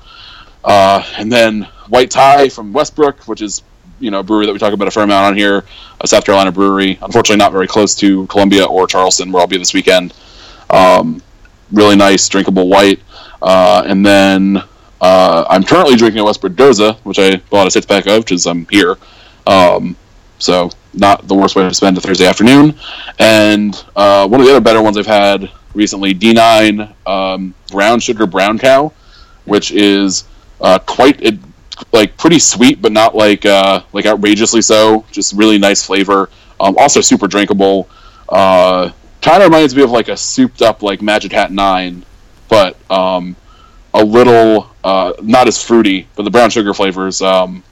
Uh, 0.65 1.03
and 1.17 1.33
then 1.33 1.63
White 1.89 2.11
Tie 2.11 2.49
from 2.49 2.73
Westbrook, 2.73 3.27
which 3.27 3.43
is 3.43 3.63
you 3.99 4.11
know 4.11 4.21
a 4.21 4.23
brewery 4.23 4.47
that 4.47 4.53
we 4.53 4.59
talk 4.59 4.73
about 4.73 4.89
a 4.89 4.91
fair 4.91 5.05
amount 5.05 5.27
on 5.27 5.37
here, 5.37 5.65
a 6.01 6.07
South 6.07 6.25
Carolina 6.25 6.53
brewery. 6.53 6.99
Unfortunately, 7.01 7.37
not 7.39 7.53
very 7.53 7.67
close 7.67 7.95
to 7.97 8.27
Columbia 8.27 8.65
or 8.65 8.87
Charleston, 8.87 9.33
where 9.33 9.41
I'll 9.41 9.47
be 9.47 9.57
this 9.57 9.73
weekend. 9.73 10.13
Um, 10.69 11.23
really 11.73 11.97
nice, 11.97 12.29
drinkable 12.29 12.69
white. 12.69 13.01
Uh, 13.41 13.83
and 13.87 14.05
then 14.05 14.63
uh, 15.03 15.45
I'm 15.51 15.65
currently 15.65 15.97
drinking 15.97 16.21
a 16.21 16.25
Westbrook 16.25 16.53
Gose, 16.53 16.97
which 16.99 17.19
I 17.19 17.37
bought 17.51 17.67
a 17.67 17.71
six 17.71 17.85
pack 17.85 18.07
of 18.07 18.25
because 18.25 18.47
I'm 18.47 18.67
here. 18.69 18.97
Um, 19.47 19.97
so 20.39 20.71
not 20.95 21.27
the 21.27 21.35
worst 21.35 21.57
way 21.57 21.65
to 21.65 21.75
spend 21.75 21.99
a 21.99 22.01
Thursday 22.01 22.27
afternoon. 22.27 22.79
And 23.19 23.85
uh, 23.97 24.29
one 24.29 24.41
of 24.41 24.47
the 24.47 24.53
other 24.53 24.61
better 24.61 24.81
ones 24.81 24.97
I've 24.97 25.07
had 25.07 25.51
recently, 25.75 26.15
D9 26.15 26.95
um, 27.07 27.53
Brown 27.71 27.99
Sugar 27.99 28.27
Brown 28.27 28.59
Cow, 28.59 28.93
which 29.45 29.73
is 29.73 30.25
uh, 30.61 30.79
quite 30.79 31.21
it 31.21 31.39
like 31.93 32.17
pretty 32.17 32.39
sweet, 32.39 32.81
but 32.81 32.93
not 32.93 33.17
like 33.17 33.45
uh, 33.45 33.83
like 33.93 34.07
outrageously 34.07 34.63
so. 34.63 35.05
Just 35.11 35.33
really 35.33 35.59
nice 35.59 35.85
flavor. 35.85 36.31
Um, 36.61 36.77
also 36.79 37.01
super 37.01 37.27
drinkable. 37.27 37.89
Uh, 38.29 38.91
kind 39.21 39.43
of 39.43 39.51
reminds 39.51 39.75
me 39.75 39.83
of 39.83 39.91
like 39.91 40.07
a 40.07 40.17
souped 40.17 40.63
up 40.63 40.83
like 40.83 41.03
Magic 41.03 41.33
Hat 41.33 41.51
Nine, 41.51 42.05
but 42.49 42.77
um, 42.89 43.35
a 43.95 44.05
little 44.05 44.72
uh, 44.85 45.13
not 45.23 45.49
as 45.49 45.63
fruity. 45.63 46.09
But 46.15 46.25
the 46.25 46.31
brown 46.31 46.51
sugar 46.51 46.75
flavors 46.75 47.23
um, 47.23 47.63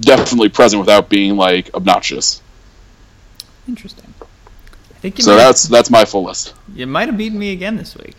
definitely 0.00 0.48
present 0.48 0.80
without 0.80 1.08
being 1.08 1.36
like 1.36 1.72
obnoxious. 1.74 2.42
Interesting. 3.68 4.14
I 4.20 4.98
think 4.98 5.20
so. 5.20 5.36
That's 5.36 5.64
that's 5.64 5.90
my 5.90 6.04
full 6.04 6.24
list. 6.24 6.54
You 6.74 6.86
might 6.86 7.08
have 7.08 7.18
beaten 7.18 7.38
me 7.38 7.52
again 7.52 7.76
this 7.76 7.96
week. 7.96 8.16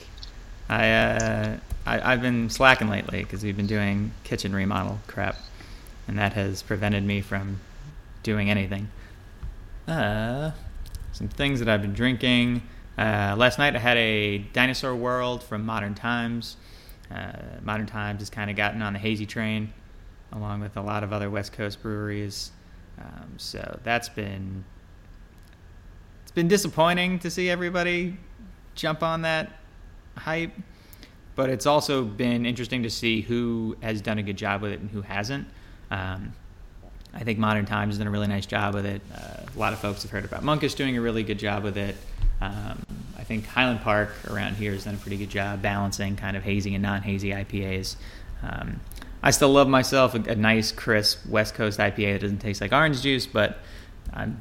I 0.70 0.90
uh, 0.92 1.58
I, 1.86 2.12
have 2.12 2.22
been 2.22 2.50
slacking 2.50 2.90
lately 2.90 3.24
because 3.24 3.44
we've 3.44 3.56
been 3.56 3.68
doing 3.68 4.12
kitchen 4.24 4.54
remodel 4.54 5.00
crap, 5.08 5.38
and 6.08 6.20
that 6.20 6.34
has 6.34 6.62
prevented 6.62 7.04
me 7.04 7.22
from 7.22 7.62
doing 8.24 8.50
anything. 8.50 8.90
Uh, 9.88 10.52
some 11.14 11.30
things 11.30 11.60
that 11.60 11.70
I've 11.70 11.82
been 11.82 11.94
drinking. 11.94 12.62
Uh, 12.98 13.36
last 13.38 13.58
night 13.58 13.76
I 13.76 13.80
had 13.80 13.98
a 13.98 14.40
Dinosaur 14.40 14.96
World 14.96 15.44
from 15.44 15.66
Modern 15.66 15.96
Times. 15.96 16.58
Uh, 17.12 17.32
Modern 17.62 17.86
Times 17.86 18.20
has 18.20 18.30
kind 18.30 18.50
of 18.50 18.56
gotten 18.56 18.82
on 18.82 18.94
the 18.94 19.00
hazy 19.00 19.26
train, 19.26 19.74
along 20.32 20.60
with 20.60 20.76
a 20.78 20.82
lot 20.82 21.04
of 21.04 21.14
other 21.14 21.30
West 21.30 21.54
Coast 21.54 21.82
breweries. 21.82 22.52
Um, 23.00 23.34
so 23.38 23.80
that's 23.84 24.10
been 24.10 24.64
it's 26.24 26.32
been 26.32 26.48
disappointing 26.48 27.20
to 27.20 27.30
see 27.30 27.50
everybody 27.50 28.18
jump 28.76 29.04
on 29.04 29.22
that 29.22 29.52
hype 30.18 30.52
but 31.38 31.52
it's 31.52 31.68
also 31.68 32.04
been 32.04 32.48
interesting 32.48 32.82
to 32.82 32.90
see 32.90 33.22
who 33.22 33.78
has 33.84 34.02
done 34.02 34.18
a 34.18 34.24
good 34.24 34.36
job 34.36 34.64
with 34.64 34.72
it 34.72 34.80
and 34.80 34.90
who 34.90 35.04
hasn't. 35.04 35.48
Um, 35.92 36.34
I 37.14 37.24
think 37.24 37.38
Modern 37.38 37.66
Times 37.68 37.92
has 37.92 38.00
done 38.00 38.08
a 38.08 38.12
really 38.12 38.28
nice 38.28 38.48
job 38.48 38.74
with 38.74 38.88
it. 38.88 39.04
Uh, 39.16 39.46
a 39.56 39.60
lot 39.60 39.72
of 39.72 39.78
folks 39.78 40.02
have 40.02 40.10
heard 40.10 40.26
about 40.26 40.44
Monkish 40.44 40.74
doing 40.74 40.98
a 40.98 41.02
really 41.02 41.22
good 41.22 41.38
job 41.38 41.64
with 41.64 41.78
it. 41.78 41.96
Um, 42.42 42.84
think 43.28 43.46
Highland 43.46 43.82
Park 43.82 44.14
around 44.30 44.56
here 44.56 44.72
has 44.72 44.86
done 44.86 44.94
a 44.94 44.98
pretty 44.98 45.18
good 45.18 45.30
job 45.30 45.62
balancing 45.62 46.16
kind 46.16 46.38
of 46.38 46.44
hazy 46.44 46.74
and 46.74 46.82
non-hazy 46.82 47.32
IPAs. 47.32 47.98
Um, 48.42 48.80
I 49.22 49.32
still 49.32 49.50
love 49.50 49.68
myself 49.68 50.16
a, 50.16 50.32
a, 50.32 50.36
nice, 50.36 50.72
crisp 50.72 51.26
West 51.26 51.54
Coast 51.54 51.78
IPA 51.78 52.14
that 52.14 52.22
doesn't 52.22 52.40
taste 52.40 52.62
like 52.62 52.72
orange 52.72 53.02
juice, 53.02 53.28
but 53.28 53.60
I'm 54.14 54.40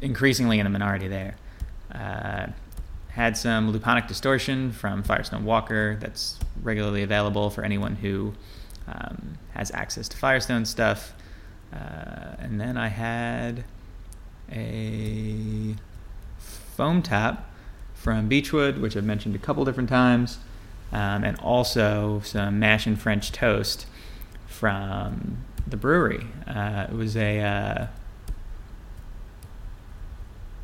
increasingly 0.00 0.58
in 0.58 0.64
the 0.64 0.70
minority 0.70 1.06
there. 1.06 1.36
Uh, 1.94 2.48
had 3.10 3.36
some 3.36 3.72
Luponic 3.72 4.08
Distortion 4.08 4.72
from 4.72 5.04
Firestone 5.04 5.44
Walker 5.44 5.96
that's 6.00 6.38
regularly 6.62 7.04
available 7.04 7.48
for 7.48 7.62
anyone 7.64 7.94
who 7.94 8.32
um, 8.88 9.38
has 9.52 9.70
access 9.70 10.08
to 10.08 10.16
Firestone 10.16 10.64
stuff. 10.64 11.12
Uh, 11.72 12.34
and 12.40 12.60
then 12.60 12.76
I 12.76 12.88
had 12.88 13.64
a 14.50 15.76
foam 16.74 17.02
tap 17.02 17.49
from 18.00 18.30
Beachwood, 18.30 18.80
which 18.80 18.96
I've 18.96 19.04
mentioned 19.04 19.34
a 19.34 19.38
couple 19.38 19.64
different 19.64 19.90
times, 19.90 20.38
um, 20.90 21.22
and 21.22 21.38
also 21.40 22.22
some 22.24 22.58
mash 22.58 22.86
and 22.86 22.98
French 22.98 23.30
toast 23.30 23.86
from 24.46 25.44
the 25.66 25.76
Bruery. 25.76 26.26
Uh, 26.46 26.86
it 26.90 26.96
was 26.96 27.14
a 27.14 27.40
uh, 27.40 27.86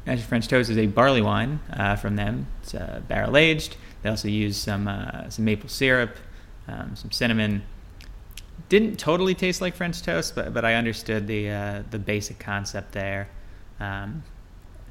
mash 0.07 0.18
and 0.18 0.22
French 0.22 0.49
toast 0.49 0.70
is 0.70 0.78
a 0.78 0.87
barley 0.87 1.20
wine 1.20 1.61
uh, 1.72 1.97
from 1.97 2.16
them. 2.16 2.47
It's 2.62 2.74
uh, 2.74 3.03
barrel 3.07 3.37
aged. 3.37 3.76
They 4.03 4.09
also 4.09 4.28
use 4.28 4.57
some 4.57 4.89
uh, 4.89 5.28
some 5.28 5.45
maple 5.45 5.68
syrup, 5.68 6.16
um, 6.68 6.97
some 6.97 7.11
cinnamon 7.11 7.62
didn't 8.68 8.99
totally 8.99 9.34
taste 9.34 9.61
like 9.61 9.74
French 9.74 10.03
toast, 10.03 10.34
but 10.34 10.53
but 10.53 10.64
I 10.64 10.74
understood 10.74 11.26
the 11.26 11.51
uh, 11.51 11.82
the 11.91 11.99
basic 11.99 12.39
concept 12.39 12.93
there. 12.93 13.28
Um, 13.78 14.22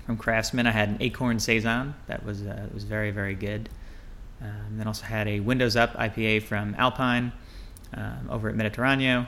from 0.06 0.18
Craftsman, 0.18 0.68
I 0.68 0.72
had 0.72 0.90
an 0.90 0.98
acorn 1.00 1.40
saison 1.40 1.96
that 2.08 2.26
was 2.26 2.42
uh, 2.42 2.68
was 2.74 2.84
very 2.84 3.12
very 3.12 3.36
good. 3.36 3.70
Um, 4.42 4.78
then 4.78 4.88
also 4.88 5.06
had 5.06 5.28
a 5.28 5.40
Windows 5.40 5.76
Up 5.76 5.94
IPA 5.94 6.44
from 6.44 6.76
Alpine 6.78 7.32
um, 7.94 8.28
over 8.30 8.50
at 8.50 8.56
Mediterraneo 8.56 9.28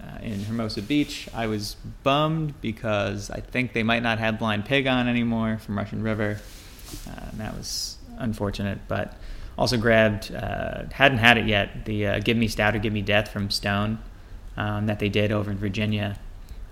uh, 0.00 0.18
in 0.20 0.44
Hermosa 0.44 0.82
Beach. 0.82 1.28
I 1.32 1.46
was 1.46 1.76
bummed 2.02 2.60
because 2.60 3.30
I 3.30 3.40
think 3.40 3.72
they 3.72 3.82
might 3.82 4.02
not 4.02 4.18
have 4.18 4.38
Blind 4.38 4.64
Pig 4.64 4.86
on 4.86 5.08
anymore 5.08 5.58
from 5.58 5.78
Russian 5.78 6.02
River. 6.02 6.40
Uh, 7.08 7.26
that 7.34 7.56
was 7.56 7.96
unfortunate, 8.18 8.80
but 8.88 9.16
also 9.56 9.76
grabbed, 9.76 10.34
uh, 10.34 10.84
hadn't 10.92 11.18
had 11.18 11.38
it 11.38 11.46
yet, 11.46 11.84
the 11.84 12.06
uh, 12.06 12.18
Give 12.18 12.36
Me 12.36 12.48
Stout 12.48 12.74
or 12.74 12.78
Give 12.78 12.92
Me 12.92 13.02
Death 13.02 13.30
from 13.30 13.50
Stone 13.50 13.98
um, 14.56 14.86
that 14.86 14.98
they 14.98 15.08
did 15.08 15.30
over 15.30 15.50
in 15.50 15.58
Virginia. 15.58 16.18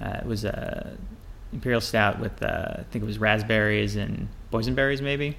Uh, 0.00 0.18
it 0.20 0.26
was 0.26 0.44
a 0.44 0.96
imperial 1.52 1.80
stout 1.80 2.20
with, 2.20 2.42
uh, 2.42 2.74
I 2.78 2.82
think 2.90 3.02
it 3.02 3.06
was 3.06 3.18
raspberries 3.18 3.96
and 3.96 4.28
boysenberries 4.52 5.00
maybe, 5.00 5.36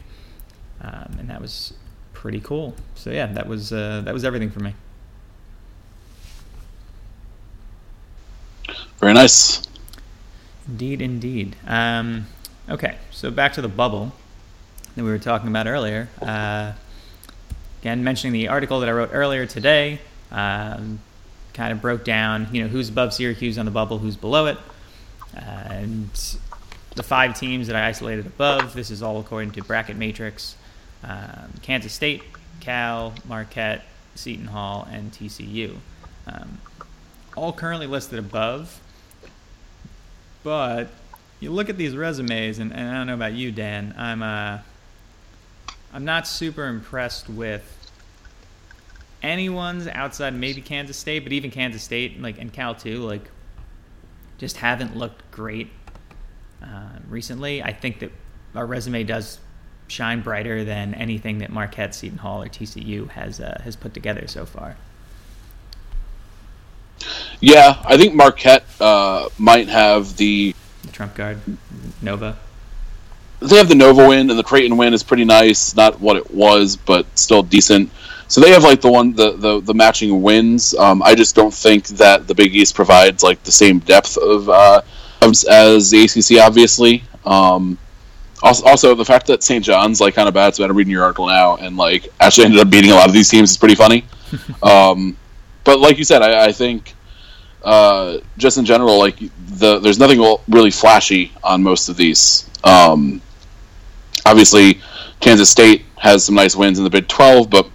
um, 0.81 1.15
and 1.19 1.29
that 1.29 1.41
was 1.41 1.73
pretty 2.13 2.39
cool. 2.39 2.75
So 2.95 3.09
yeah, 3.11 3.27
that 3.27 3.47
was 3.47 3.71
uh, 3.71 4.01
that 4.05 4.13
was 4.13 4.23
everything 4.23 4.49
for 4.49 4.59
me. 4.59 4.75
Very 8.99 9.13
nice. 9.13 9.63
Indeed, 10.67 11.01
indeed. 11.01 11.55
Um, 11.65 12.27
okay, 12.69 12.97
so 13.09 13.31
back 13.31 13.53
to 13.53 13.61
the 13.61 13.67
bubble 13.67 14.11
that 14.95 15.03
we 15.03 15.09
were 15.09 15.19
talking 15.19 15.47
about 15.47 15.67
earlier. 15.67 16.07
Uh, 16.21 16.73
Again, 17.81 18.03
mentioning 18.03 18.33
the 18.33 18.47
article 18.47 18.79
that 18.81 18.89
I 18.89 18.91
wrote 18.91 19.09
earlier 19.11 19.47
today, 19.47 19.99
um, 20.31 20.99
kind 21.55 21.71
of 21.71 21.81
broke 21.81 22.03
down, 22.05 22.47
you 22.51 22.61
know, 22.61 22.67
who's 22.67 22.89
above 22.89 23.11
Syracuse 23.11 23.57
on 23.57 23.65
the 23.65 23.71
bubble, 23.71 23.97
who's 23.97 24.15
below 24.15 24.45
it, 24.45 24.57
and 25.35 26.09
the 26.95 27.03
five 27.03 27.39
teams 27.39 27.67
that 27.67 27.75
I 27.75 27.87
isolated 27.87 28.25
above. 28.25 28.73
This 28.73 28.91
is 28.91 29.01
all 29.01 29.19
according 29.19 29.51
to 29.51 29.63
Bracket 29.63 29.97
Matrix: 29.97 30.55
um, 31.03 31.53
Kansas 31.61 31.93
State, 31.93 32.23
Cal, 32.59 33.13
Marquette, 33.25 33.83
Seton 34.15 34.47
Hall, 34.47 34.87
and 34.91 35.11
TCU. 35.11 35.75
Um, 36.27 36.59
all 37.35 37.53
currently 37.53 37.87
listed 37.87 38.19
above, 38.19 38.79
but 40.43 40.89
you 41.39 41.51
look 41.51 41.69
at 41.69 41.77
these 41.77 41.95
resumes, 41.95 42.59
and, 42.59 42.71
and 42.71 42.89
I 42.89 42.93
don't 42.93 43.07
know 43.07 43.13
about 43.13 43.33
you, 43.33 43.51
Dan. 43.51 43.95
I'm 43.97 44.21
uh, 44.21 44.59
I'm 45.93 46.05
not 46.05 46.27
super 46.27 46.67
impressed 46.67 47.29
with 47.29 47.77
anyone's 49.23 49.87
outside 49.87 50.33
maybe 50.33 50.61
Kansas 50.61 50.97
State, 50.97 51.23
but 51.23 51.33
even 51.33 51.51
Kansas 51.51 51.83
State, 51.83 52.21
like 52.21 52.39
and 52.39 52.51
Cal 52.51 52.75
too, 52.75 52.99
like 52.99 53.29
just 54.41 54.57
haven't 54.57 54.97
looked 54.97 55.29
great 55.31 55.69
uh, 56.63 56.89
recently. 57.07 57.61
I 57.61 57.71
think 57.71 57.99
that 57.99 58.11
our 58.55 58.65
resume 58.65 59.03
does 59.03 59.39
shine 59.87 60.21
brighter 60.21 60.63
than 60.63 60.95
anything 60.95 61.37
that 61.37 61.51
Marquette, 61.51 61.93
Seton 61.93 62.17
Hall, 62.17 62.41
or 62.41 62.47
TCU 62.47 63.07
has 63.11 63.39
uh, 63.39 63.61
has 63.63 63.75
put 63.75 63.93
together 63.93 64.27
so 64.27 64.45
far. 64.45 64.75
Yeah, 67.39 67.81
I 67.85 67.97
think 67.97 68.15
Marquette 68.15 68.65
uh, 68.79 69.29
might 69.37 69.69
have 69.69 70.17
the, 70.17 70.55
the 70.83 70.91
trump 70.91 71.15
card, 71.15 71.39
Nova 72.01 72.37
they 73.41 73.57
have 73.57 73.69
the 73.69 73.75
Nova 73.75 74.07
win 74.07 74.29
and 74.29 74.37
the 74.37 74.43
Creighton 74.43 74.77
win 74.77 74.93
is 74.93 75.01
pretty 75.03 75.25
nice. 75.25 75.75
Not 75.75 75.99
what 75.99 76.15
it 76.15 76.31
was, 76.31 76.77
but 76.77 77.05
still 77.17 77.41
decent. 77.41 77.89
So 78.31 78.39
they 78.39 78.51
have 78.51 78.63
like 78.63 78.79
the 78.79 78.89
one 78.89 79.11
the 79.11 79.33
the, 79.33 79.59
the 79.59 79.73
matching 79.73 80.21
wins. 80.21 80.73
Um, 80.75 81.03
I 81.03 81.15
just 81.15 81.35
don't 81.35 81.53
think 81.53 81.87
that 81.87 82.29
the 82.29 82.33
Big 82.33 82.55
East 82.55 82.75
provides 82.75 83.23
like 83.23 83.43
the 83.43 83.51
same 83.51 83.79
depth 83.79 84.17
of, 84.17 84.47
uh, 84.47 84.81
as 85.21 85.89
the 85.89 86.05
ACC. 86.05 86.41
Obviously, 86.41 87.03
um, 87.25 87.77
also, 88.41 88.65
also 88.65 88.95
the 88.95 89.03
fact 89.03 89.27
that 89.27 89.43
St. 89.43 89.65
John's 89.65 89.99
like 89.99 90.15
kind 90.15 90.29
of 90.29 90.33
bad. 90.33 90.55
So 90.55 90.63
I'm 90.63 90.71
reading 90.77 90.91
your 90.91 91.03
article 91.03 91.27
now 91.27 91.57
and 91.57 91.75
like 91.75 92.07
actually 92.21 92.45
ended 92.45 92.61
up 92.61 92.69
beating 92.69 92.91
a 92.91 92.95
lot 92.95 93.05
of 93.05 93.13
these 93.13 93.27
teams 93.27 93.51
is 93.51 93.57
pretty 93.57 93.75
funny. 93.75 94.05
um, 94.63 95.17
but 95.65 95.81
like 95.81 95.97
you 95.97 96.05
said, 96.05 96.21
I, 96.21 96.45
I 96.45 96.51
think 96.53 96.95
uh, 97.63 98.19
just 98.37 98.57
in 98.57 98.63
general, 98.63 98.97
like 98.97 99.17
the 99.57 99.79
there's 99.79 99.99
nothing 99.99 100.23
really 100.47 100.71
flashy 100.71 101.33
on 101.43 101.61
most 101.61 101.89
of 101.89 101.97
these. 101.97 102.49
Um, 102.63 103.21
obviously, 104.25 104.79
Kansas 105.19 105.49
State 105.49 105.83
has 105.97 106.23
some 106.23 106.35
nice 106.35 106.55
wins 106.55 106.77
in 106.77 106.85
the 106.85 106.89
Big 106.89 107.09
12, 107.09 107.49
but 107.49 107.69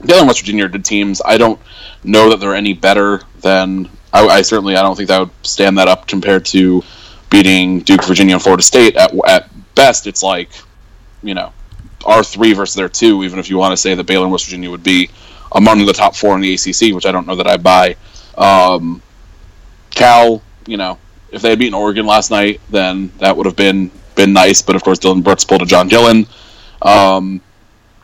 the 0.00 0.24
West 0.24 0.40
Virginia 0.40 0.64
are 0.64 0.68
good 0.68 0.84
teams. 0.84 1.20
I 1.24 1.38
don't 1.38 1.60
know 2.04 2.30
that 2.30 2.40
they're 2.40 2.54
any 2.54 2.72
better 2.72 3.22
than. 3.40 3.88
I, 4.12 4.26
I, 4.26 4.42
certainly 4.42 4.76
I 4.76 4.82
don't 4.82 4.96
think 4.96 5.08
that 5.08 5.20
would 5.20 5.30
stand 5.46 5.78
that 5.78 5.86
up 5.86 6.08
compared 6.08 6.44
to 6.46 6.82
beating 7.30 7.80
Duke, 7.80 8.04
Virginia, 8.04 8.34
and 8.34 8.42
Florida 8.42 8.62
State. 8.62 8.96
At 8.96 9.14
at 9.26 9.74
best, 9.74 10.06
it's 10.06 10.22
like 10.22 10.50
you 11.22 11.34
know 11.34 11.52
our 12.04 12.24
three 12.24 12.52
versus 12.52 12.74
their 12.74 12.88
two. 12.88 13.22
Even 13.24 13.38
if 13.38 13.50
you 13.50 13.58
want 13.58 13.72
to 13.72 13.76
say 13.76 13.94
that 13.94 14.04
Baylor 14.04 14.24
and 14.24 14.32
West 14.32 14.46
Virginia 14.46 14.70
would 14.70 14.82
be 14.82 15.10
among 15.52 15.84
the 15.86 15.92
top 15.92 16.14
four 16.16 16.34
in 16.34 16.40
the 16.40 16.54
ACC, 16.54 16.94
which 16.94 17.06
I 17.06 17.12
don't 17.12 17.26
know 17.26 17.36
that 17.36 17.46
I 17.46 17.56
buy. 17.56 17.96
Um, 18.36 19.02
Cal, 19.90 20.42
you 20.66 20.76
know, 20.76 20.98
if 21.30 21.42
they 21.42 21.50
had 21.50 21.58
beaten 21.58 21.74
Oregon 21.74 22.06
last 22.06 22.30
night, 22.30 22.60
then 22.70 23.12
that 23.18 23.36
would 23.36 23.46
have 23.46 23.56
been 23.56 23.90
been 24.14 24.32
nice. 24.32 24.62
But 24.62 24.76
of 24.76 24.82
course, 24.82 24.98
Dillon 24.98 25.22
Brooks 25.22 25.44
pulled 25.44 25.62
a 25.62 25.66
John 25.66 25.88
Gillon. 25.88 26.26
Um, 26.82 27.40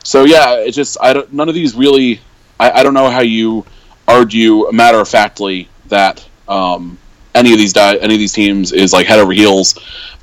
so 0.07 0.25
yeah, 0.25 0.55
it's 0.55 0.77
just 0.77 0.97
I 1.01 1.13
don't. 1.13 1.33
None 1.33 1.49
of 1.49 1.55
these 1.55 1.75
really. 1.75 2.21
I, 2.61 2.71
I 2.71 2.83
don't 2.85 2.95
know 2.95 3.11
how 3.11 3.21
you 3.21 3.67
argue 4.07 4.71
matter 4.71 5.01
of 5.01 5.09
factly 5.09 5.69
that 5.89 6.27
um, 6.47 6.97
any 7.35 7.53
of 7.53 7.59
these 7.59 7.73
di- 7.73 7.99
any 7.99 8.15
of 8.15 8.21
these 8.21 8.33
teams 8.33 8.73
is 8.73 8.93
like 8.93 9.07
head 9.07 9.19
over 9.19 9.33
heels 9.33 9.75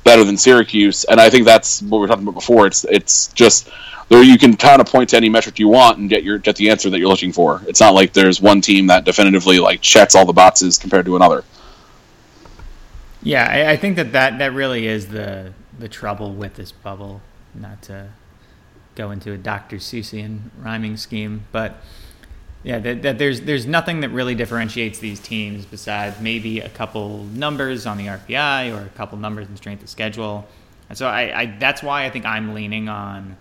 better 0.02 0.24
than 0.24 0.38
Syracuse, 0.38 1.04
and 1.04 1.20
I 1.20 1.28
think 1.28 1.44
that's 1.44 1.82
what 1.82 1.98
we 1.98 2.00
were 2.00 2.06
talking 2.06 2.22
about 2.22 2.34
before. 2.34 2.66
It's 2.66 2.84
it's 2.84 3.28
just 3.34 3.68
there 4.08 4.22
you 4.22 4.38
can 4.38 4.56
kind 4.56 4.80
of 4.80 4.86
point 4.86 5.10
to 5.10 5.18
any 5.18 5.28
metric 5.28 5.58
you 5.58 5.68
want 5.68 5.98
and 5.98 6.08
get 6.08 6.24
your 6.24 6.38
get 6.38 6.56
the 6.56 6.70
answer 6.70 6.88
that 6.88 6.98
you're 6.98 7.08
looking 7.08 7.32
for. 7.32 7.60
It's 7.68 7.80
not 7.80 7.92
like 7.92 8.14
there's 8.14 8.40
one 8.40 8.62
team 8.62 8.86
that 8.86 9.04
definitively 9.04 9.60
like 9.60 9.82
checks 9.82 10.14
all 10.14 10.24
the 10.24 10.32
boxes 10.32 10.78
compared 10.78 11.04
to 11.04 11.16
another. 11.16 11.44
Yeah, 13.22 13.46
I, 13.50 13.72
I 13.72 13.76
think 13.76 13.96
that, 13.96 14.12
that 14.12 14.38
that 14.38 14.54
really 14.54 14.86
is 14.86 15.08
the 15.08 15.52
the 15.78 15.90
trouble 15.90 16.32
with 16.32 16.54
this 16.54 16.72
bubble. 16.72 17.20
Not 17.54 17.82
to 17.82 18.08
go 18.94 19.10
into 19.10 19.32
a 19.32 19.38
Dr. 19.38 19.76
Seussian 19.76 20.50
rhyming 20.60 20.96
scheme, 20.96 21.44
but 21.52 21.76
yeah, 22.64 22.78
that, 22.78 23.02
that, 23.02 23.18
there's 23.18 23.42
there's 23.42 23.66
nothing 23.66 24.00
that 24.00 24.08
really 24.08 24.34
differentiates 24.34 24.98
these 24.98 25.20
teams 25.20 25.66
besides 25.66 26.18
maybe 26.18 26.60
a 26.60 26.70
couple 26.70 27.24
numbers 27.24 27.86
on 27.86 27.98
the 27.98 28.06
RPI 28.06 28.74
or 28.74 28.86
a 28.86 28.88
couple 28.90 29.18
numbers 29.18 29.48
in 29.48 29.56
strength 29.56 29.82
of 29.82 29.90
schedule. 29.90 30.48
And 30.88 30.96
so 30.96 31.06
I, 31.06 31.40
I 31.40 31.46
that's 31.58 31.82
why 31.82 32.06
I 32.06 32.10
think 32.10 32.24
I'm 32.24 32.54
leaning 32.54 32.88
on 32.88 33.36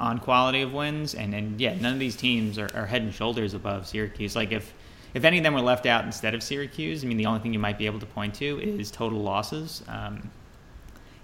on 0.00 0.18
quality 0.18 0.62
of 0.62 0.72
wins. 0.72 1.14
And 1.14 1.34
and 1.34 1.60
yeah, 1.60 1.74
none 1.74 1.92
of 1.92 1.98
these 1.98 2.16
teams 2.16 2.58
are, 2.58 2.70
are 2.74 2.86
head 2.86 3.02
and 3.02 3.12
shoulders 3.12 3.52
above 3.52 3.86
Syracuse. 3.86 4.34
Like 4.34 4.52
if 4.52 4.72
if 5.12 5.24
any 5.24 5.36
of 5.36 5.44
them 5.44 5.52
were 5.52 5.60
left 5.60 5.84
out 5.84 6.06
instead 6.06 6.34
of 6.34 6.42
Syracuse, 6.42 7.04
I 7.04 7.08
mean 7.08 7.18
the 7.18 7.26
only 7.26 7.40
thing 7.40 7.52
you 7.52 7.58
might 7.58 7.76
be 7.76 7.84
able 7.84 8.00
to 8.00 8.06
point 8.06 8.34
to 8.36 8.58
is 8.58 8.90
total 8.90 9.20
losses. 9.20 9.82
Um, 9.86 10.30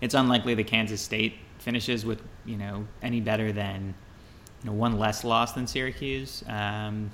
it's 0.02 0.14
unlikely 0.14 0.54
that 0.54 0.66
Kansas 0.66 1.00
State 1.00 1.36
finishes 1.58 2.04
with 2.04 2.20
you 2.48 2.56
know 2.56 2.86
any 3.02 3.20
better 3.20 3.52
than 3.52 3.94
you 4.62 4.70
know 4.70 4.76
one 4.76 4.98
less 4.98 5.22
loss 5.24 5.52
than 5.52 5.66
Syracuse. 5.66 6.42
Um, 6.48 7.10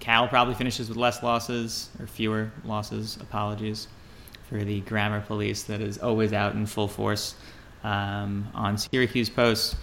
Cal 0.00 0.28
probably 0.28 0.54
finishes 0.54 0.88
with 0.88 0.98
less 0.98 1.22
losses 1.22 1.90
or 1.98 2.06
fewer 2.06 2.50
losses. 2.64 3.16
Apologies 3.20 3.88
for 4.48 4.64
the 4.64 4.80
grammar 4.82 5.20
police 5.20 5.64
that 5.64 5.80
is 5.80 5.98
always 5.98 6.32
out 6.32 6.54
in 6.54 6.66
full 6.66 6.88
force 6.88 7.34
um, 7.84 8.48
on 8.54 8.78
Syracuse 8.78 9.28
posts. 9.28 9.76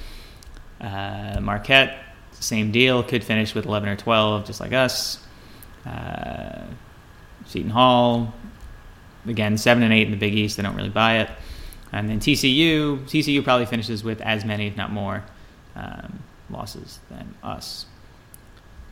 Uh, 0.82 1.40
Marquette, 1.42 2.00
same 2.32 2.72
deal, 2.72 3.04
could 3.04 3.24
finish 3.24 3.54
with 3.56 3.66
11 3.66 3.90
or 3.90 3.96
12, 3.96 4.46
just 4.46 4.60
like 4.60 4.74
us. 4.74 5.20
Uh, 5.86 6.64
Seton 7.46 7.70
Hall, 7.70 8.34
again, 9.28 9.58
7 9.58 9.84
and 9.84 9.94
8 9.94 10.08
in 10.08 10.12
the 10.12 10.18
Big 10.18 10.34
East. 10.34 10.58
They 10.58 10.64
don't 10.64 10.76
really 10.76 10.90
buy 10.90 11.20
it. 11.20 11.30
And 11.96 12.10
then 12.10 12.20
TCU, 12.20 13.00
TCU 13.06 13.42
probably 13.42 13.66
finishes 13.66 14.04
with 14.04 14.20
as 14.20 14.44
many, 14.44 14.68
if 14.68 14.76
not 14.76 14.92
more, 14.92 15.24
um, 15.78 16.20
losses 16.50 17.00
than 17.10 17.34
us. 17.42 17.86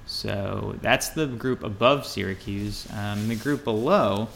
So 0.06 0.78
that's 0.82 1.10
the 1.10 1.28
group 1.28 1.64
above 1.64 2.08
Syracuse. 2.08 2.88
Um, 2.94 3.28
the 3.28 3.36
group 3.36 3.66
below, 3.66 4.30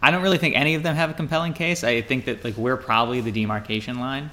I 0.00 0.10
don't 0.10 0.22
really 0.22 0.38
think 0.38 0.56
any 0.56 0.74
of 0.74 0.82
them 0.82 0.96
have 0.96 1.10
a 1.10 1.14
compelling 1.14 1.52
case. 1.52 1.84
I 1.84 2.00
think 2.00 2.24
that 2.24 2.44
like 2.44 2.56
we're 2.56 2.78
probably 2.78 3.20
the 3.20 3.30
demarcation 3.30 4.00
line 4.00 4.30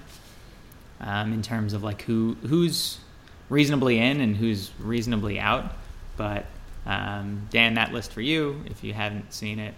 um, 1.02 1.34
in 1.34 1.41
terms 1.41 1.74
of 1.74 1.84
like 1.84 2.04
who 2.04 2.38
who's 2.48 3.00
reasonably 3.50 4.00
in 4.00 4.22
and 4.22 4.38
who's 4.38 4.72
reasonably 4.80 5.38
out. 5.38 5.74
But 6.16 6.45
um, 6.86 7.45
Dan, 7.50 7.74
that 7.74 7.91
list 7.91 8.14
for 8.14 8.22
you, 8.22 8.64
if 8.68 8.86
you 8.86 8.93
haven't 8.93 9.34
seen 9.34 9.60
it, 9.60 9.74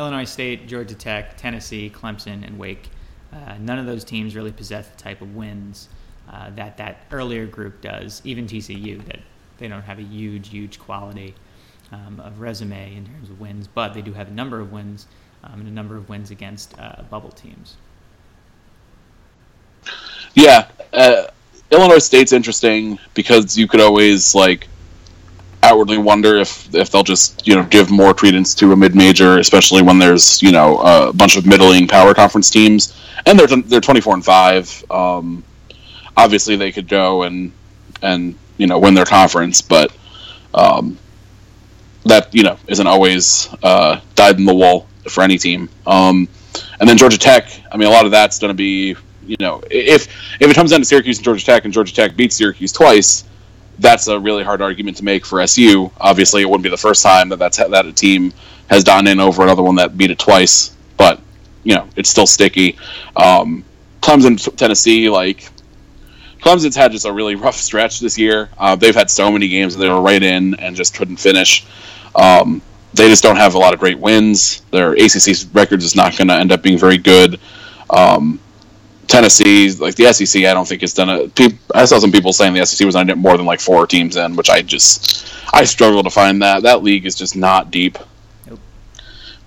Illinois 0.00 0.24
State, 0.24 0.66
Georgia 0.66 0.94
Tech, 0.94 1.36
Tennessee, 1.36 1.92
Clemson, 1.94 2.42
and 2.46 2.58
Wake. 2.58 2.88
Uh, 3.30 3.56
none 3.60 3.78
of 3.78 3.84
those 3.84 4.02
teams 4.02 4.34
really 4.34 4.50
possess 4.50 4.88
the 4.88 4.96
type 4.96 5.20
of 5.20 5.36
wins 5.36 5.90
uh, 6.32 6.48
that 6.56 6.78
that 6.78 7.02
earlier 7.12 7.44
group 7.44 7.82
does. 7.82 8.22
Even 8.24 8.46
TCU, 8.46 9.04
that 9.04 9.20
they 9.58 9.68
don't 9.68 9.82
have 9.82 9.98
a 9.98 10.02
huge, 10.02 10.48
huge 10.48 10.78
quality 10.78 11.34
um, 11.92 12.18
of 12.20 12.40
resume 12.40 12.96
in 12.96 13.04
terms 13.04 13.28
of 13.28 13.38
wins, 13.38 13.68
but 13.68 13.92
they 13.92 14.00
do 14.00 14.14
have 14.14 14.28
a 14.28 14.30
number 14.30 14.58
of 14.58 14.72
wins 14.72 15.06
um, 15.44 15.60
and 15.60 15.68
a 15.68 15.72
number 15.72 15.96
of 15.96 16.08
wins 16.08 16.30
against 16.30 16.78
uh, 16.80 17.02
bubble 17.10 17.30
teams. 17.30 17.76
Yeah, 20.32 20.66
uh, 20.94 21.26
Illinois 21.70 21.98
State's 21.98 22.32
interesting 22.32 22.98
because 23.12 23.58
you 23.58 23.68
could 23.68 23.80
always 23.80 24.34
like 24.34 24.66
outwardly 25.70 25.98
wonder 25.98 26.36
if 26.36 26.74
if 26.74 26.90
they'll 26.90 27.04
just 27.04 27.46
you 27.46 27.54
know 27.54 27.64
give 27.64 27.90
more 27.90 28.12
credence 28.12 28.54
to 28.56 28.72
a 28.72 28.76
mid 28.76 28.94
major, 28.94 29.38
especially 29.38 29.82
when 29.82 29.98
there's 29.98 30.42
you 30.42 30.50
know 30.50 30.78
a 30.78 31.12
bunch 31.12 31.36
of 31.36 31.46
middling 31.46 31.86
power 31.86 32.12
conference 32.12 32.50
teams, 32.50 33.00
and 33.26 33.38
they're 33.38 33.46
they're 33.46 33.80
twenty 33.80 34.00
four 34.00 34.14
and 34.14 34.24
five. 34.24 34.84
Um, 34.90 35.44
obviously, 36.16 36.56
they 36.56 36.72
could 36.72 36.88
go 36.88 37.22
and 37.22 37.52
and 38.02 38.34
you 38.58 38.66
know 38.66 38.78
win 38.78 38.94
their 38.94 39.04
conference, 39.04 39.60
but 39.62 39.96
um, 40.54 40.98
that 42.04 42.34
you 42.34 42.42
know 42.42 42.56
isn't 42.66 42.86
always 42.86 43.48
uh, 43.62 44.00
dyed 44.16 44.38
in 44.38 44.44
the 44.44 44.54
wool 44.54 44.88
for 45.08 45.22
any 45.22 45.38
team. 45.38 45.68
Um, 45.86 46.28
and 46.80 46.88
then 46.88 46.98
Georgia 46.98 47.18
Tech. 47.18 47.48
I 47.70 47.76
mean, 47.76 47.88
a 47.88 47.92
lot 47.92 48.04
of 48.04 48.10
that's 48.10 48.38
going 48.38 48.50
to 48.50 48.54
be 48.54 48.96
you 49.24 49.36
know 49.38 49.62
if 49.70 50.08
if 50.40 50.50
it 50.50 50.54
comes 50.54 50.72
down 50.72 50.80
to 50.80 50.84
Syracuse 50.84 51.18
and 51.18 51.24
Georgia 51.24 51.44
Tech, 51.44 51.64
and 51.64 51.72
Georgia 51.72 51.94
Tech 51.94 52.16
beats 52.16 52.36
Syracuse 52.36 52.72
twice 52.72 53.24
that's 53.80 54.08
a 54.08 54.20
really 54.20 54.44
hard 54.44 54.62
argument 54.62 54.98
to 54.98 55.04
make 55.04 55.24
for 55.24 55.40
SU. 55.40 55.90
Obviously, 55.98 56.42
it 56.42 56.44
wouldn't 56.44 56.62
be 56.62 56.70
the 56.70 56.76
first 56.76 57.02
time 57.02 57.28
that 57.30 57.38
that's 57.38 57.56
that 57.56 57.86
a 57.86 57.92
team 57.92 58.32
has 58.68 58.84
done 58.84 59.06
in 59.06 59.18
over 59.18 59.42
another 59.42 59.62
one 59.62 59.74
that 59.76 59.96
beat 59.96 60.10
it 60.10 60.18
twice, 60.18 60.76
but 60.96 61.20
you 61.64 61.74
know 61.74 61.88
it's 61.96 62.10
still 62.10 62.26
sticky. 62.26 62.78
Um, 63.16 63.64
Clemson, 64.00 64.56
Tennessee, 64.56 65.08
like 65.08 65.48
Clemson's 66.40 66.76
had 66.76 66.92
just 66.92 67.06
a 67.06 67.12
really 67.12 67.34
rough 67.46 67.56
stretch 67.56 68.00
this 68.00 68.18
year. 68.18 68.50
Uh, 68.58 68.76
they've 68.76 68.94
had 68.94 69.10
so 69.10 69.32
many 69.32 69.48
games 69.48 69.74
that 69.74 69.80
they 69.80 69.90
were 69.90 70.00
right 70.00 70.22
in 70.22 70.54
and 70.56 70.76
just 70.76 70.94
couldn't 70.94 71.16
finish. 71.16 71.66
Um, 72.14 72.62
they 72.92 73.08
just 73.08 73.22
don't 73.22 73.36
have 73.36 73.54
a 73.54 73.58
lot 73.58 73.72
of 73.72 73.80
great 73.80 73.98
wins. 73.98 74.62
Their 74.72 74.92
ACC 74.92 75.46
record 75.52 75.82
is 75.82 75.94
not 75.94 76.16
going 76.16 76.28
to 76.28 76.34
end 76.34 76.52
up 76.52 76.62
being 76.62 76.78
very 76.78 76.98
good. 76.98 77.38
Um, 77.88 78.40
Tennessee, 79.10 79.72
like 79.72 79.96
the 79.96 80.12
SEC, 80.12 80.44
I 80.44 80.54
don't 80.54 80.66
think 80.66 80.82
it's 80.82 80.94
done 80.94 81.10
a. 81.10 81.30
I 81.74 81.84
saw 81.84 81.98
some 81.98 82.12
people 82.12 82.32
saying 82.32 82.54
the 82.54 82.64
SEC 82.64 82.86
was 82.86 82.94
on 82.94 83.06
more 83.18 83.36
than 83.36 83.44
like 83.44 83.60
four 83.60 83.86
teams 83.86 84.16
in, 84.16 84.36
which 84.36 84.48
I 84.48 84.62
just 84.62 85.26
I 85.52 85.64
struggle 85.64 86.02
to 86.04 86.10
find 86.10 86.40
that. 86.42 86.62
That 86.62 86.82
league 86.82 87.06
is 87.06 87.16
just 87.16 87.36
not 87.36 87.70
deep. 87.70 87.98
Nope. 88.46 88.60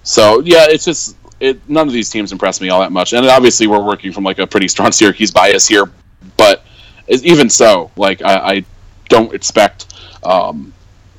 So 0.03 0.41
yeah, 0.41 0.65
it's 0.67 0.83
just 0.85 1.15
it. 1.39 1.67
None 1.69 1.87
of 1.87 1.93
these 1.93 2.09
teams 2.09 2.33
impress 2.33 2.59
me 2.59 2.69
all 2.69 2.81
that 2.81 2.91
much, 2.91 3.13
and 3.13 3.25
obviously 3.25 3.67
we're 3.67 3.83
working 3.83 4.11
from 4.11 4.25
like 4.25 4.37
a 4.37 4.45
pretty 4.45 4.67
strong 4.67 4.91
Syracuse 4.99 5.31
bias 5.31 5.65
here, 5.67 5.89
but 6.35 6.65
even 7.07 7.49
so, 7.49 7.89
like 7.95 8.21
I, 8.21 8.35
I 8.35 8.65
don't 9.07 9.33
expect 9.33 9.93
um, 10.23 10.73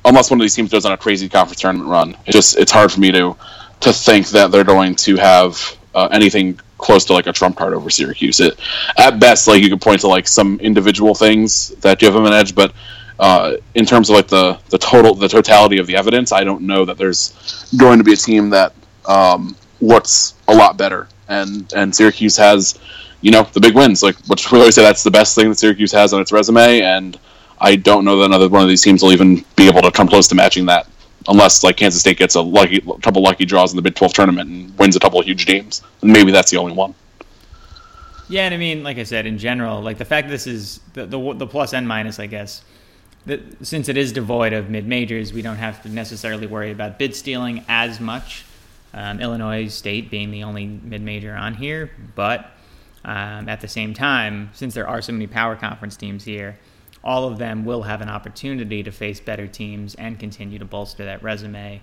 unless 0.05 0.29
one 0.29 0.39
of 0.39 0.43
these 0.43 0.53
teams 0.53 0.71
goes 0.71 0.85
on 0.85 0.91
a 0.91 0.97
crazy 0.97 1.27
conference 1.27 1.59
tournament 1.59 1.89
run. 1.89 2.15
It 2.27 2.31
just 2.31 2.57
it's 2.57 2.71
hard 2.71 2.91
for 2.91 2.99
me 2.99 3.11
to 3.11 3.35
to 3.81 3.91
think 3.91 4.29
that 4.29 4.51
they're 4.51 4.63
going 4.63 4.95
to 4.95 5.15
have 5.17 5.77
uh, 5.95 6.09
anything 6.11 6.59
close 6.77 7.05
to 7.05 7.13
like 7.13 7.27
a 7.27 7.33
trump 7.33 7.57
card 7.57 7.73
over 7.73 7.89
Syracuse. 7.89 8.39
It, 8.39 8.59
at 8.97 9.19
best, 9.19 9.47
like 9.47 9.61
you 9.63 9.69
could 9.69 9.81
point 9.81 10.01
to 10.01 10.07
like 10.07 10.27
some 10.27 10.59
individual 10.59 11.15
things 11.15 11.69
that 11.81 11.99
give 11.99 12.13
them 12.13 12.25
an 12.25 12.33
edge, 12.33 12.55
but 12.55 12.73
uh, 13.19 13.55
in 13.75 13.85
terms 13.85 14.09
of 14.09 14.15
like 14.15 14.27
the 14.27 14.59
the 14.69 14.77
total 14.77 15.15
the 15.15 15.27
totality 15.27 15.77
of 15.77 15.87
the 15.87 15.95
evidence, 15.95 16.31
I 16.31 16.43
don't 16.43 16.63
know 16.63 16.85
that 16.85 16.97
there's 16.97 17.71
going 17.77 17.97
to 17.97 18.03
be 18.03 18.13
a 18.13 18.17
team 18.17 18.49
that 18.49 18.73
um, 19.05 19.55
looks 19.81 20.33
a 20.47 20.55
lot 20.55 20.77
better. 20.77 21.07
And 21.27 21.71
and 21.75 21.95
Syracuse 21.95 22.37
has, 22.37 22.77
you 23.21 23.31
know, 23.31 23.43
the 23.53 23.59
big 23.59 23.75
wins. 23.75 24.03
Like 24.03 24.17
which 24.27 24.51
we 24.51 24.59
always 24.59 24.75
say 24.75 24.81
that's 24.81 25.03
the 25.03 25.11
best 25.11 25.35
thing 25.35 25.49
that 25.49 25.57
Syracuse 25.57 25.91
has 25.93 26.13
on 26.13 26.21
its 26.21 26.31
resume, 26.31 26.81
and 26.81 27.17
I 27.59 27.77
don't 27.77 28.03
know 28.03 28.17
that 28.17 28.25
another 28.25 28.49
one 28.49 28.61
of 28.61 28.67
these 28.67 28.81
teams 28.81 29.01
will 29.01 29.13
even 29.13 29.45
be 29.55 29.67
able 29.67 29.81
to 29.81 29.91
come 29.91 30.07
close 30.07 30.27
to 30.27 30.35
matching 30.35 30.65
that 30.65 30.87
unless 31.27 31.63
like 31.63 31.77
Kansas 31.77 32.01
State 32.01 32.17
gets 32.17 32.35
a 32.35 32.41
lucky 32.41 32.81
couple 33.01 33.21
lucky 33.21 33.45
draws 33.45 33.71
in 33.71 33.75
the 33.75 33.81
Big 33.81 33.95
12 33.95 34.13
tournament 34.13 34.49
and 34.49 34.77
wins 34.77 34.95
a 34.95 34.99
couple 34.99 35.19
of 35.19 35.25
huge 35.25 35.45
games. 35.45 35.81
Maybe 36.01 36.31
that's 36.31 36.51
the 36.51 36.57
only 36.57 36.73
one. 36.73 36.93
Yeah, 38.27 38.45
and 38.45 38.53
I 38.53 38.57
mean, 38.57 38.83
like 38.83 38.97
I 38.97 39.03
said, 39.03 39.25
in 39.25 39.37
general, 39.37 39.81
like 39.81 39.97
the 39.97 40.05
fact 40.05 40.29
this 40.29 40.47
is 40.47 40.79
the 40.93 41.05
the, 41.05 41.33
the 41.33 41.47
plus 41.47 41.73
and 41.73 41.87
minus, 41.87 42.19
I 42.19 42.27
guess. 42.27 42.63
That 43.25 43.41
since 43.65 43.89
it 43.89 43.97
is 43.97 44.11
devoid 44.11 44.53
of 44.53 44.69
mid 44.69 44.87
majors, 44.87 45.33
we 45.33 45.41
don't 45.41 45.57
have 45.57 45.81
to 45.83 45.89
necessarily 45.89 46.45
worry 46.45 46.71
about 46.71 46.99
bid 46.99 47.15
stealing 47.15 47.65
as 47.67 47.99
much. 47.99 48.45
Um, 48.93 49.19
Illinois 49.19 49.67
State 49.67 50.09
being 50.09 50.31
the 50.31 50.43
only 50.43 50.67
mid 50.67 51.01
major 51.01 51.33
on 51.35 51.55
here, 51.55 51.91
but 52.15 52.51
um, 53.03 53.49
at 53.49 53.61
the 53.61 53.67
same 53.67 53.93
time, 53.93 54.49
since 54.53 54.73
there 54.73 54.87
are 54.87 55.01
so 55.01 55.11
many 55.11 55.27
power 55.27 55.55
conference 55.55 55.97
teams 55.97 56.23
here, 56.23 56.57
all 57.05 57.27
of 57.27 57.37
them 57.37 57.63
will 57.65 57.83
have 57.83 58.01
an 58.01 58.09
opportunity 58.09 58.81
to 58.81 58.91
face 58.91 59.19
better 59.19 59.47
teams 59.47 59.93
and 59.95 60.19
continue 60.19 60.57
to 60.57 60.65
bolster 60.65 61.05
that 61.05 61.21
resume. 61.21 61.81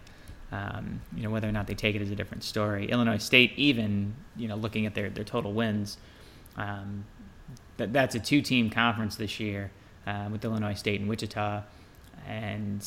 Um, 0.50 1.00
you 1.16 1.22
know, 1.22 1.30
whether 1.30 1.48
or 1.48 1.52
not 1.52 1.68
they 1.68 1.74
take 1.74 1.94
it 1.94 2.02
is 2.02 2.10
a 2.10 2.16
different 2.16 2.42
story. 2.42 2.90
Illinois 2.90 3.18
State, 3.18 3.52
even 3.56 4.14
you 4.36 4.48
know, 4.48 4.56
looking 4.56 4.84
at 4.84 4.94
their 4.94 5.08
their 5.08 5.24
total 5.24 5.52
wins, 5.52 5.96
um, 6.56 7.04
that 7.76 7.92
that's 7.92 8.14
a 8.14 8.20
two 8.20 8.42
team 8.42 8.68
conference 8.68 9.16
this 9.16 9.40
year 9.40 9.70
uh, 10.06 10.28
with 10.30 10.44
Illinois 10.44 10.74
State 10.74 11.00
and 11.00 11.08
Wichita, 11.08 11.62
and 12.28 12.86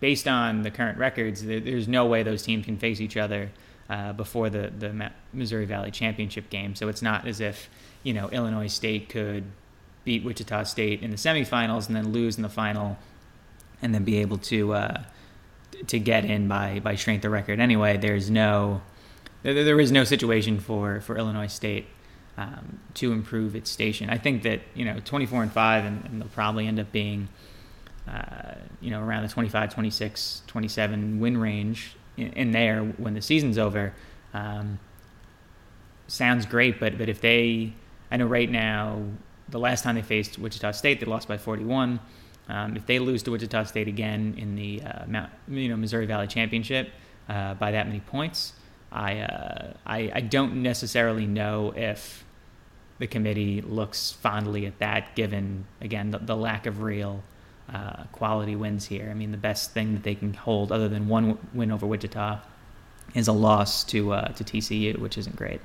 based 0.00 0.26
on 0.26 0.62
the 0.62 0.70
current 0.70 0.96
records, 0.98 1.44
there, 1.44 1.60
there's 1.60 1.88
no 1.88 2.06
way 2.06 2.22
those 2.22 2.42
teams 2.42 2.64
can 2.64 2.78
face 2.78 3.00
each 3.00 3.16
other 3.18 3.50
uh, 3.90 4.12
before 4.14 4.48
the 4.48 4.72
the 4.78 5.10
Missouri 5.34 5.66
Valley 5.66 5.90
Championship 5.90 6.48
game. 6.48 6.74
So 6.74 6.88
it's 6.88 7.02
not 7.02 7.26
as 7.26 7.40
if 7.40 7.68
you 8.04 8.14
know 8.14 8.28
Illinois 8.30 8.68
State 8.68 9.08
could 9.10 9.44
beat 10.04 10.24
Wichita 10.24 10.64
State 10.64 11.02
in 11.02 11.10
the 11.10 11.16
semifinals 11.16 11.86
and 11.86 11.96
then 11.96 12.12
lose 12.12 12.36
in 12.36 12.42
the 12.42 12.48
final, 12.48 12.98
and 13.80 13.94
then 13.94 14.04
be 14.04 14.18
able 14.18 14.38
to 14.38 14.74
uh, 14.74 15.02
to 15.86 15.98
get 15.98 16.24
in 16.24 16.48
by 16.48 16.80
by 16.80 16.94
strength 16.94 17.24
of 17.24 17.32
record. 17.32 17.60
Anyway, 17.60 17.96
there's 17.96 18.30
no 18.30 18.82
there, 19.42 19.64
there 19.64 19.80
is 19.80 19.92
no 19.92 20.04
situation 20.04 20.60
for 20.60 21.00
for 21.00 21.16
Illinois 21.16 21.46
State 21.46 21.86
um, 22.36 22.80
to 22.94 23.12
improve 23.12 23.54
its 23.54 23.70
station. 23.70 24.10
I 24.10 24.18
think 24.18 24.42
that 24.42 24.60
you 24.74 24.84
know 24.84 25.00
24 25.04 25.42
and 25.42 25.52
five, 25.52 25.84
and, 25.84 26.04
and 26.04 26.20
they'll 26.20 26.28
probably 26.28 26.66
end 26.66 26.80
up 26.80 26.92
being 26.92 27.28
uh, 28.08 28.54
you 28.80 28.90
know 28.90 29.00
around 29.00 29.22
the 29.22 29.28
25, 29.28 29.74
26, 29.74 30.42
27 30.46 31.20
win 31.20 31.38
range 31.38 31.96
in, 32.16 32.32
in 32.32 32.50
there 32.52 32.82
when 32.82 33.14
the 33.14 33.22
season's 33.22 33.58
over. 33.58 33.94
Um, 34.34 34.78
sounds 36.06 36.46
great, 36.46 36.80
but 36.80 36.98
but 36.98 37.08
if 37.08 37.20
they, 37.20 37.72
I 38.10 38.16
know 38.16 38.26
right 38.26 38.50
now 38.50 39.02
the 39.52 39.60
last 39.60 39.84
time 39.84 39.94
they 39.94 40.02
faced 40.02 40.38
Wichita 40.38 40.72
State, 40.72 40.98
they 40.98 41.06
lost 41.06 41.28
by 41.28 41.38
41. 41.38 42.00
Um, 42.48 42.76
if 42.76 42.86
they 42.86 42.98
lose 42.98 43.22
to 43.22 43.30
Wichita 43.30 43.64
State 43.64 43.86
again 43.86 44.34
in 44.36 44.56
the 44.56 44.82
uh, 44.82 45.06
Mount, 45.06 45.30
you 45.48 45.68
know 45.68 45.76
Missouri 45.76 46.06
Valley 46.06 46.26
Championship 46.26 46.90
uh, 47.28 47.54
by 47.54 47.70
that 47.70 47.86
many 47.86 48.00
points, 48.00 48.54
I, 48.90 49.20
uh, 49.20 49.72
I, 49.86 50.10
I 50.14 50.20
don't 50.20 50.62
necessarily 50.62 51.26
know 51.26 51.72
if 51.76 52.24
the 52.98 53.06
committee 53.06 53.60
looks 53.60 54.12
fondly 54.12 54.66
at 54.66 54.78
that, 54.80 55.14
given 55.14 55.66
again 55.80 56.10
the, 56.10 56.18
the 56.18 56.36
lack 56.36 56.66
of 56.66 56.82
real 56.82 57.22
uh, 57.72 58.04
quality 58.12 58.56
wins 58.56 58.86
here. 58.86 59.08
I 59.10 59.14
mean, 59.14 59.30
the 59.30 59.38
best 59.38 59.72
thing 59.72 59.94
that 59.94 60.02
they 60.02 60.14
can 60.14 60.34
hold, 60.34 60.72
other 60.72 60.88
than 60.88 61.08
one 61.08 61.38
win 61.54 61.70
over 61.70 61.86
Wichita, 61.86 62.40
is 63.14 63.28
a 63.28 63.32
loss 63.32 63.84
to 63.84 64.12
uh, 64.12 64.28
to 64.32 64.44
TCU, 64.44 64.98
which 64.98 65.16
isn't 65.18 65.36
great. 65.36 65.60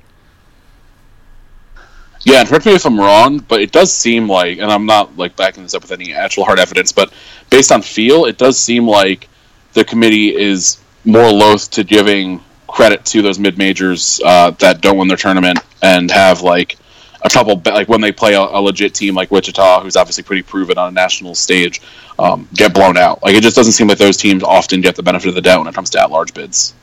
Yeah, 2.24 2.43
correct 2.45 2.65
me 2.65 2.74
if 2.74 2.86
I'm 2.86 2.99
wrong, 2.99 3.39
but 3.39 3.61
it 3.61 3.72
does 3.72 3.93
seem 3.93 4.28
like, 4.28 4.57
and 4.57 4.72
I'm 4.72 4.86
not 4.86 5.18
like 5.18 5.36
backing 5.36 5.63
this 5.63 5.74
up 5.74 5.84
with 5.84 5.91
any 5.91 6.13
actual 6.13 6.45
hard 6.45 6.59
evidence, 6.59 6.91
but 6.91 7.13
based 7.49 7.72
on 7.72 7.82
feel, 7.82 8.26
it 8.26 8.38
does 8.38 8.59
seem 8.59 8.88
like 8.88 9.30
the 9.74 9.84
committee 9.84 10.36
is 10.36 10.80
more 11.05 11.32
loath 11.32 11.72
to 11.72 11.84
giving 11.84 12.41
credit 12.68 13.05
to 13.05 13.22
those 13.22 13.39
mid 13.39 13.57
majors 13.57 14.20
uh, 14.26 14.51
that 14.51 14.82
don't 14.82 14.97
win 14.97 15.07
their 15.07 15.18
tournament 15.18 15.59
and 15.82 16.11
have 16.11 16.41
like 16.41 16.78
a 17.22 17.30
couple 17.30 17.61
like 17.65 17.88
when 17.88 18.01
they 18.01 18.11
play 18.11 18.34
a, 18.34 18.41
a, 18.41 18.61
legit 18.61 18.93
team 18.93 19.15
like 19.15 19.32
Wichita, 19.32 19.82
who's 19.82 19.95
obviously 19.95 20.24
pretty 20.24 20.43
proven 20.43 20.78
on 20.78 20.89
a 20.89 20.91
national 20.91 21.36
stage, 21.36 21.82
um, 22.20 22.47
get 22.53 22.74
blown 22.74 22.97
out. 22.97 23.24
Like 23.24 23.36
it 23.36 23.41
just 23.41 23.55
doesn't 23.55 23.74
seem 23.74 23.88
like 23.88 23.97
those 23.97 24.18
teams 24.18 24.43
often 24.43 24.82
get 24.82 24.95
the 24.95 25.03
benefit 25.03 25.30
of 25.30 25.36
the 25.36 25.41
doubt 25.41 25.59
when 25.59 25.68
it 25.68 25.76
comes 25.76 25.89
to 25.91 26.01
at 26.01 26.11
large 26.11 26.34
bids. 26.34 26.74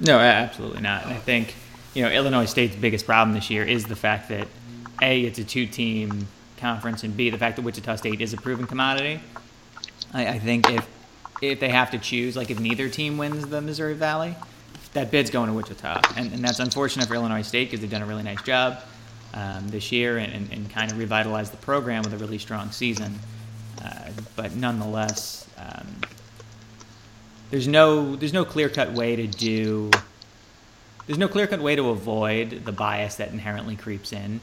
No, 0.00 0.18
absolutely 0.18 0.82
not. 0.82 1.04
And 1.04 1.14
I 1.14 1.16
think 1.16 1.54
you 1.94 2.02
know, 2.02 2.10
Illinois 2.10 2.44
State's 2.44 2.76
biggest 2.76 3.06
problem 3.06 3.34
this 3.34 3.50
year 3.50 3.64
is 3.64 3.84
the 3.84 3.96
fact 3.96 4.28
that 4.28 4.48
a 5.00 5.22
it's 5.22 5.38
a 5.38 5.44
two 5.44 5.66
team 5.66 6.26
conference, 6.58 7.04
and 7.04 7.16
B, 7.16 7.30
the 7.30 7.38
fact 7.38 7.56
that 7.56 7.62
Wichita 7.62 7.96
State 7.96 8.20
is 8.20 8.32
a 8.32 8.36
proven 8.36 8.66
commodity. 8.66 9.20
I, 10.12 10.26
I 10.26 10.38
think 10.38 10.68
if 10.70 10.86
if 11.40 11.60
they 11.60 11.68
have 11.68 11.90
to 11.92 11.98
choose, 11.98 12.36
like 12.36 12.50
if 12.50 12.60
neither 12.60 12.88
team 12.88 13.18
wins 13.18 13.46
the 13.46 13.60
Missouri 13.60 13.94
Valley, 13.94 14.34
that 14.92 15.10
bid's 15.10 15.30
going 15.30 15.48
to 15.48 15.54
Wichita, 15.54 16.00
and, 16.16 16.32
and 16.32 16.44
that's 16.44 16.58
unfortunate 16.58 17.06
for 17.06 17.14
Illinois 17.14 17.42
State 17.42 17.66
because 17.66 17.80
they've 17.80 17.90
done 17.90 18.02
a 18.02 18.06
really 18.06 18.22
nice 18.22 18.42
job 18.42 18.80
um, 19.34 19.68
this 19.68 19.90
year 19.90 20.18
and, 20.18 20.32
and, 20.32 20.52
and, 20.52 20.70
kind 20.70 20.92
of 20.92 20.98
revitalized 20.98 21.52
the 21.52 21.56
program 21.58 22.04
with 22.04 22.12
a 22.12 22.16
really 22.18 22.38
strong 22.38 22.70
season. 22.70 23.18
Uh, 23.84 24.10
but 24.36 24.54
nonetheless, 24.54 25.48
um, 25.58 25.86
there's 27.50 27.68
no 27.68 28.16
there's 28.16 28.32
no 28.32 28.44
clear 28.44 28.68
cut 28.68 28.92
way 28.92 29.16
to 29.16 29.26
do. 29.26 29.90
There's 31.06 31.18
no 31.18 31.28
clear 31.28 31.46
cut 31.46 31.60
way 31.60 31.76
to 31.76 31.90
avoid 31.90 32.64
the 32.64 32.72
bias 32.72 33.16
that 33.16 33.30
inherently 33.30 33.76
creeps 33.76 34.12
in 34.12 34.40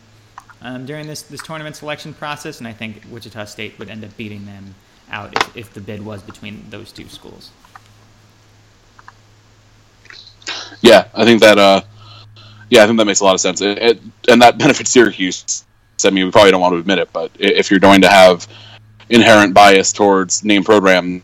um, 0.62 0.86
during 0.86 1.08
this 1.08 1.24
this 1.24 1.42
tournament 1.42 1.76
selection 1.76 2.14
process, 2.14 2.60
and 2.60 2.68
I 2.68 2.74
think 2.74 3.04
Wichita 3.10 3.46
State 3.46 3.78
would 3.80 3.90
end 3.90 4.04
up 4.04 4.16
beating 4.18 4.46
them 4.46 4.76
out 5.10 5.36
if, 5.36 5.58
if 5.58 5.74
the 5.74 5.82
bid 5.82 6.06
was 6.06 6.22
between 6.22 6.66
those 6.70 6.92
two 6.92 7.08
schools. 7.10 7.52
Yeah, 10.82 11.08
I 11.14 11.26
think 11.26 11.42
that. 11.42 11.58
Uh, 11.58 11.82
yeah, 12.72 12.84
I 12.84 12.88
think 12.88 12.98
that 13.00 13.06
makes 13.06 13.20
a 13.20 13.26
lot 13.26 13.36
of 13.36 13.42
sense, 13.42 13.60
it, 13.60 13.78
it, 13.78 14.00
and 14.30 14.42
that 14.42 14.58
benefits 14.58 14.90
Syracuse. 14.90 15.66
I 16.06 16.10
mean, 16.10 16.26
we 16.26 16.32
probably 16.32 16.52
don't 16.52 16.62
want 16.62 16.74
to 16.74 16.80
admit 16.80 17.00
it, 17.00 17.12
but 17.12 17.30
if 17.38 17.70
you're 17.70 17.82
going 17.82 18.02
to 18.02 18.08
have 18.08 18.48
inherent 19.10 19.54
bias 19.54 19.92
towards 19.92 20.44
name 20.46 20.64
programs 20.64 21.22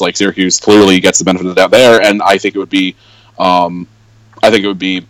like 0.00 0.16
Syracuse, 0.16 0.58
clearly 0.58 0.98
gets 0.98 1.20
the 1.20 1.24
benefit 1.24 1.46
of 1.46 1.54
the 1.54 1.62
doubt 1.62 1.70
there, 1.70 2.02
and 2.02 2.20
I 2.20 2.36
think 2.36 2.56
it 2.56 2.58
would 2.58 2.68
be, 2.68 2.96
um, 3.38 3.86
I 4.42 4.50
think 4.50 4.64
it 4.64 4.68
would 4.68 4.78
be 4.78 5.06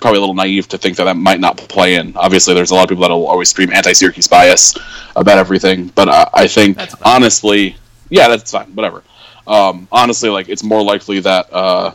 probably 0.00 0.18
a 0.18 0.20
little 0.20 0.34
naive 0.34 0.68
to 0.68 0.78
think 0.78 0.96
that 0.96 1.04
that 1.04 1.16
might 1.16 1.40
not 1.40 1.56
play 1.56 1.94
in. 1.94 2.16
Obviously, 2.16 2.54
there's 2.54 2.72
a 2.72 2.74
lot 2.74 2.82
of 2.82 2.88
people 2.88 3.02
that 3.02 3.10
will 3.10 3.26
always 3.26 3.48
scream 3.48 3.72
anti-Syracuse 3.72 4.26
bias 4.26 4.76
about 5.16 5.38
everything, 5.38 5.86
but 5.94 6.08
I, 6.08 6.28
I 6.34 6.46
think 6.48 6.78
honestly, 7.04 7.76
yeah, 8.10 8.28
that's 8.28 8.50
fine, 8.50 8.74
whatever. 8.74 9.02
Um, 9.46 9.88
honestly, 9.90 10.28
like 10.28 10.48
it's 10.48 10.62
more 10.62 10.82
likely 10.82 11.20
that 11.20 11.52
uh, 11.52 11.94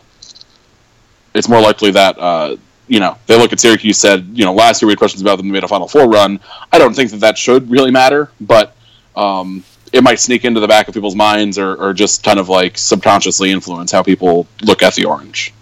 it's 1.33 1.47
more 1.47 1.61
likely 1.61 1.91
that 1.91 2.17
uh, 2.17 2.57
you 2.87 2.99
know 2.99 3.17
they 3.27 3.37
look 3.37 3.53
at 3.53 3.59
Syracuse 3.59 3.97
said 3.97 4.27
you 4.33 4.45
know 4.45 4.53
last 4.53 4.81
year 4.81 4.87
we 4.87 4.93
had 4.93 4.99
questions 4.99 5.21
about 5.21 5.37
them 5.37 5.47
they 5.47 5.53
made 5.53 5.63
a 5.63 5.67
Final 5.67 5.87
Four 5.87 6.09
run. 6.09 6.39
I 6.71 6.77
don't 6.77 6.95
think 6.95 7.11
that 7.11 7.21
that 7.21 7.37
should 7.37 7.69
really 7.69 7.91
matter, 7.91 8.31
but 8.41 8.75
um, 9.15 9.63
it 9.93 10.03
might 10.03 10.19
sneak 10.19 10.45
into 10.45 10.59
the 10.59 10.67
back 10.67 10.87
of 10.87 10.93
people's 10.93 11.15
minds 11.15 11.57
or, 11.57 11.75
or 11.75 11.93
just 11.93 12.23
kind 12.23 12.39
of 12.39 12.49
like 12.49 12.77
subconsciously 12.77 13.51
influence 13.51 13.91
how 13.91 14.03
people 14.03 14.47
look 14.61 14.83
at 14.83 14.95
the 14.95 15.05
orange. 15.05 15.53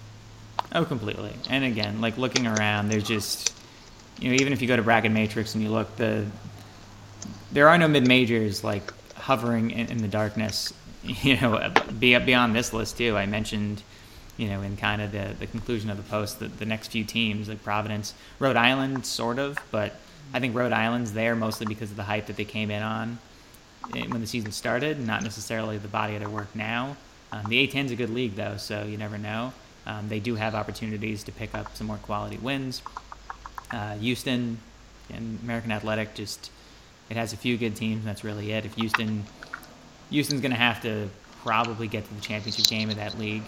Oh, 0.76 0.86
completely. 0.86 1.34
And 1.50 1.64
again, 1.64 2.02
like 2.02 2.18
looking 2.18 2.46
around, 2.46 2.90
there's 2.90 3.08
just 3.08 3.54
you 4.20 4.30
know 4.30 4.36
even 4.36 4.54
if 4.54 4.62
you 4.62 4.68
go 4.68 4.76
to 4.76 4.84
bracket 4.84 5.12
matrix 5.12 5.56
and 5.56 5.64
you 5.64 5.70
look 5.70 5.96
the 5.96 6.26
there 7.52 7.70
are 7.70 7.78
no 7.78 7.88
mid 7.88 8.08
majors 8.08 8.64
like 8.64 8.94
hovering 9.16 9.72
in, 9.72 9.88
in 9.88 9.98
the 9.98 10.08
darkness. 10.08 10.74
You 11.22 11.40
know, 11.40 11.72
be 12.00 12.18
beyond 12.18 12.56
this 12.56 12.74
list 12.74 12.98
too. 12.98 13.16
I 13.16 13.28
mentioned 13.28 13.84
you 14.38 14.48
know, 14.50 14.64
in 14.64 14.76
kind 14.76 15.04
of 15.04 15.12
the, 15.12 15.36
the 15.40 15.46
conclusion 15.48 15.90
of 15.92 15.98
the 15.98 16.04
post, 16.04 16.40
the, 16.40 16.48
the 16.48 16.66
next 16.66 16.90
few 16.90 17.04
teams, 17.04 17.48
like 17.48 17.64
Providence, 17.64 18.14
Rhode 18.40 18.58
Island, 18.58 19.06
sort 19.06 19.40
of, 19.40 19.58
but 19.72 19.96
I 20.34 20.40
think 20.40 20.56
Rhode 20.56 20.74
Island's 20.74 21.14
there 21.14 21.36
mostly 21.36 21.68
because 21.68 21.92
of 21.92 21.98
the 21.98 22.04
hype 22.04 22.26
that 22.26 22.36
they 22.36 22.44
came 22.44 22.72
in 22.72 22.82
on 22.82 23.20
when 23.92 24.20
the 24.20 24.28
season 24.28 24.52
started, 24.52 25.00
not 25.00 25.24
necessarily 25.24 25.78
the 25.78 25.88
body 25.88 26.16
of 26.16 26.22
their 26.22 26.30
work 26.30 26.54
now. 26.56 26.98
Um, 27.32 27.46
the 27.48 27.68
A10 27.68 27.86
is 27.86 27.92
a 27.92 27.96
good 27.96 28.10
league, 28.10 28.36
though, 28.36 28.58
so 28.58 28.84
you 28.84 28.98
never 28.98 29.18
know. 29.18 29.54
Um, 29.86 30.10
they 30.10 30.20
do 30.20 30.36
have 30.36 30.56
opportunities 30.56 31.24
to 31.24 31.32
pick 31.32 31.54
up 31.54 31.76
some 31.76 31.88
more 31.88 31.98
quality 31.98 32.38
wins. 32.38 32.82
Uh, 33.72 33.96
Houston 33.96 34.58
and 35.14 35.40
American 35.44 35.72
Athletic 35.72 36.16
just 36.16 36.52
it 37.10 37.18
has 37.18 37.34
a 37.34 37.38
few 37.38 37.58
good 37.58 37.76
teams, 37.76 38.00
and 38.00 38.08
that's 38.08 38.24
really 38.24 38.52
it. 38.52 38.66
If 38.66 38.74
Houston 38.76 39.24
Houston's 40.10 40.42
going 40.42 40.52
to 40.52 40.58
have 40.58 40.82
to 40.82 41.10
probably 41.44 41.88
get 41.88 42.08
to 42.08 42.14
the 42.14 42.22
championship 42.22 42.66
game 42.66 42.90
of 42.90 42.96
that 42.96 43.18
league 43.20 43.44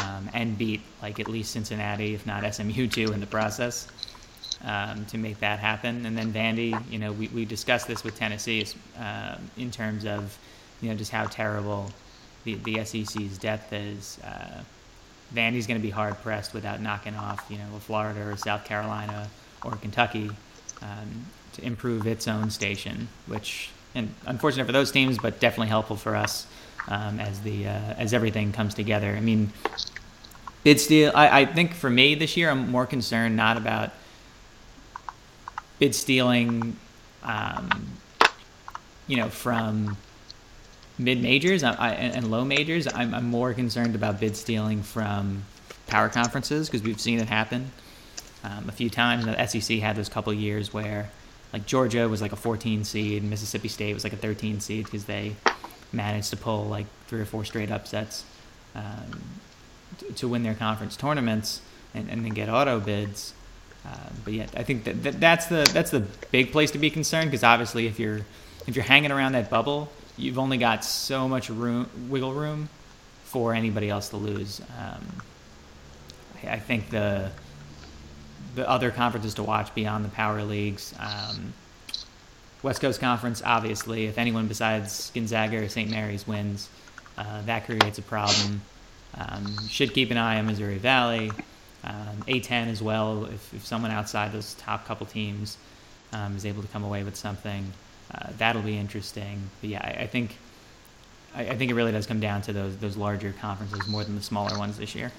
um, 0.00 0.28
and 0.32 0.56
beat 0.56 0.80
like 1.02 1.18
at 1.18 1.28
least 1.28 1.52
Cincinnati, 1.52 2.14
if 2.14 2.26
not 2.26 2.54
SMU 2.54 2.86
too, 2.88 3.12
in 3.12 3.20
the 3.20 3.26
process 3.26 3.88
um, 4.64 5.04
to 5.06 5.18
make 5.18 5.38
that 5.40 5.58
happen. 5.58 6.06
And 6.06 6.16
then 6.16 6.32
Vandy, 6.32 6.80
you 6.90 6.98
know, 6.98 7.12
we, 7.12 7.28
we 7.28 7.44
discussed 7.44 7.86
this 7.88 8.04
with 8.04 8.16
Tennessee 8.16 8.66
uh, 8.98 9.36
in 9.56 9.70
terms 9.70 10.04
of 10.04 10.36
you 10.80 10.90
know 10.90 10.96
just 10.96 11.10
how 11.10 11.24
terrible 11.24 11.90
the, 12.44 12.54
the 12.56 12.84
SEC's 12.84 13.38
depth 13.38 13.72
is. 13.72 14.18
Uh, 14.22 14.62
Vandy's 15.32 15.66
going 15.66 15.80
to 15.80 15.82
be 15.82 15.90
hard 15.90 16.14
pressed 16.22 16.54
without 16.54 16.80
knocking 16.80 17.14
off 17.16 17.44
you 17.48 17.58
know 17.58 17.64
Florida 17.80 18.20
or 18.20 18.36
South 18.36 18.64
Carolina 18.64 19.28
or 19.64 19.72
Kentucky 19.76 20.30
um, 20.82 21.26
to 21.54 21.64
improve 21.64 22.06
its 22.06 22.28
own 22.28 22.50
station, 22.50 23.08
which 23.26 23.70
and 23.94 24.12
unfortunate 24.26 24.66
for 24.66 24.72
those 24.72 24.90
teams, 24.90 25.18
but 25.18 25.40
definitely 25.40 25.68
helpful 25.68 25.96
for 25.96 26.16
us 26.16 26.46
um, 26.88 27.20
as 27.20 27.40
the 27.40 27.66
uh, 27.66 27.94
as 27.96 28.12
everything 28.12 28.52
comes 28.52 28.74
together. 28.74 29.10
I 29.16 29.20
mean, 29.20 29.52
bid 30.62 30.80
steal. 30.80 31.12
I, 31.14 31.42
I 31.42 31.46
think 31.46 31.74
for 31.74 31.90
me 31.90 32.14
this 32.14 32.36
year, 32.36 32.50
I'm 32.50 32.70
more 32.70 32.86
concerned 32.86 33.36
not 33.36 33.56
about 33.56 33.92
bid 35.78 35.94
stealing, 35.94 36.76
um, 37.22 37.86
you 39.06 39.16
know, 39.16 39.28
from 39.28 39.96
mid 40.98 41.22
majors 41.22 41.62
and, 41.62 42.30
low 42.30 42.44
majors. 42.44 42.86
I'm, 42.86 43.14
I'm, 43.14 43.24
more 43.24 43.52
concerned 43.52 43.94
about 43.94 44.20
bid 44.20 44.36
stealing 44.36 44.82
from 44.82 45.44
power 45.86 46.08
conferences 46.08 46.68
because 46.68 46.82
we've 46.82 47.00
seen 47.00 47.18
it 47.18 47.28
happen 47.28 47.70
um, 48.44 48.68
a 48.68 48.72
few 48.72 48.90
times. 48.90 49.24
The 49.24 49.46
SEC 49.46 49.78
had 49.78 49.96
those 49.96 50.08
couple 50.08 50.32
years 50.32 50.72
where, 50.72 51.10
like 51.52 51.66
Georgia 51.66 52.08
was 52.08 52.22
like 52.22 52.32
a 52.32 52.36
14 52.36 52.84
seed, 52.84 53.24
Mississippi 53.24 53.68
State 53.68 53.94
was 53.94 54.04
like 54.04 54.12
a 54.12 54.16
13 54.16 54.60
seed 54.60 54.84
because 54.84 55.04
they 55.04 55.36
managed 55.92 56.30
to 56.30 56.36
pull 56.36 56.64
like 56.64 56.86
three 57.06 57.20
or 57.20 57.24
four 57.24 57.44
straight 57.44 57.70
upsets 57.70 58.24
um, 58.74 59.22
to, 59.98 60.12
to, 60.12 60.28
win 60.28 60.42
their 60.42 60.54
conference 60.54 60.96
tournaments 60.96 61.60
and, 61.94 62.10
and 62.10 62.24
then 62.24 62.32
get 62.32 62.48
auto 62.48 62.80
bids. 62.80 63.34
Uh, 63.86 63.96
but 64.24 64.32
yet, 64.32 64.50
I 64.56 64.62
think 64.62 64.84
that, 64.84 65.02
that 65.02 65.20
that's 65.20 65.46
the 65.46 65.68
that's 65.72 65.90
the 65.90 66.00
big 66.30 66.52
place 66.52 66.70
to 66.70 66.78
be 66.78 66.88
concerned 66.88 67.30
because 67.30 67.44
obviously, 67.44 67.86
if 67.86 68.00
you're 68.00 68.22
if 68.66 68.74
you're 68.74 68.84
hanging 68.84 69.12
around 69.12 69.32
that 69.32 69.50
bubble, 69.50 69.90
you've 70.16 70.38
only 70.38 70.58
got 70.58 70.84
so 70.84 71.28
much 71.28 71.50
room 71.50 71.88
wiggle 72.08 72.32
room 72.32 72.68
for 73.24 73.54
anybody 73.54 73.90
else 73.90 74.10
to 74.10 74.16
lose. 74.16 74.60
Um, 74.78 75.22
I, 76.42 76.52
I, 76.52 76.58
think 76.58 76.90
the 76.90 77.30
the 78.54 78.68
other 78.68 78.90
conferences 78.90 79.34
to 79.34 79.42
watch 79.42 79.74
beyond 79.74 80.04
the 80.04 80.10
power 80.10 80.42
leagues. 80.42 80.94
Um, 80.98 81.52
West 82.62 82.80
Coast 82.80 83.00
Conference, 83.00 83.42
obviously, 83.44 84.06
if 84.06 84.16
anyone 84.16 84.46
besides 84.46 85.10
Gonzaga 85.14 85.58
or 85.58 85.68
St. 85.68 85.90
Mary's 85.90 86.26
wins, 86.26 86.68
uh, 87.18 87.42
that 87.42 87.66
creates 87.66 87.98
a 87.98 88.02
problem. 88.02 88.62
Um, 89.16 89.68
should 89.68 89.92
keep 89.92 90.10
an 90.10 90.16
eye 90.16 90.38
on 90.38 90.46
Missouri 90.46 90.78
Valley, 90.78 91.30
um, 91.84 92.24
A10 92.26 92.68
as 92.68 92.82
well. 92.82 93.26
If, 93.26 93.54
if 93.54 93.66
someone 93.66 93.90
outside 93.90 94.32
those 94.32 94.54
top 94.54 94.86
couple 94.86 95.06
teams 95.06 95.58
um, 96.12 96.36
is 96.36 96.46
able 96.46 96.62
to 96.62 96.68
come 96.68 96.84
away 96.84 97.04
with 97.04 97.16
something, 97.16 97.70
uh, 98.12 98.28
that'll 98.38 98.62
be 98.62 98.78
interesting. 98.78 99.50
But 99.60 99.70
yeah, 99.70 99.80
I, 99.82 100.02
I 100.02 100.06
think 100.06 100.36
I, 101.34 101.42
I, 101.42 101.56
think 101.56 101.70
it 101.70 101.74
really 101.74 101.92
does 101.92 102.06
come 102.06 102.20
down 102.20 102.42
to 102.42 102.52
those 102.52 102.76
those 102.76 102.96
larger 102.96 103.34
conferences 103.40 103.86
more 103.88 104.04
than 104.04 104.16
the 104.16 104.22
smaller 104.22 104.58
ones 104.58 104.78
this 104.78 104.94
year. 104.94 105.12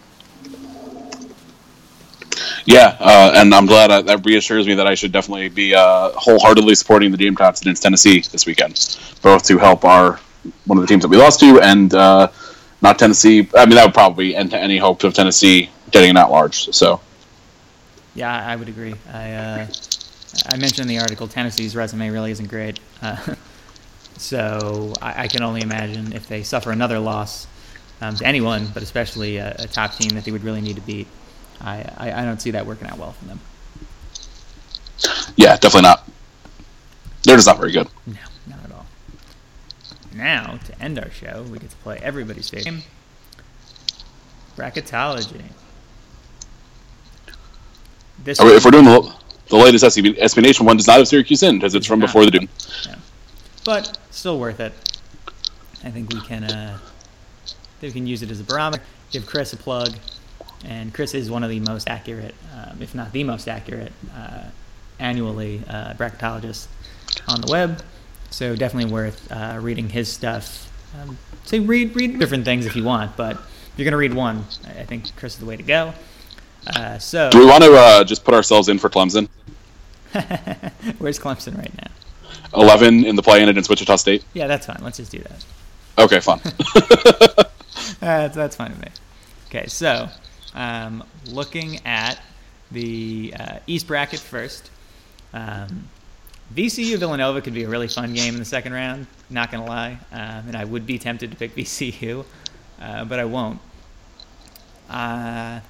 Yeah, 2.65 2.97
uh, 2.99 3.33
and 3.35 3.53
I'm 3.53 3.67
glad 3.67 3.91
uh, 3.91 4.01
that 4.03 4.25
reassures 4.25 4.65
me 4.65 4.73
that 4.73 4.87
I 4.87 4.95
should 4.95 5.11
definitely 5.11 5.49
be 5.49 5.75
uh, 5.75 6.09
wholeheartedly 6.15 6.73
supporting 6.75 7.11
the 7.11 7.17
Gamecocks 7.17 7.61
against 7.61 7.83
Tennessee 7.83 8.21
this 8.31 8.45
weekend, 8.47 8.97
both 9.21 9.43
to 9.45 9.59
help 9.59 9.85
our 9.85 10.19
one 10.65 10.77
of 10.77 10.81
the 10.81 10.87
teams 10.87 11.03
that 11.03 11.09
we 11.09 11.17
lost 11.17 11.39
to, 11.41 11.59
and 11.61 11.93
uh, 11.93 12.27
not 12.81 12.97
Tennessee. 12.97 13.47
I 13.55 13.65
mean, 13.65 13.75
that 13.75 13.85
would 13.85 13.93
probably 13.93 14.35
end 14.35 14.53
any 14.53 14.77
hopes 14.77 15.03
of 15.03 15.13
Tennessee 15.13 15.69
getting 15.91 16.09
an 16.09 16.17
at-large. 16.17 16.73
So, 16.73 16.99
yeah, 18.15 18.45
I 18.45 18.55
would 18.55 18.67
agree. 18.67 18.95
I 19.13 19.33
uh, 19.33 19.67
I 20.47 20.57
mentioned 20.57 20.81
in 20.81 20.87
the 20.87 20.99
article 20.99 21.27
Tennessee's 21.27 21.75
resume 21.75 22.09
really 22.09 22.31
isn't 22.31 22.49
great, 22.49 22.79
uh, 23.01 23.35
so 24.17 24.93
I, 25.01 25.23
I, 25.23 25.27
can 25.27 25.43
only 25.43 25.61
imagine 25.61 26.13
if 26.13 26.27
they 26.27 26.43
suffer 26.43 26.71
another 26.71 26.99
loss 26.99 27.47
um, 28.01 28.15
to 28.15 28.25
anyone, 28.25 28.67
but 28.73 28.83
especially 28.83 29.37
a, 29.37 29.55
a 29.59 29.67
top 29.67 29.93
team 29.95 30.09
that 30.11 30.25
they 30.25 30.31
would 30.31 30.43
really 30.43 30.61
need 30.61 30.75
to 30.75 30.81
beat. 30.81 31.07
I, 31.61 31.89
I, 31.97 32.21
I 32.21 32.25
don't 32.25 32.41
see 32.41 32.51
that 32.51 32.65
working 32.65 32.87
out 32.87 32.97
well 32.97 33.13
for 33.13 33.25
them. 33.25 33.39
Yeah, 35.35 35.55
definitely 35.57 35.83
not. 35.83 36.07
They're 37.23 37.35
just 37.35 37.47
not 37.47 37.57
very 37.57 37.71
good. 37.71 37.87
No, 38.05 38.13
not 38.47 38.63
at 38.63 38.71
all. 38.71 38.85
Now, 40.13 40.59
to 40.65 40.81
end 40.81 40.99
our 40.99 41.09
show, 41.11 41.45
we 41.49 41.59
get 41.59 41.69
to 41.69 41.77
play 41.77 41.99
everybody's 42.01 42.49
favorite 42.49 42.65
game 42.65 42.83
bracketology. 44.55 45.43
This 48.23 48.39
if 48.39 48.65
we're 48.65 48.71
doing 48.71 48.85
the, 48.85 49.13
the 49.49 49.57
latest 49.57 49.85
SB, 49.85 50.41
Nation 50.41 50.65
one, 50.65 50.77
does 50.77 50.87
not 50.87 50.97
have 50.97 51.07
Syracuse 51.07 51.43
in 51.43 51.55
because 51.55 51.75
it's 51.75 51.85
from 51.85 51.99
before 51.99 52.25
the 52.25 52.31
Doom. 52.31 52.49
Yeah. 52.85 52.95
But 53.63 53.97
still 54.11 54.39
worth 54.39 54.59
it. 54.59 54.73
I 55.83 55.91
think 55.91 56.11
we 56.11 56.21
can 56.21 56.43
uh, 56.45 56.79
we 57.81 57.91
can 57.91 58.07
use 58.07 58.23
it 58.23 58.31
as 58.31 58.39
a 58.39 58.43
barometer. 58.43 58.83
Give 59.11 59.25
Chris 59.25 59.53
a 59.53 59.57
plug 59.57 59.95
and 60.65 60.93
Chris 60.93 61.13
is 61.13 61.29
one 61.29 61.43
of 61.43 61.49
the 61.49 61.59
most 61.59 61.87
accurate, 61.87 62.33
um, 62.53 62.81
if 62.81 62.95
not 62.95 63.11
the 63.11 63.23
most 63.23 63.47
accurate, 63.47 63.93
uh, 64.15 64.45
annually 64.99 65.61
uh, 65.69 65.93
on 67.27 67.41
the 67.41 67.47
web. 67.49 67.81
So 68.31 68.55
definitely 68.55 68.91
worth 68.91 69.31
uh, 69.31 69.59
reading 69.61 69.89
his 69.89 70.11
stuff. 70.11 70.71
Um, 70.99 71.17
say 71.43 71.59
read 71.59 71.95
read 71.95 72.19
different 72.19 72.45
things 72.45 72.65
if 72.65 72.75
you 72.75 72.83
want, 72.83 73.15
but 73.15 73.35
if 73.35 73.73
you're 73.77 73.85
gonna 73.85 73.97
read 73.97 74.13
one, 74.13 74.45
I 74.65 74.83
think 74.83 75.15
Chris 75.15 75.33
is 75.33 75.39
the 75.39 75.45
way 75.45 75.57
to 75.57 75.63
go. 75.63 75.93
Uh, 76.67 76.97
so 76.97 77.29
Do 77.29 77.39
we 77.39 77.45
want 77.45 77.63
to 77.63 77.73
uh, 77.73 78.03
just 78.03 78.23
put 78.23 78.33
ourselves 78.33 78.69
in 78.69 78.79
for 78.79 78.89
Clemson? 78.89 79.27
where's 80.97 81.19
Clemson 81.19 81.57
right 81.57 81.71
now? 81.77 81.91
Eleven 82.53 83.05
in 83.05 83.15
the 83.15 83.21
play-in 83.21 83.49
against 83.49 83.69
Wichita 83.69 83.97
State. 83.97 84.23
Yeah, 84.33 84.47
that's 84.47 84.65
fine. 84.65 84.79
Let's 84.81 84.97
just 84.97 85.11
do 85.11 85.19
that. 85.19 85.45
Okay, 85.97 86.19
fine. 86.19 86.39
Uh, 88.01 88.27
that's 88.29 88.55
fine 88.55 88.71
with 88.71 88.81
me. 88.81 88.87
Okay, 89.47 89.67
so 89.67 90.09
um, 90.53 91.03
looking 91.27 91.85
at 91.85 92.19
the 92.71 93.33
uh, 93.39 93.59
East 93.67 93.87
bracket 93.87 94.19
first. 94.19 94.69
Um, 95.33 95.89
VCU 96.53 96.97
Villanova 96.97 97.41
could 97.41 97.53
be 97.53 97.63
a 97.63 97.69
really 97.69 97.87
fun 97.87 98.13
game 98.13 98.33
in 98.33 98.39
the 98.39 98.45
second 98.45 98.73
round. 98.73 99.07
Not 99.29 99.51
gonna 99.51 99.65
lie, 99.65 99.97
um, 100.11 100.47
and 100.47 100.55
I 100.55 100.65
would 100.65 100.85
be 100.85 100.99
tempted 100.99 101.31
to 101.31 101.37
pick 101.37 101.55
VCU, 101.55 102.25
uh, 102.79 103.05
but 103.05 103.19
I 103.19 103.25
won't. 103.25 103.59
Uh, 104.89 105.61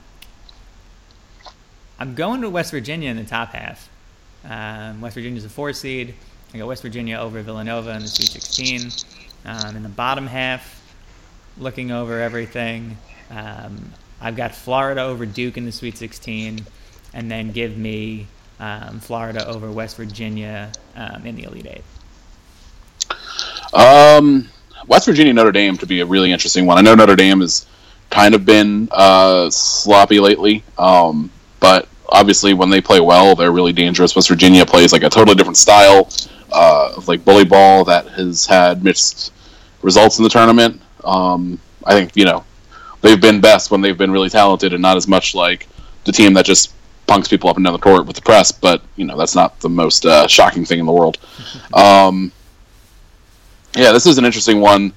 I'm 2.00 2.16
going 2.16 2.42
to 2.42 2.50
West 2.50 2.72
Virginia 2.72 3.10
in 3.10 3.18
the 3.18 3.24
top 3.24 3.54
half. 3.54 3.90
Um, 4.44 5.02
West 5.02 5.16
Virginia's 5.16 5.46
a 5.46 5.50
four 5.50 5.74
seed. 5.74 6.14
I 6.54 6.58
got 6.58 6.68
West 6.68 6.82
Virginia 6.82 7.18
over 7.18 7.42
Villanova 7.42 7.92
in 7.92 8.02
the 8.02 8.08
Sweet 8.08 8.30
16. 8.30 8.92
Um, 9.46 9.76
in 9.76 9.84
the 9.84 9.90
bottom 9.90 10.28
half, 10.28 10.82
looking 11.58 11.92
over 11.92 12.22
everything, 12.22 12.98
um, 13.30 13.92
I've 14.22 14.36
got 14.36 14.54
Florida 14.56 15.02
over 15.02 15.26
Duke 15.26 15.58
in 15.58 15.66
the 15.66 15.72
Sweet 15.72 15.98
16, 15.98 16.66
and 17.14 17.32
then 17.32 17.52
give 17.52 17.78
me 17.78 18.28
um, 18.60 19.00
Florida 19.00 19.48
over 19.48 19.72
West 19.72 19.98
Virginia 19.98 20.72
um, 20.96 21.26
in 21.26 21.36
the 21.36 21.44
Elite 21.44 21.68
Eight. 21.68 21.84
Um, 23.74 24.50
West 24.88 25.06
Virginia 25.06 25.34
Notre 25.34 25.52
Dame 25.52 25.78
to 25.78 25.86
be 25.86 26.00
a 26.00 26.06
really 26.06 26.32
interesting 26.32 26.66
one. 26.66 26.78
I 26.78 26.82
know 26.82 26.96
Notre 26.96 27.16
Dame 27.16 27.42
has 27.42 27.66
kind 28.10 28.36
of 28.36 28.46
been 28.46 28.88
uh, 28.92 29.50
sloppy 29.50 30.20
lately, 30.20 30.64
um, 30.78 31.30
but 31.66 31.88
obviously 32.10 32.54
when 32.54 32.70
they 32.70 32.80
play 32.80 33.00
well, 33.00 33.34
they're 33.34 33.52
really 33.52 33.74
dangerous. 33.74 34.16
West 34.16 34.30
Virginia 34.30 34.64
plays 34.64 34.94
like 34.94 35.02
a 35.02 35.10
totally 35.10 35.34
different 35.34 35.58
style 35.58 36.08
uh, 36.52 36.94
of 36.96 37.08
like 37.08 37.26
bully 37.26 37.44
ball 37.44 37.84
that 37.84 38.08
has 38.10 38.46
had 38.46 38.84
mixed 38.84 39.34
results 39.82 40.20
in 40.20 40.24
the 40.24 40.30
tournament. 40.30 40.80
Um, 41.04 41.60
I 41.84 41.94
think 41.94 42.16
you 42.16 42.24
know 42.24 42.44
they've 43.02 43.20
been 43.20 43.42
best 43.42 43.72
when 43.72 43.82
they've 43.82 43.98
been 43.98 44.12
really 44.12 44.30
talented 44.30 44.74
and 44.74 44.82
not 44.84 44.96
as 44.96 45.08
much 45.08 45.34
like 45.34 45.68
the 46.04 46.12
team 46.12 46.36
that 46.36 46.46
just 46.46 46.72
punks 47.08 47.28
people 47.28 47.50
up 47.50 47.56
and 47.56 47.66
down 47.66 47.74
the 47.74 47.80
court 47.80 48.06
with 48.06 48.16
the 48.16 48.22
press. 48.22 48.52
But 48.52 48.84
you 48.96 49.06
know 49.06 49.18
that's 49.18 49.34
not 49.34 49.60
the 49.60 49.70
most 49.70 50.06
uh, 50.06 50.28
shocking 50.28 50.66
thing 50.66 50.78
in 50.80 50.86
the 50.86 50.94
world. 50.94 51.18
Um, 51.74 52.32
yeah, 53.76 53.92
this 53.92 54.06
is 54.06 54.20
an 54.20 54.24
interesting 54.24 54.62
one. 54.62 54.94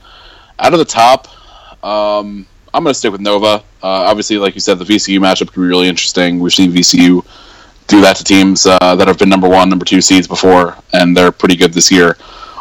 Out 0.58 0.72
of 0.74 0.78
the 0.78 0.84
top, 0.84 1.28
um, 1.82 2.46
I'm 2.74 2.82
going 2.82 2.92
to 2.92 2.98
stick 2.98 3.12
with 3.12 3.20
Nova. 3.20 3.46
Uh, 3.46 3.62
obviously, 3.82 4.38
like 4.38 4.54
you 4.54 4.60
said, 4.60 4.78
the 4.78 4.84
VCU 4.84 5.18
matchup 5.18 5.48
could 5.48 5.60
be 5.60 5.66
really 5.66 5.88
interesting. 5.88 6.38
We've 6.38 6.52
seen 6.52 6.70
VCU 6.72 7.24
do 7.86 8.00
that 8.02 8.16
to 8.16 8.24
teams 8.24 8.66
uh, 8.66 8.94
that 8.96 9.08
have 9.08 9.18
been 9.18 9.28
number 9.28 9.48
one, 9.48 9.68
number 9.68 9.84
two 9.84 10.00
seeds 10.00 10.28
before, 10.28 10.76
and 10.92 11.16
they're 11.16 11.32
pretty 11.32 11.56
good 11.56 11.72
this 11.72 11.90
year. 11.90 12.16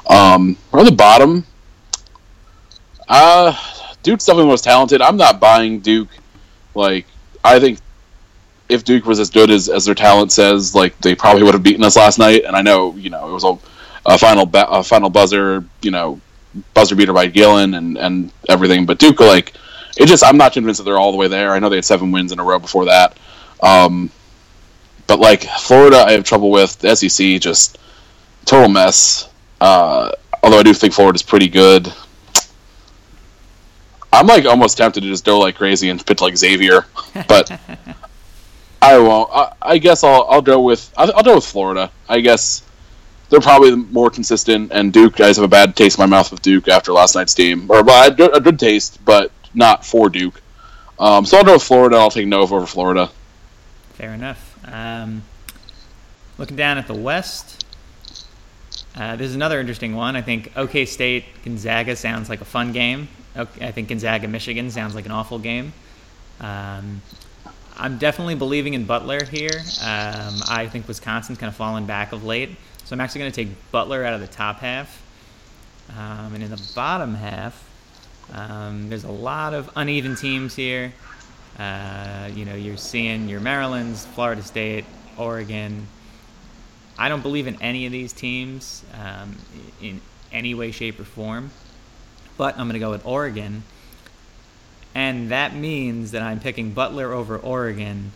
Um, 0.10 0.58
on 0.72 0.86
the 0.86 0.92
bottom, 0.92 1.46
uh, 3.10 3.54
Duke's 4.04 4.26
definitely 4.26 4.46
the 4.46 4.50
most 4.50 4.64
talented. 4.64 5.02
I'm 5.02 5.18
not 5.18 5.40
buying 5.40 5.80
Duke. 5.80 6.10
Like, 6.74 7.06
I 7.44 7.60
think 7.60 7.80
if 8.70 8.84
Duke 8.84 9.06
was 9.06 9.20
as 9.20 9.30
good 9.30 9.50
as, 9.50 9.70
as 9.70 9.86
their 9.86 9.96
talent 9.96 10.32
says, 10.32 10.76
like 10.76 10.98
they 11.00 11.16
probably 11.16 11.44
would 11.44 11.54
have 11.54 11.64
beaten 11.64 11.84
us 11.84 11.96
last 11.96 12.20
night. 12.20 12.44
And 12.46 12.56
I 12.56 12.62
know, 12.62 12.96
you 12.96 13.10
know, 13.10 13.30
it 13.30 13.34
was 13.34 13.44
a, 13.44 13.58
a 14.06 14.18
final 14.18 14.46
ba- 14.46 14.70
a 14.70 14.84
final 14.84 15.10
buzzer, 15.10 15.66
you 15.82 15.92
know, 15.92 16.22
buzzer 16.74 16.96
beater 16.96 17.14
by 17.14 17.28
Gillon 17.28 17.74
and 17.74 17.98
and 17.98 18.32
everything. 18.48 18.86
But 18.86 19.00
Duke, 19.00 19.20
like, 19.20 19.54
it 19.98 20.08
just 20.08 20.24
I'm 20.24 20.38
not 20.38 20.54
convinced 20.54 20.80
that 20.80 20.84
they're 20.84 20.98
all 20.98 21.12
the 21.12 21.18
way 21.18 21.28
there. 21.28 21.52
I 21.52 21.60
know 21.60 21.70
they 21.70 21.78
had 21.78 21.86
seven 21.86 22.12
wins 22.12 22.32
in 22.32 22.40
a 22.40 22.44
row 22.44 22.60
before 22.60 22.86
that. 22.86 23.18
Um, 23.62 24.12
but 25.08 25.20
like 25.20 25.44
Florida, 25.44 25.98
I 25.98 26.12
have 26.12 26.24
trouble 26.24 26.52
with. 26.52 26.78
The 26.80 26.96
SEC 26.96 27.42
just 27.42 27.78
total 28.46 28.70
mess. 28.70 29.30
Uh, 29.60 30.12
although 30.44 30.60
I 30.60 30.64
do 30.64 30.74
think 30.74 30.94
Florida's 30.94 31.24
pretty 31.24 31.48
good. 31.48 31.92
I'm 34.12 34.28
like 34.28 34.46
almost 34.46 34.78
tempted 34.78 35.02
to 35.02 35.08
just 35.08 35.26
go 35.26 35.40
like 35.40 35.56
crazy 35.56 35.90
and 35.90 36.04
pick 36.06 36.22
like 36.22 36.38
Xavier, 36.38 36.86
but 37.28 37.52
I 38.82 38.98
won't. 39.00 39.30
I, 39.34 39.54
I 39.62 39.78
guess 39.78 40.04
I'll 40.04 40.26
I'll 40.30 40.42
go 40.42 40.62
with 40.62 40.92
I'll, 40.98 41.12
I'll 41.16 41.24
go 41.24 41.36
with 41.36 41.46
Florida. 41.46 41.92
I 42.08 42.22
guess 42.22 42.64
they're 43.30 43.42
probably 43.42 43.76
more 43.76 44.10
consistent, 44.10 44.72
and 44.72 44.94
Duke 44.94 45.16
guys 45.16 45.36
have 45.36 45.44
a 45.44 45.50
bad 45.50 45.76
taste 45.76 45.98
in 45.98 46.04
my 46.04 46.06
mouth 46.06 46.32
with 46.32 46.42
Duke 46.42 46.68
after 46.68 46.94
last 46.94 47.16
night's 47.16 47.34
game, 47.34 47.70
or 47.70 47.84
well, 47.84 48.10
a 48.10 48.14
good, 48.14 48.36
a 48.36 48.40
good 48.40 48.58
taste, 48.58 49.04
but 49.04 49.32
not 49.58 49.86
for 49.86 50.10
Duke. 50.10 50.42
Um, 51.00 51.26
so 51.26 51.38
I'll 51.38 51.44
go 51.44 51.54
with 51.54 51.64
Florida. 51.64 51.98
I'll 51.98 52.12
take 52.12 52.28
Nova 52.28 52.56
over 52.56 52.66
Florida. 52.66 53.12
Fair 53.94 54.14
enough. 54.14 54.58
Um, 54.72 55.24
looking 56.38 56.56
down 56.56 56.78
at 56.78 56.88
the 56.88 56.94
West, 56.94 57.66
uh, 58.96 59.16
this 59.16 59.28
is 59.28 59.36
another 59.36 59.60
interesting 59.60 59.96
one. 59.96 60.16
I 60.16 60.22
think 60.22 60.52
OK 60.56 60.86
State 60.86 61.26
Gonzaga 61.44 61.96
sounds 61.96 62.30
like 62.30 62.42
a 62.42 62.46
fun 62.46 62.72
game. 62.72 63.10
I 63.36 63.72
think 63.72 63.90
Gonzaga 63.90 64.28
Michigan 64.28 64.72
sounds 64.72 64.96
like 64.96 65.06
an 65.06 65.12
awful 65.12 65.38
game. 65.38 65.74
Um, 66.40 67.02
I'm 67.78 68.00
definitely 68.00 68.34
believing 68.34 68.74
in 68.74 68.86
Butler 68.86 69.24
here. 69.24 69.62
Um, 69.84 70.42
I 70.50 70.68
think 70.72 70.88
Wisconsin's 70.88 71.38
kind 71.38 71.50
of 71.50 71.56
fallen 71.56 71.86
back 71.86 72.12
of 72.12 72.24
late, 72.24 72.50
so 72.86 72.94
I'm 72.96 73.02
actually 73.02 73.20
going 73.22 73.32
to 73.32 73.46
take 73.46 73.72
Butler 73.72 74.04
out 74.04 74.16
of 74.16 74.22
the 74.22 74.28
top 74.28 74.60
half. 74.60 75.04
Um, 75.96 76.34
and 76.34 76.44
in 76.44 76.50
the 76.50 76.72
bottom 76.76 77.14
half, 77.14 77.67
um, 78.34 78.90
there's 78.90 79.04
a 79.04 79.12
lot 79.12 79.54
of 79.54 79.70
uneven 79.76 80.16
teams 80.16 80.56
here. 80.56 80.94
Uh, 81.58 82.30
you 82.34 82.46
know, 82.46 82.56
you're 82.56 82.78
seeing 82.78 83.28
your 83.28 83.40
Maryland's, 83.40 84.06
Florida 84.06 84.44
State, 84.44 84.86
Oregon. 85.18 85.88
I 86.98 87.10
don't 87.10 87.22
believe 87.22 87.48
in 87.48 87.62
any 87.62 87.86
of 87.86 87.92
these 87.92 88.14
teams 88.14 88.84
um, 88.94 89.38
in 89.82 90.02
any 90.32 90.54
way, 90.54 90.72
shape, 90.72 91.00
or 91.00 91.04
form, 91.04 91.52
but 92.38 92.58
I'm 92.58 92.68
going 92.68 92.74
to 92.74 92.80
go 92.80 92.92
with 92.92 93.06
Oregon. 93.06 93.64
And 94.94 95.30
that 95.30 95.56
means 95.56 96.12
that 96.12 96.22
I'm 96.22 96.40
picking 96.40 96.72
Butler 96.72 97.14
over 97.14 97.38
Oregon 97.38 98.12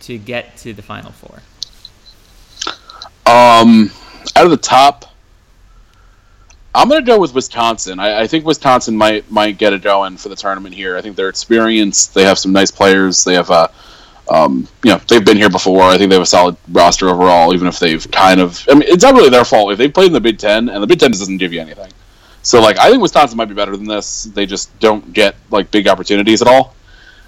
to 0.00 0.18
get 0.18 0.56
to 0.58 0.72
the 0.72 0.82
Final 0.82 1.12
Four. 1.12 1.40
Um, 3.26 3.90
out 4.34 4.44
of 4.44 4.50
the 4.50 4.56
top, 4.56 5.15
I'm 6.76 6.90
going 6.90 7.02
to 7.02 7.06
go 7.06 7.18
with 7.18 7.32
Wisconsin. 7.32 7.98
I, 7.98 8.20
I, 8.20 8.26
think 8.26 8.44
Wisconsin 8.44 8.98
might 8.98 9.30
might 9.30 9.56
get 9.56 9.72
it 9.72 9.80
going 9.80 10.18
for 10.18 10.28
the 10.28 10.36
tournament 10.36 10.74
here. 10.74 10.94
I 10.94 11.00
think 11.00 11.16
they're 11.16 11.30
experienced. 11.30 12.12
They 12.12 12.24
have 12.24 12.38
some 12.38 12.52
nice 12.52 12.70
players. 12.70 13.24
They 13.24 13.32
have 13.32 13.48
a, 13.48 13.70
um, 14.28 14.68
you 14.84 14.90
know, 14.90 15.00
they've 15.08 15.24
been 15.24 15.38
here 15.38 15.48
before. 15.48 15.84
I 15.84 15.96
think 15.96 16.10
they 16.10 16.16
have 16.16 16.22
a 16.22 16.26
solid 16.26 16.58
roster 16.68 17.08
overall. 17.08 17.54
Even 17.54 17.66
if 17.66 17.78
they've 17.78 18.08
kind 18.10 18.40
of, 18.40 18.62
I 18.68 18.74
mean, 18.74 18.82
it's 18.86 19.02
not 19.02 19.14
really 19.14 19.30
their 19.30 19.46
fault 19.46 19.72
if 19.72 19.78
they 19.78 19.88
played 19.88 20.08
in 20.08 20.12
the 20.12 20.20
Big 20.20 20.36
Ten, 20.36 20.68
and 20.68 20.82
the 20.82 20.86
Big 20.86 21.00
Ten 21.00 21.12
doesn't 21.12 21.38
give 21.38 21.54
you 21.54 21.62
anything. 21.62 21.90
So, 22.42 22.60
like, 22.60 22.78
I 22.78 22.90
think 22.90 23.00
Wisconsin 23.00 23.38
might 23.38 23.48
be 23.48 23.54
better 23.54 23.74
than 23.74 23.86
this. 23.86 24.24
They 24.24 24.44
just 24.44 24.78
don't 24.78 25.14
get 25.14 25.34
like 25.50 25.70
big 25.70 25.88
opportunities 25.88 26.42
at 26.42 26.48
all. 26.48 26.76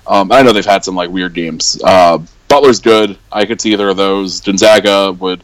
Um, 0.07 0.31
I 0.31 0.43
know 0.43 0.53
they've 0.53 0.65
had 0.65 0.85
some 0.85 0.95
like 0.95 1.09
weird 1.09 1.33
games. 1.33 1.81
Uh, 1.83 2.19
Butler's 2.49 2.81
good. 2.81 3.17
I 3.33 3.47
could 3.47 3.63
see 3.63 3.73
either 3.73 3.89
of 3.89 3.97
those. 3.97 4.43
Gonzaga 4.43 5.13
would 5.13 5.43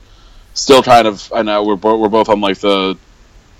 still 0.53 0.83
kind 0.83 1.07
of. 1.07 1.33
I 1.35 1.41
know 1.41 1.65
we're 1.65 1.77
we're 1.77 2.09
both 2.11 2.29
on 2.29 2.43
like 2.43 2.59
the 2.59 2.99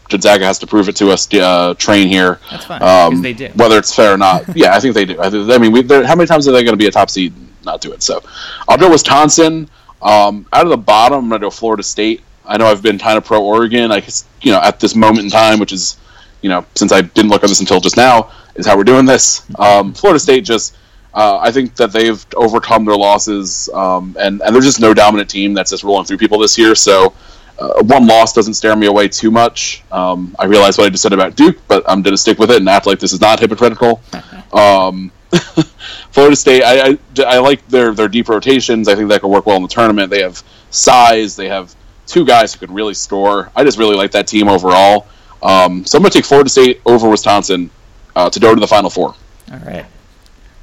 Gonzaga 0.09 0.45
has 0.45 0.59
to 0.61 0.67
prove 0.67 0.89
it 0.89 0.97
to 0.97 1.11
us 1.11 1.33
uh, 1.35 1.75
train 1.75 2.09
here. 2.09 2.39
That's 2.51 2.65
fine 2.65 2.83
Um, 2.83 3.23
they 3.23 3.33
do. 3.33 3.49
Whether 3.55 3.79
it's 3.79 3.95
fair 3.95 4.13
or 4.13 4.19
not, 4.19 4.45
yeah, 4.57 4.75
I 4.75 4.81
think 4.81 4.95
they 4.95 5.05
do. 5.05 5.21
I, 5.21 5.59
mean, 5.59 5.73
we, 5.73 5.83
how 5.83 6.15
many 6.15 6.27
times 6.27 6.47
are 6.47 6.53
they 6.53 6.63
going 6.63 6.75
to 6.75 6.79
be 6.79 6.87
a 6.87 6.91
top 6.91 7.11
seed 7.11 7.35
and 7.35 7.49
not 7.65 7.81
do 7.81 7.93
it? 7.93 8.03
So, 8.03 8.23
I'll 8.69 8.79
go 8.79 8.91
Wisconsin. 8.91 9.69
Um, 10.03 10.47
out 10.53 10.65
of 10.65 10.71
the 10.71 10.77
bottom, 10.77 11.19
I'm 11.19 11.29
going 11.29 11.41
to 11.41 11.47
go 11.47 11.51
Florida 11.51 11.83
State. 11.83 12.23
I 12.47 12.59
know 12.59 12.67
I've 12.67 12.83
been 12.83 12.99
kind 12.99 13.17
of 13.17 13.25
pro 13.25 13.43
Oregon. 13.43 13.91
I, 13.91 14.01
guess, 14.01 14.27
you 14.43 14.53
know, 14.53 14.61
at 14.61 14.79
this 14.79 14.95
moment 14.95 15.25
in 15.25 15.31
time, 15.31 15.59
which 15.59 15.73
is, 15.73 15.97
you 16.43 16.51
know, 16.51 16.67
since 16.75 16.93
I 16.93 17.01
didn't 17.01 17.31
look 17.31 17.43
at 17.43 17.49
this 17.49 17.61
until 17.61 17.81
just 17.81 17.97
now, 17.97 18.31
is 18.55 18.67
how 18.67 18.77
we're 18.77 18.85
doing 18.85 19.07
this. 19.07 19.47
Um, 19.59 19.95
Florida 19.95 20.21
State 20.21 20.45
just, 20.45 20.77
uh, 21.15 21.39
I 21.39 21.51
think 21.51 21.77
that 21.77 21.93
they've 21.93 22.25
overcome 22.37 22.85
their 22.85 22.97
losses, 22.97 23.69
um, 23.73 24.17
and 24.19 24.43
and 24.43 24.55
there's 24.55 24.65
just 24.65 24.81
no 24.81 24.93
dominant 24.93 25.31
team 25.31 25.55
that's 25.55 25.71
just 25.71 25.85
rolling 25.85 26.05
through 26.05 26.19
people 26.19 26.39
this 26.41 26.59
year. 26.59 26.75
So 26.75 27.15
uh, 27.59 27.83
one 27.83 28.07
loss 28.07 28.33
doesn't 28.33 28.55
scare 28.55 28.77
me 28.77 28.87
away 28.87 29.09
too 29.09 29.31
much. 29.31 29.83
Um, 29.93 30.35
I 30.39 30.47
realize 30.47 30.77
what 30.77 30.87
I 30.87 30.91
just 30.91 31.03
said 31.03 31.13
about 31.13 31.37
Duke, 31.37 31.59
but 31.69 31.85
I'm 31.89 32.03
going 32.03 32.15
to 32.15 32.19
stick 32.19 32.39
with 32.39 32.51
it 32.51 32.57
and 32.59 32.69
act 32.69 32.87
like 32.87 32.99
this 32.99 33.13
is 33.13 33.21
not 33.21 33.41
hypocritical. 33.41 34.01
um, 34.53 35.13
Florida 36.11 36.37
State, 36.37 36.63
I, 36.63 36.91
I, 36.91 36.99
I 37.25 37.39
like 37.39 37.67
their 37.69 37.93
their 37.93 38.09
deep 38.09 38.29
rotations. 38.29 38.89
I 38.89 38.95
think 38.95 39.09
that 39.09 39.21
could 39.21 39.29
work 39.29 39.47
well 39.47 39.57
in 39.57 39.63
the 39.63 39.69
tournament. 39.69 40.11
They 40.11 40.23
have 40.23 40.43
size. 40.71 41.37
They 41.37 41.49
have 41.49 41.75
two 42.07 42.25
guys 42.25 42.55
who 42.55 42.65
can 42.65 42.75
really 42.75 42.95
score. 42.95 43.51
I 43.55 43.65
just 43.65 43.79
really 43.79 43.97
like 43.97 44.13
that 44.13 44.27
team 44.27 44.49
overall. 44.49 45.07
Um, 45.43 45.85
so 45.85 45.99
I'm 45.99 46.03
going 46.03 46.11
to 46.11 46.19
take 46.19 46.25
Florida 46.25 46.49
State 46.49 46.81
over 46.87 47.09
Wisconsin 47.09 47.71
uh, 48.17 48.31
to 48.31 48.41
go 48.41 48.55
to 48.55 48.61
the 48.61 48.67
Final 48.67 48.91
Four. 48.91 49.15
All 49.53 49.59
right. 49.59 49.87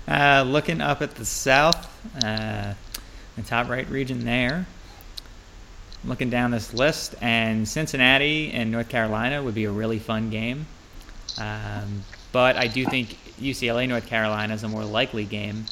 Uh, 0.08 0.44
looking 0.44 0.82
up 0.82 1.02
at 1.02 1.16
the 1.16 1.26
south, 1.26 1.88
uh, 2.24 2.74
the 3.36 3.42
top 3.44 3.70
right 3.70 3.88
region 3.90 4.26
there. 4.26 4.66
Looking 6.04 6.30
down 6.30 6.52
this 6.52 6.74
list, 6.74 7.16
and 7.22 7.68
Cincinnati 7.68 8.52
and 8.52 8.72
North 8.72 8.90
Carolina 8.90 9.42
would 9.42 9.56
be 9.56 9.66
a 9.66 9.72
really 9.72 10.00
fun 10.00 10.30
game. 10.30 10.66
Um, 11.38 12.04
but 12.32 12.56
I 12.56 12.68
do 12.68 12.86
think 12.86 13.18
UCLA 13.40 13.88
North 13.88 14.08
Carolina 14.08 14.54
is 14.54 14.64
a 14.64 14.68
more 14.68 14.84
likely 14.84 15.26
game 15.26 15.66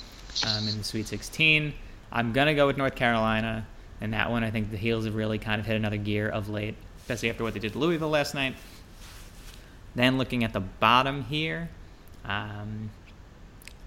um, 0.47 0.67
in 0.67 0.77
the 0.77 0.83
Sweet 0.83 1.07
16. 1.07 1.73
I'm 2.11 2.33
gonna 2.33 2.55
go 2.55 2.67
with 2.67 2.77
North 2.77 2.95
Carolina, 2.95 3.65
and 4.01 4.13
that 4.13 4.29
one 4.29 4.43
I 4.43 4.51
think 4.51 4.71
the 4.71 4.77
Heels 4.77 5.05
have 5.05 5.15
really 5.15 5.37
kind 5.37 5.59
of 5.59 5.65
hit 5.65 5.75
another 5.75 5.97
gear 5.97 6.29
of 6.29 6.49
late, 6.49 6.75
especially 7.01 7.29
after 7.29 7.43
what 7.43 7.53
they 7.53 7.59
did 7.59 7.73
to 7.73 7.79
Louisville 7.79 8.09
last 8.09 8.33
night. 8.33 8.55
Then 9.95 10.17
looking 10.17 10.43
at 10.43 10.53
the 10.53 10.59
bottom 10.59 11.23
here, 11.23 11.69
um, 12.25 12.89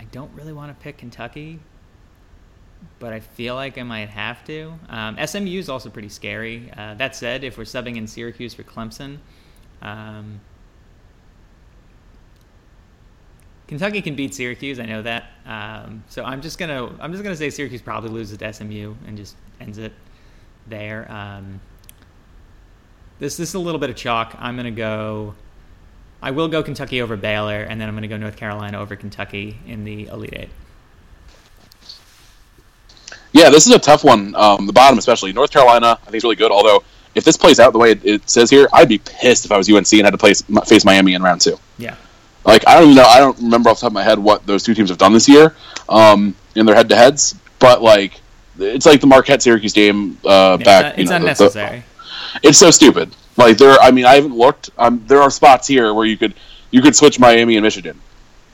I 0.01 0.05
don't 0.11 0.33
really 0.35 0.53
want 0.53 0.77
to 0.77 0.83
pick 0.83 0.99
Kentucky, 0.99 1.59
but 2.99 3.13
I 3.13 3.21
feel 3.21 3.55
like 3.55 3.79
I 3.79 3.83
might 3.83 4.09
have 4.09 4.45
to. 4.45 4.75
Um, 4.89 5.17
SMU 5.25 5.59
is 5.59 5.69
also 5.69 5.91
pretty 5.91 6.09
scary. 6.09 6.71
Uh, 6.77 6.95
that 6.95 7.17
said, 7.17 7.45
if 7.45 7.59
we're 7.59 7.65
subbing 7.65 7.97
in 7.97 8.07
Syracuse 8.07 8.55
for 8.55 8.63
Clemson, 8.63 9.19
um, 9.81 10.41
Kentucky 13.73 14.03
can 14.03 14.15
beat 14.15 14.35
Syracuse. 14.35 14.79
I 14.79 14.85
know 14.85 15.03
that. 15.03 15.31
Um, 15.47 16.05
so 16.09 16.25
I'm 16.25 16.43
just 16.43 16.59
gonna 16.59 16.95
I'm 17.01 17.11
just 17.13 17.25
gonna 17.25 17.37
say 17.37 17.51
Syracuse 17.51 17.81
probably 17.81 18.11
loses 18.11 18.37
to 18.39 18.53
SMU 18.53 18.95
and 19.07 19.17
just 19.17 19.35
ends 19.61 19.79
it 19.79 19.93
there. 20.67 21.11
Um, 21.11 21.61
this 23.19 23.37
this 23.37 23.49
is 23.49 23.55
a 23.55 23.59
little 23.59 23.81
bit 23.81 23.89
of 23.89 23.97
chalk. 23.97 24.37
I'm 24.39 24.57
gonna 24.57 24.71
go. 24.71 25.35
I 26.21 26.33
will 26.33 26.49
go 26.49 26.63
Kentucky 26.63 27.01
over 27.03 27.17
Baylor, 27.17 27.63
and 27.63 27.81
then 27.81 27.89
I'm 27.89 27.95
gonna 27.95 28.09
go 28.09 28.17
North 28.17 28.37
Carolina 28.37 28.79
over 28.79 28.95
Kentucky 28.95 29.59
in 29.67 29.85
the 29.85 30.07
Elite 30.07 30.35
Eight. 30.35 30.51
Yeah, 33.43 33.51
this 33.51 33.67
is 33.67 33.75
a 33.75 33.79
tough 33.79 34.05
one. 34.05 34.37
Um, 34.37 34.67
the 34.67 34.73
bottom, 34.73 34.99
especially 34.99 35.33
North 35.33 35.51
Carolina, 35.51 35.99
I 36.01 36.05
think 36.05 36.15
is 36.15 36.23
really 36.23 36.37
good. 36.37 36.53
Although, 36.53 36.85
if 37.17 37.25
this 37.25 37.37
plays 37.37 37.59
out 37.59 37.73
the 37.73 37.79
way 37.81 37.91
it, 37.91 38.05
it 38.05 38.31
says 38.31 38.49
here, 38.51 38.69
I'd 38.73 38.89
be 38.89 38.99
pissed 38.99 39.45
if 39.45 39.51
I 39.51 39.57
was 39.57 39.69
UNC 39.69 39.93
and 39.95 40.03
had 40.05 40.11
to 40.13 40.19
place, 40.19 40.43
face 40.65 40.85
Miami 40.85 41.15
in 41.15 41.23
round 41.25 41.41
two. 41.41 41.59
Yeah. 41.77 41.97
Like 42.45 42.67
I 42.69 42.75
don't 42.75 42.85
even 42.85 42.95
know. 42.95 43.05
I 43.05 43.19
don't 43.19 43.37
remember 43.39 43.71
off 43.71 43.79
the 43.79 43.81
top 43.83 43.91
of 43.91 43.95
my 43.95 44.05
head 44.05 44.19
what 44.21 44.47
those 44.47 44.63
two 44.63 44.75
teams 44.75 44.91
have 44.91 44.99
done 44.99 45.13
this 45.13 45.29
year 45.29 45.57
um, 45.89 46.37
in 46.55 46.67
their 46.67 46.77
head-to-heads. 46.77 47.35
But 47.59 47.83
like, 47.83 48.21
it's 48.61 48.87
like 48.87 49.01
the 49.01 49.09
Marquette 49.09 49.43
Syracuse 49.43 49.73
game 49.73 50.19
uh, 50.25 50.57
back. 50.59 50.97
it's 50.97 50.99
you 50.99 51.05
know, 51.07 51.09
the- 51.09 51.09
the- 51.09 51.17
unnecessary. 51.17 51.83
it's 52.45 52.59
so 52.59 52.71
stupid. 52.71 53.11
Like 53.37 53.59
there, 53.59 53.77
I 53.81 53.91
mean, 53.91 54.05
I 54.05 54.15
haven't 54.15 54.37
looked. 54.37 54.71
Um, 54.79 55.03
there 55.09 55.21
are 55.21 55.31
spots 55.31 55.67
here 55.67 55.93
where 55.95 56.07
you 56.07 56.17
could 56.17 56.35
you 56.71 56.81
could 56.81 56.95
switch 56.95 57.19
Miami 57.19 57.57
and 57.57 57.65
Michigan, 57.65 58.01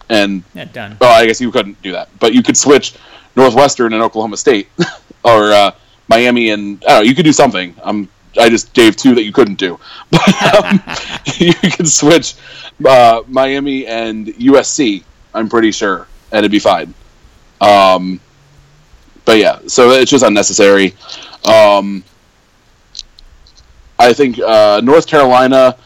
and 0.09 0.43
yeah, 0.55 0.65
done. 0.65 0.97
well, 0.99 1.13
I 1.21 1.27
guess 1.27 1.41
you 1.43 1.51
couldn't 1.51 1.81
do 1.83 1.93
that, 1.93 2.09
but 2.21 2.33
you 2.33 2.43
could 2.43 2.57
switch 2.57 2.95
Northwestern 3.39 3.95
and 3.95 4.03
Oklahoma 4.03 4.37
State, 4.37 4.69
or 5.25 5.53
uh, 5.53 5.73
Miami 6.09 6.51
and 6.51 6.83
I 6.85 6.89
don't 6.89 7.05
know. 7.05 7.09
You 7.11 7.15
could 7.15 7.25
do 7.25 7.33
something. 7.33 7.75
Um, 7.83 8.09
I 8.39 8.51
just 8.51 8.75
gave 8.75 8.97
two 8.97 9.15
that 9.15 9.25
you 9.25 9.33
couldn't 9.33 9.59
do, 9.59 9.79
but 10.11 10.65
um, 10.65 10.81
you 11.39 11.55
could 11.55 11.89
switch 11.89 12.37
uh, 12.87 13.23
Miami 13.29 13.87
and 13.87 14.29
USC. 14.29 15.05
I'm 15.35 15.49
pretty 15.49 15.73
sure, 15.73 16.09
and 16.33 16.41
it'd 16.41 16.51
be 16.53 16.59
fine. 16.59 16.95
Um, 17.61 18.21
but 19.25 19.39
yeah, 19.39 19.61
so 19.67 19.91
it's 19.91 20.11
just 20.11 20.25
unnecessary. 20.25 20.95
Um, 21.45 22.05
I 23.99 24.13
think 24.13 24.39
uh, 24.39 24.81
North 24.83 25.07
Carolina, 25.07 25.77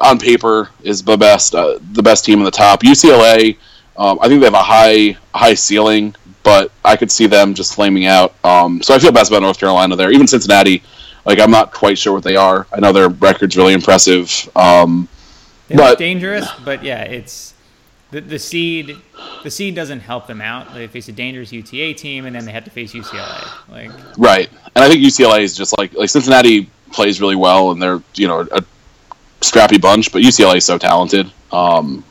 on 0.00 0.18
paper, 0.18 0.70
is 0.82 1.02
the 1.02 1.16
best 1.16 1.54
uh, 1.54 1.78
the 1.92 2.02
best 2.02 2.24
team 2.24 2.38
in 2.38 2.44
the 2.44 2.50
top. 2.50 2.82
UCLA, 2.82 3.56
um, 3.96 4.18
I 4.20 4.28
think 4.28 4.40
they 4.40 4.46
have 4.46 4.54
a 4.54 4.62
high 4.62 5.16
high 5.34 5.54
ceiling, 5.54 6.14
but 6.42 6.72
I 6.84 6.96
could 6.96 7.10
see 7.10 7.26
them 7.26 7.54
just 7.54 7.74
flaming 7.74 8.06
out. 8.06 8.34
Um, 8.44 8.82
so 8.82 8.94
I 8.94 8.98
feel 8.98 9.12
best 9.12 9.30
about 9.30 9.42
North 9.42 9.58
Carolina 9.58 9.96
there. 9.96 10.10
Even 10.10 10.26
Cincinnati, 10.26 10.82
like 11.24 11.38
I'm 11.38 11.50
not 11.50 11.72
quite 11.72 11.98
sure 11.98 12.12
what 12.12 12.24
they 12.24 12.36
are. 12.36 12.66
I 12.72 12.80
know 12.80 12.92
their 12.92 13.08
record's 13.08 13.56
really 13.56 13.74
impressive. 13.74 14.48
Um, 14.56 15.08
They 15.68 15.76
but 15.76 15.90
look 15.90 15.98
dangerous, 15.98 16.48
but 16.64 16.82
yeah, 16.82 17.02
it's 17.02 17.54
the 18.10 18.20
the 18.20 18.38
seed. 18.38 18.96
The 19.44 19.50
seed 19.50 19.74
doesn't 19.74 20.00
help 20.00 20.26
them 20.26 20.40
out. 20.40 20.74
They 20.74 20.86
face 20.86 21.08
a 21.08 21.12
dangerous 21.12 21.52
UTA 21.52 21.94
team, 21.94 22.26
and 22.26 22.34
then 22.34 22.44
they 22.44 22.52
have 22.52 22.64
to 22.64 22.70
face 22.70 22.92
UCLA. 22.92 23.48
Like, 23.68 23.90
Right, 24.18 24.50
and 24.74 24.84
I 24.84 24.88
think 24.88 25.02
UCLA 25.02 25.42
is 25.42 25.56
just 25.56 25.76
like 25.78 25.94
like 25.94 26.10
Cincinnati 26.10 26.70
plays 26.92 27.20
really 27.20 27.36
well, 27.36 27.70
and 27.70 27.80
they're 27.80 28.02
you 28.14 28.26
know 28.26 28.46
a 28.50 28.64
scrappy 29.40 29.78
bunch, 29.78 30.12
but 30.12 30.22
UCLA 30.22 30.56
is 30.56 30.64
so 30.64 30.78
talented. 30.78 31.30
Um, 31.52 32.04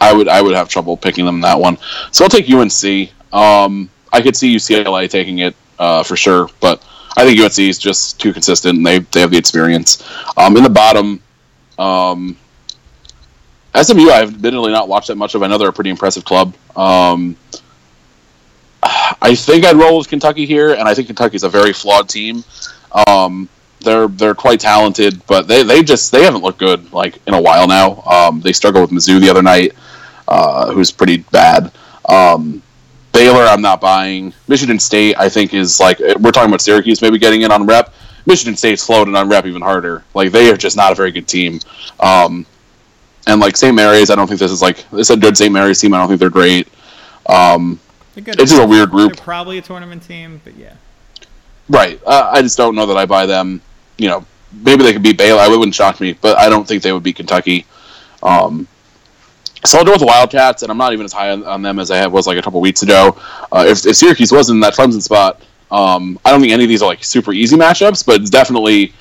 I 0.00 0.12
would 0.12 0.28
I 0.28 0.40
would 0.42 0.54
have 0.54 0.68
trouble 0.68 0.96
picking 0.96 1.24
them 1.24 1.40
that 1.42 1.58
one, 1.58 1.78
so 2.10 2.24
I'll 2.24 2.30
take 2.30 2.50
UNC. 2.50 3.12
Um, 3.32 3.90
I 4.12 4.20
could 4.20 4.36
see 4.36 4.54
UCLA 4.54 5.08
taking 5.08 5.38
it 5.38 5.54
uh, 5.78 6.02
for 6.02 6.16
sure, 6.16 6.48
but 6.60 6.84
I 7.16 7.24
think 7.24 7.40
UNC 7.40 7.58
is 7.58 7.78
just 7.78 8.20
too 8.20 8.32
consistent, 8.32 8.78
and 8.78 8.86
they 8.86 9.00
they 9.00 9.20
have 9.20 9.30
the 9.30 9.38
experience. 9.38 10.08
Um, 10.36 10.56
in 10.56 10.62
the 10.62 10.70
bottom, 10.70 11.22
um, 11.78 12.36
SMU 13.80 14.10
I've 14.10 14.34
admittedly 14.34 14.72
not 14.72 14.88
watched 14.88 15.08
that 15.08 15.16
much 15.16 15.34
of. 15.34 15.42
I 15.42 15.46
know 15.46 15.58
they're 15.58 15.68
a 15.68 15.72
pretty 15.72 15.90
impressive 15.90 16.24
club. 16.24 16.54
Um, 16.76 17.36
I 18.82 19.34
think 19.34 19.64
I'd 19.64 19.76
roll 19.76 19.98
with 19.98 20.08
Kentucky 20.08 20.46
here, 20.46 20.74
and 20.74 20.88
I 20.88 20.94
think 20.94 21.08
Kentucky's 21.08 21.42
a 21.42 21.48
very 21.48 21.72
flawed 21.72 22.08
team. 22.08 22.44
Um, 23.06 23.48
they're 23.80 24.08
they're 24.08 24.34
quite 24.34 24.60
talented, 24.60 25.24
but 25.26 25.46
they, 25.46 25.62
they 25.62 25.82
just 25.82 26.10
they 26.12 26.24
haven't 26.24 26.42
looked 26.42 26.58
good 26.58 26.92
like 26.92 27.18
in 27.26 27.34
a 27.34 27.40
while 27.40 27.66
now. 27.66 28.02
Um, 28.02 28.40
they 28.40 28.52
struggled 28.52 28.90
with 28.90 29.02
Mizzou 29.02 29.20
the 29.20 29.30
other 29.30 29.42
night, 29.42 29.72
uh, 30.26 30.72
who's 30.72 30.90
pretty 30.90 31.18
bad. 31.18 31.72
Um, 32.08 32.62
Baylor, 33.18 33.42
I'm 33.42 33.60
not 33.60 33.80
buying. 33.80 34.32
Michigan 34.46 34.78
State, 34.78 35.16
I 35.18 35.28
think 35.28 35.52
is 35.52 35.80
like 35.80 35.98
we're 35.98 36.30
talking 36.30 36.50
about 36.50 36.60
Syracuse 36.60 37.02
maybe 37.02 37.18
getting 37.18 37.42
in 37.42 37.50
on 37.50 37.66
rep. 37.66 37.92
Michigan 38.26 38.54
State's 38.56 38.86
floating 38.86 39.16
on 39.16 39.28
rep 39.28 39.44
even 39.44 39.60
harder. 39.60 40.04
Like 40.14 40.30
they 40.30 40.48
are 40.50 40.56
just 40.56 40.76
not 40.76 40.92
a 40.92 40.94
very 40.94 41.10
good 41.10 41.26
team. 41.26 41.58
Um, 41.98 42.46
and 43.26 43.40
like 43.40 43.56
St. 43.56 43.74
Mary's, 43.74 44.08
I 44.10 44.14
don't 44.14 44.28
think 44.28 44.38
this 44.38 44.52
is 44.52 44.62
like 44.62 44.88
this 44.90 45.10
is 45.10 45.16
a 45.16 45.18
good 45.18 45.36
St. 45.36 45.52
Mary's 45.52 45.80
team. 45.80 45.94
I 45.94 45.98
don't 45.98 46.06
think 46.06 46.20
they're 46.20 46.30
great. 46.30 46.68
Um, 47.26 47.80
they're 48.14 48.22
good. 48.22 48.40
it's 48.40 48.52
just 48.52 48.62
a 48.62 48.66
weird 48.66 48.90
They're 48.92 49.08
group. 49.08 49.16
probably 49.16 49.58
a 49.58 49.62
tournament 49.62 50.04
team, 50.04 50.40
but 50.44 50.56
yeah. 50.56 50.74
Right. 51.68 52.00
Uh, 52.06 52.30
I 52.32 52.40
just 52.40 52.56
don't 52.56 52.76
know 52.76 52.86
that 52.86 52.96
I 52.96 53.04
buy 53.04 53.26
them. 53.26 53.60
You 53.96 54.08
know, 54.10 54.24
maybe 54.62 54.84
they 54.84 54.92
could 54.92 55.02
beat 55.02 55.18
Baylor. 55.18 55.42
It 55.42 55.58
wouldn't 55.58 55.74
shock 55.74 56.00
me, 56.00 56.12
but 56.12 56.38
I 56.38 56.48
don't 56.48 56.68
think 56.68 56.84
they 56.84 56.92
would 56.92 57.02
beat 57.02 57.16
Kentucky. 57.16 57.66
Um, 58.22 58.68
so 59.68 59.78
I'll 59.78 59.84
go 59.84 59.92
with 59.92 60.00
the 60.00 60.06
Wildcats, 60.06 60.62
and 60.62 60.70
I'm 60.70 60.78
not 60.78 60.92
even 60.92 61.04
as 61.04 61.12
high 61.12 61.30
on, 61.30 61.44
on 61.44 61.62
them 61.62 61.78
as 61.78 61.90
I 61.90 62.06
was 62.06 62.26
like 62.26 62.38
a 62.38 62.42
couple 62.42 62.60
weeks 62.60 62.82
ago. 62.82 63.16
Uh, 63.52 63.64
if, 63.66 63.84
if 63.86 63.96
Syracuse 63.96 64.32
was 64.32 64.50
in 64.50 64.60
that 64.60 64.74
Clemson 64.74 65.02
spot, 65.02 65.42
um, 65.70 66.18
I 66.24 66.30
don't 66.30 66.40
think 66.40 66.52
any 66.52 66.64
of 66.64 66.68
these 66.68 66.82
are 66.82 66.88
like 66.88 67.04
super 67.04 67.32
easy 67.32 67.56
matchups, 67.56 68.04
but 68.04 68.24
definitely 68.30 68.94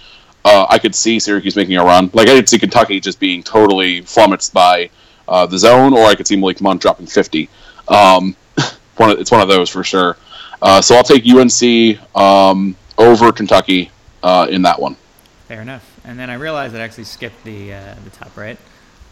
uh, 0.43 0.65
I 0.70 0.78
could 0.78 0.93
see 0.93 1.20
Syracuse 1.20 1.55
making 1.55 1.78
a 1.78 1.84
run. 1.84 2.09
Like 2.13 2.28
I 2.28 2.36
could 2.36 2.49
see 2.49 2.59
Kentucky 2.59 2.99
just 2.99 3.20
being 3.20 3.43
totally 3.43 4.01
flummoxed 4.01 4.53
by 4.53 4.89
uh, 5.28 5.45
the 5.45 5.57
zone, 5.57 5.93
or 5.93 6.05
I 6.05 6.15
could 6.15 6.28
see 6.28 6.36
Malik 6.36 6.61
Monk 6.61 6.82
dropping 6.82 7.07
50. 7.07 7.49
Um, 7.88 8.36
one 8.97 9.11
of, 9.11 9.20
it's 9.20 9.32
one 9.32 9.41
of 9.41 9.47
those 9.47 9.70
for 9.70 9.84
sure. 9.84 10.18
Uh, 10.61 10.82
so 10.82 10.95
I'll 10.95 11.03
take 11.03 11.26
UNC 11.26 11.99
um, 12.15 12.76
over 12.97 13.32
Kentucky 13.32 13.91
uh, 14.24 14.47
in 14.49 14.63
that 14.63 14.80
one. 14.80 14.97
Fair 15.47 15.61
enough. 15.61 15.99
And 16.03 16.20
then 16.20 16.30
I 16.30 16.34
realized 16.34 16.76
I 16.76 16.80
actually 16.80 17.03
skipped 17.05 17.43
the 17.43 17.74
uh, 17.74 17.95
the 18.03 18.09
top 18.09 18.36
right 18.36 18.57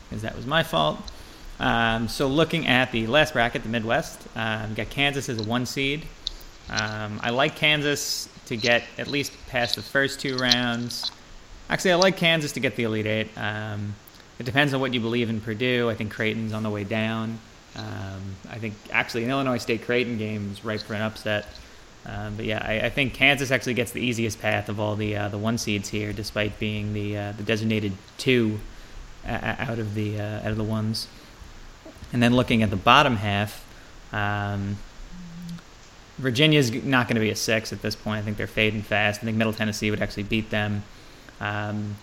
because 0.10 0.22
that 0.22 0.36
was 0.36 0.45
my 0.45 0.64
fault. 0.64 0.99
Um, 1.60 2.08
so 2.08 2.28
looking 2.28 2.68
at 2.68 2.91
the 2.91 3.08
last 3.08 3.34
bracket, 3.34 3.64
the 3.64 3.70
Midwest, 3.70 4.28
um, 4.36 4.74
got 4.74 4.89
Kansas 4.89 5.30
as 5.30 5.39
a 5.39 5.43
one 5.43 5.66
seed. 5.66 6.06
Um, 6.70 7.20
I 7.24 7.30
like 7.30 7.56
Kansas 7.56 8.28
to 8.47 8.58
get 8.58 8.84
at 8.97 9.08
least 9.08 9.34
past 9.47 9.76
the 9.76 9.82
first 9.82 10.20
two 10.20 10.38
rounds. 10.38 11.12
Actually, 11.70 11.93
I 11.93 11.95
like 11.95 12.18
Kansas 12.18 12.51
to 12.53 12.60
get 12.60 12.76
the 12.76 12.84
Elite 12.84 13.06
Eight. 13.06 13.38
Um, 13.38 13.95
it 14.38 14.45
depends 14.45 14.74
on 14.74 14.82
what 14.82 14.93
you 14.93 14.99
believe 14.99 15.30
in 15.30 15.39
Purdue. 15.39 15.89
I 15.89 15.95
think 15.95 16.12
Creighton's 16.12 16.53
on 16.53 16.64
the 16.64 16.70
way 16.70 16.84
down. 16.84 17.39
Um, 17.76 18.36
I 18.49 18.58
think 18.58 18.74
actually 18.91 19.24
an 19.24 19.32
Illinois 19.32 19.58
State 19.58 19.84
Creighton 19.84 20.18
game 20.18 20.51
is 20.51 20.64
ripe 20.64 20.82
for 20.82 20.93
an 20.93 21.01
upset. 21.01 21.45
Um, 22.06 22.36
but 22.36 22.45
yeah, 22.45 22.64
I, 22.64 22.82
I 22.82 22.89
think 22.89 23.14
Kansas 23.14 23.49
actually 23.51 23.74
gets 23.74 23.91
the 23.91 24.01
easiest 24.01 24.39
path 24.39 24.70
of 24.70 24.80
all 24.80 24.95
the 24.95 25.16
uh, 25.16 25.30
the 25.30 25.38
one 25.38 25.58
seeds 25.58 25.89
here, 25.89 26.14
despite 26.14 26.60
being 26.60 26.93
the 26.93 27.18
uh, 27.18 27.32
the 27.32 27.43
designated 27.43 27.93
two 28.18 28.60
uh, 29.28 29.56
out 29.58 29.80
of 29.80 29.95
the 29.95 30.20
uh, 30.20 30.39
out 30.41 30.51
of 30.51 30.58
the 30.58 30.64
ones. 30.64 31.08
And 32.16 32.24
then 32.24 32.34
looking 32.34 32.63
at 32.63 32.70
the 32.70 32.78
bottom 32.78 33.18
half, 33.18 33.66
um, 34.13 34.78
Virginia's 36.18 36.72
not 36.72 37.09
going 37.09 37.16
to 37.16 37.20
be 37.20 37.30
a 37.30 37.36
six 37.36 37.74
at 37.74 37.82
this 37.82 37.93
point. 37.93 38.20
I 38.20 38.22
think 38.22 38.38
they're 38.38 38.47
fading 38.47 38.84
fast. 38.84 39.20
I 39.20 39.26
think 39.26 39.36
Middle 39.36 39.51
Tennessee 39.51 39.91
would 39.91 40.01
actually 40.01 40.24
beat 40.24 40.49
them. 40.49 40.84
Um, 41.41 41.97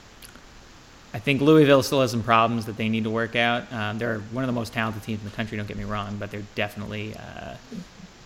I 1.14 1.18
think 1.18 1.40
Louisville 1.40 1.82
still 1.82 2.02
has 2.02 2.10
some 2.10 2.22
problems 2.22 2.66
that 2.66 2.76
they 2.76 2.90
need 2.90 3.04
to 3.04 3.10
work 3.10 3.36
out. 3.36 3.72
Um, 3.72 3.96
they're 3.96 4.18
one 4.18 4.44
of 4.44 4.48
the 4.48 4.52
most 4.52 4.74
talented 4.74 5.02
teams 5.02 5.20
in 5.20 5.24
the 5.24 5.34
country. 5.34 5.56
Don't 5.56 5.66
get 5.66 5.78
me 5.78 5.84
wrong, 5.84 6.18
but 6.18 6.30
they're 6.30 6.44
definitely 6.56 7.14
uh, 7.16 7.54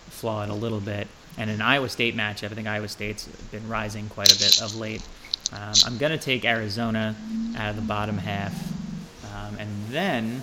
flawed 0.08 0.48
a 0.48 0.54
little 0.54 0.80
bit. 0.80 1.06
And 1.38 1.50
an 1.50 1.60
Iowa 1.60 1.88
State 1.88 2.16
matchup, 2.16 2.50
I 2.50 2.54
think 2.56 2.66
Iowa 2.66 2.88
State's 2.88 3.28
been 3.52 3.68
rising 3.68 4.08
quite 4.08 4.34
a 4.34 4.38
bit 4.40 4.60
of 4.60 4.74
late. 4.74 5.02
Um, 5.52 5.74
I'm 5.84 5.98
going 5.98 6.10
to 6.10 6.18
take 6.18 6.44
Arizona 6.44 7.14
out 7.56 7.70
of 7.70 7.76
the 7.76 7.82
bottom 7.82 8.18
half, 8.18 8.52
um, 9.36 9.56
and 9.60 9.70
then 9.90 10.42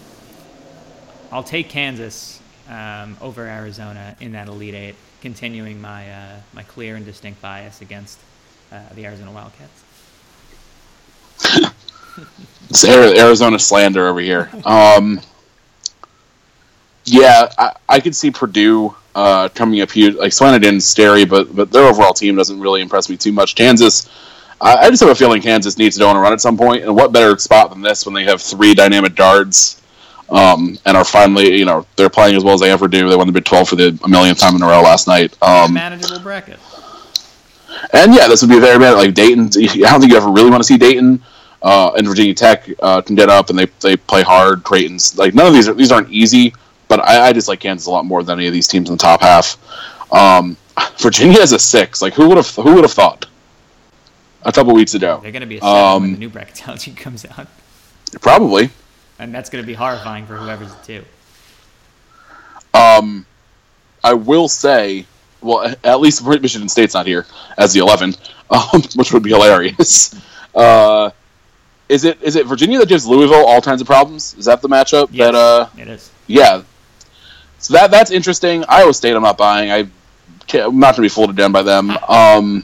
I'll 1.33 1.43
take 1.43 1.67
Kansas 1.67 2.39
um, 2.69 3.17
over 3.19 3.41
Arizona 3.47 4.15
in 4.19 4.33
that 4.33 4.47
Elite 4.47 4.75
Eight, 4.75 4.95
continuing 5.21 5.81
my 5.81 6.07
uh, 6.07 6.35
my 6.53 6.61
clear 6.61 6.95
and 6.95 7.03
distinct 7.03 7.41
bias 7.41 7.81
against 7.81 8.19
uh, 8.71 8.81
the 8.93 9.05
Arizona 9.05 9.31
Wildcats. 9.31 9.83
It's 12.69 12.85
Arizona 12.85 13.57
slander 13.57 14.07
over 14.07 14.19
here. 14.19 14.49
Um, 14.65 15.19
yeah, 17.05 17.51
I, 17.57 17.75
I 17.89 17.99
could 17.99 18.15
see 18.15 18.29
Purdue 18.29 18.95
uh, 19.15 19.49
coming 19.49 19.81
up 19.81 19.91
huge. 19.91 20.15
Like 20.15 20.31
and 20.39 20.81
Sterry, 20.81 21.25
but 21.25 21.55
but 21.55 21.71
their 21.71 21.83
overall 21.83 22.13
team 22.13 22.35
doesn't 22.35 22.59
really 22.59 22.81
impress 22.81 23.09
me 23.09 23.17
too 23.17 23.31
much. 23.31 23.55
Kansas, 23.55 24.09
I, 24.61 24.75
I 24.75 24.89
just 24.91 25.01
have 25.01 25.09
a 25.11 25.15
feeling 25.15 25.41
Kansas 25.41 25.77
needs 25.77 25.95
to 25.95 26.01
go 26.01 26.07
on 26.07 26.15
a 26.15 26.19
run 26.19 26.33
at 26.33 26.41
some 26.41 26.57
point, 26.57 26.83
and 26.83 26.95
what 26.95 27.11
better 27.11 27.35
spot 27.39 27.71
than 27.71 27.81
this 27.81 28.05
when 28.05 28.13
they 28.13 28.23
have 28.25 28.41
three 28.41 28.75
dynamic 28.75 29.15
guards 29.15 29.82
um, 30.29 30.77
and 30.85 30.97
are 30.97 31.05
finally, 31.05 31.57
you 31.57 31.65
know, 31.65 31.85
they're 31.95 32.09
playing 32.09 32.35
as 32.35 32.43
well 32.43 32.53
as 32.53 32.61
they 32.61 32.71
ever 32.71 32.87
do. 32.87 33.09
They 33.09 33.15
won 33.15 33.27
the 33.27 33.33
Big 33.33 33.45
12 33.45 33.69
for 33.69 33.75
the 33.75 33.99
a 34.03 34.07
millionth 34.07 34.39
time 34.39 34.55
in 34.55 34.61
a 34.61 34.67
row 34.67 34.81
last 34.81 35.07
night. 35.07 35.35
Um, 35.41 35.73
manageable 35.73 36.19
bracket. 36.19 36.59
And 37.91 38.13
yeah, 38.13 38.27
this 38.27 38.41
would 38.41 38.49
be 38.49 38.59
very 38.59 38.79
bad. 38.79 38.93
Like 38.93 39.13
Dayton, 39.13 39.47
I 39.47 39.89
don't 39.89 39.99
think 39.99 40.11
you 40.11 40.17
ever 40.17 40.29
really 40.29 40.49
want 40.49 40.61
to 40.61 40.67
see 40.67 40.77
Dayton 40.77 41.21
uh, 41.61 41.91
and 41.97 42.07
Virginia 42.07 42.33
Tech 42.33 42.67
uh, 42.81 43.01
can 43.01 43.15
get 43.15 43.29
up 43.29 43.49
and 43.49 43.57
they, 43.57 43.65
they 43.81 43.95
play 43.95 44.21
hard. 44.21 44.63
Creighton's 44.63 45.17
like 45.17 45.33
none 45.33 45.47
of 45.47 45.53
these 45.53 45.67
are, 45.67 45.73
these 45.73 45.91
aren't 45.91 46.09
easy, 46.09 46.53
but 46.87 46.99
I, 46.99 47.27
I 47.27 47.33
just 47.33 47.47
like 47.47 47.59
Kansas 47.59 47.87
a 47.87 47.91
lot 47.91 48.05
more 48.05 48.23
than 48.23 48.39
any 48.39 48.47
of 48.47 48.53
these 48.53 48.67
teams 48.67 48.89
in 48.89 48.95
the 48.95 49.01
top 49.01 49.21
half. 49.21 49.57
Um, 50.13 50.57
Virginia 50.97 51.39
is 51.39 51.51
a 51.53 51.59
six. 51.59 52.01
Like 52.01 52.13
who 52.13 52.27
would 52.27 52.37
have 52.37 52.49
who 52.55 52.75
would 52.75 52.83
have 52.83 52.93
thought 52.93 53.25
a 54.43 54.51
couple 54.51 54.73
weeks 54.73 54.93
ago? 54.93 55.19
They're 55.21 55.31
going 55.31 55.41
to 55.41 55.47
be 55.47 55.57
a 55.57 55.61
seven 55.61 55.75
um, 55.75 56.01
when 56.01 56.11
the 56.13 56.19
new 56.19 56.29
bracketology 56.29 56.95
comes 56.97 57.25
out. 57.25 57.47
Probably, 58.21 58.69
and 59.19 59.33
that's 59.33 59.49
going 59.49 59.63
to 59.63 59.67
be 59.67 59.73
horrifying 59.73 60.25
for 60.25 60.35
whoever's 60.35 60.73
the 60.73 60.85
two. 60.85 61.05
Um, 62.73 63.25
I 64.03 64.13
will 64.13 64.47
say 64.47 65.05
well, 65.43 65.75
at 65.83 65.99
least 65.99 66.25
Michigan 66.25 66.69
State's 66.69 66.93
not 66.93 67.05
here 67.05 67.25
as 67.57 67.73
the 67.73 67.79
11, 67.79 68.15
um, 68.49 68.81
which 68.95 69.13
would 69.13 69.23
be 69.23 69.31
hilarious. 69.31 70.15
Uh, 70.55 71.09
is 71.89 72.03
it 72.03 72.21
is 72.21 72.35
it 72.35 72.45
Virginia 72.45 72.77
that 72.77 72.87
gives 72.87 73.07
Louisville 73.07 73.43
all 73.43 73.59
kinds 73.59 73.81
of 73.81 73.87
problems? 73.87 74.35
Is 74.37 74.45
that 74.45 74.61
the 74.61 74.69
matchup? 74.69 75.09
Yes, 75.11 75.31
that 75.31 75.35
uh, 75.35 75.67
it 75.75 75.87
is. 75.87 76.11
Yeah. 76.27 76.61
So 77.57 77.73
that 77.73 77.89
that's 77.89 78.11
interesting. 78.11 78.63
Iowa 78.69 78.93
State, 78.93 79.15
I'm 79.15 79.23
not 79.23 79.35
buying. 79.35 79.71
I 79.71 79.77
am 79.79 80.79
not 80.79 80.95
going 80.95 80.95
to 80.97 81.01
be 81.01 81.09
fooled 81.09 81.35
down 81.35 81.51
by 81.51 81.63
them. 81.63 81.89
Um, 82.07 82.63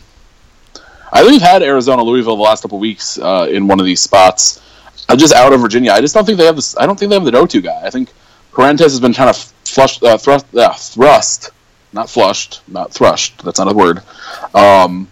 I 1.11 1.21
think 1.21 1.31
we've 1.31 1.41
had 1.41 1.63
Arizona, 1.63 2.03
Louisville 2.03 2.35
the 2.35 2.43
last 2.43 2.61
couple 2.61 2.77
weeks 2.77 3.17
uh, 3.17 3.47
in 3.49 3.67
one 3.67 3.79
of 3.79 3.87
these 3.87 4.01
spots. 4.01 4.61
I'm 5.09 5.17
just 5.17 5.33
out 5.33 5.51
of 5.51 5.59
Virginia. 5.59 5.91
I 5.91 5.99
just 5.99 6.13
don't 6.13 6.25
think 6.25 6.37
they 6.37 6.45
have 6.45 6.55
this. 6.55 6.77
I 6.77 6.85
don't 6.85 6.97
think 6.97 7.09
they 7.09 7.15
have 7.15 7.25
the 7.25 7.31
go-to 7.31 7.61
guy. 7.61 7.81
I 7.83 7.89
think 7.89 8.13
Perrantes 8.53 8.79
has 8.91 8.99
been 8.99 9.13
kind 9.13 9.29
of 9.29 9.35
flushed, 9.65 10.03
uh, 10.03 10.17
thrust, 10.17 10.55
uh, 10.55 10.73
thrust 10.73 11.51
not 11.93 12.09
flushed, 12.09 12.61
not 12.67 12.93
thrust. 12.93 13.43
That's 13.43 13.59
not 13.59 13.71
a 13.71 13.73
word. 13.73 14.01
Um, 14.53 15.07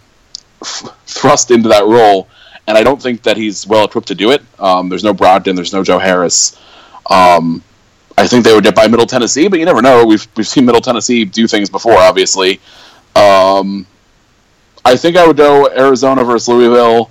f- 0.62 0.94
thrust 1.06 1.50
into 1.50 1.68
that 1.70 1.84
role, 1.84 2.28
and 2.66 2.78
I 2.78 2.82
don't 2.82 3.00
think 3.00 3.22
that 3.24 3.36
he's 3.36 3.66
well 3.66 3.84
equipped 3.84 4.08
to 4.08 4.14
do 4.14 4.30
it. 4.30 4.42
Um, 4.58 4.88
there's 4.88 5.04
no 5.04 5.14
Brogdon, 5.14 5.56
there's 5.56 5.72
no 5.72 5.82
Joe 5.82 5.98
Harris. 5.98 6.58
Um, 7.10 7.62
I 8.16 8.26
think 8.26 8.44
they 8.44 8.54
would 8.54 8.64
get 8.64 8.74
by 8.74 8.86
Middle 8.88 9.06
Tennessee, 9.06 9.48
but 9.48 9.58
you 9.58 9.64
never 9.64 9.82
know. 9.82 10.04
We've 10.04 10.26
we've 10.36 10.46
seen 10.46 10.64
Middle 10.64 10.80
Tennessee 10.80 11.24
do 11.24 11.46
things 11.46 11.70
before, 11.70 11.96
obviously. 11.96 12.60
Um, 13.16 13.86
I 14.84 14.96
think 14.96 15.16
I 15.16 15.26
would 15.26 15.36
go 15.36 15.68
Arizona 15.70 16.24
versus 16.24 16.48
Louisville. 16.48 17.10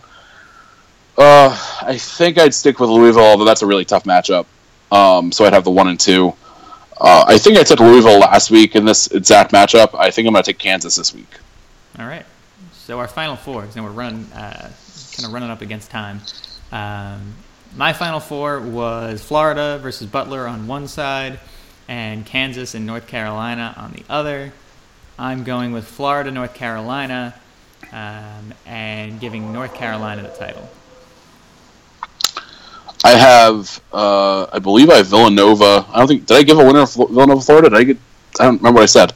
Uh, 1.18 1.49
I 1.82 1.97
think 1.97 2.38
I'd 2.38 2.53
stick 2.53 2.80
with 2.80 2.89
Louisville, 2.89 3.24
although 3.24 3.45
that's 3.45 3.63
a 3.63 3.65
really 3.65 3.86
tough 3.86 4.03
matchup. 4.03 4.45
Um, 4.91 5.32
so 5.32 5.45
I'd 5.45 5.53
have 5.53 5.63
the 5.63 5.72
one 5.72 5.88
and 5.88 5.99
two. 5.99 6.34
Uh, 6.99 7.26
I 7.28 7.38
think 7.38 7.57
I 7.57 7.63
took 7.63 7.80
Louisville 7.80 8.20
last 8.20 8.51
week 8.51 8.76
in 8.76 8.86
this 8.86 9.07
exact 9.07 9.51
matchup. 9.51 9.97
I 9.97 10.11
think 10.11 10.28
I'm 10.28 10.34
going 10.34 10.43
to 10.43 10.51
take 10.51 10.59
Kansas 10.59 10.95
this 10.95 11.13
week. 11.13 11.30
All 11.99 12.05
right. 12.05 12.26
So 12.74 12.99
our 12.99 13.07
final 13.07 13.36
four, 13.36 13.61
because 13.61 13.76
we're 13.76 13.89
running, 13.89 14.32
uh, 14.32 14.72
kind 15.11 15.26
of 15.26 15.34
running 15.34 15.49
up 15.49 15.61
against 15.61 15.91
time. 15.91 16.22
Um, 16.72 17.36
my 17.76 17.93
final 17.93 18.20
four 18.20 18.59
was 18.59 19.22
Florida 19.24 19.80
versus 19.82 20.07
Butler 20.07 20.47
on 20.47 20.68
one 20.68 20.88
side, 20.88 21.39
and 21.88 22.26
Kansas 22.26 22.76
and 22.76 22.86
North 22.86 23.07
Carolina 23.07 23.74
on 23.78 23.91
the 23.91 24.03
other. 24.09 24.53
I'm 25.20 25.43
going 25.43 25.72
with 25.72 25.86
Florida, 25.86 26.32
North 26.32 26.53
Carolina, 26.53 27.34
um, 27.91 28.53
and 28.65 29.20
giving 29.20 29.51
North 29.51 29.74
Carolina 29.74 30.22
the 30.22 30.30
title. 30.30 30.70
I 33.04 33.12
have, 33.12 33.82
uh, 33.93 34.48
I 34.52 34.60
believe 34.60 34.89
I 34.89 34.95
have 34.98 35.08
Villanova. 35.08 35.86
I 35.89 36.00
don't 36.00 36.08
think 36.08 36.26
did 36.26 36.38
I 36.38 36.43
give 36.43 36.60
a 36.60 36.66
winner 36.66 36.82
of 36.82 36.93
Villanova, 36.93 37.41
Florida? 37.41 37.70
Did 37.70 37.78
I 37.78 37.84
get? 37.84 37.98
I 38.39 38.45
don't 38.45 38.58
remember 38.58 38.80
what 38.80 38.84
I 38.84 38.88
said. 38.88 39.14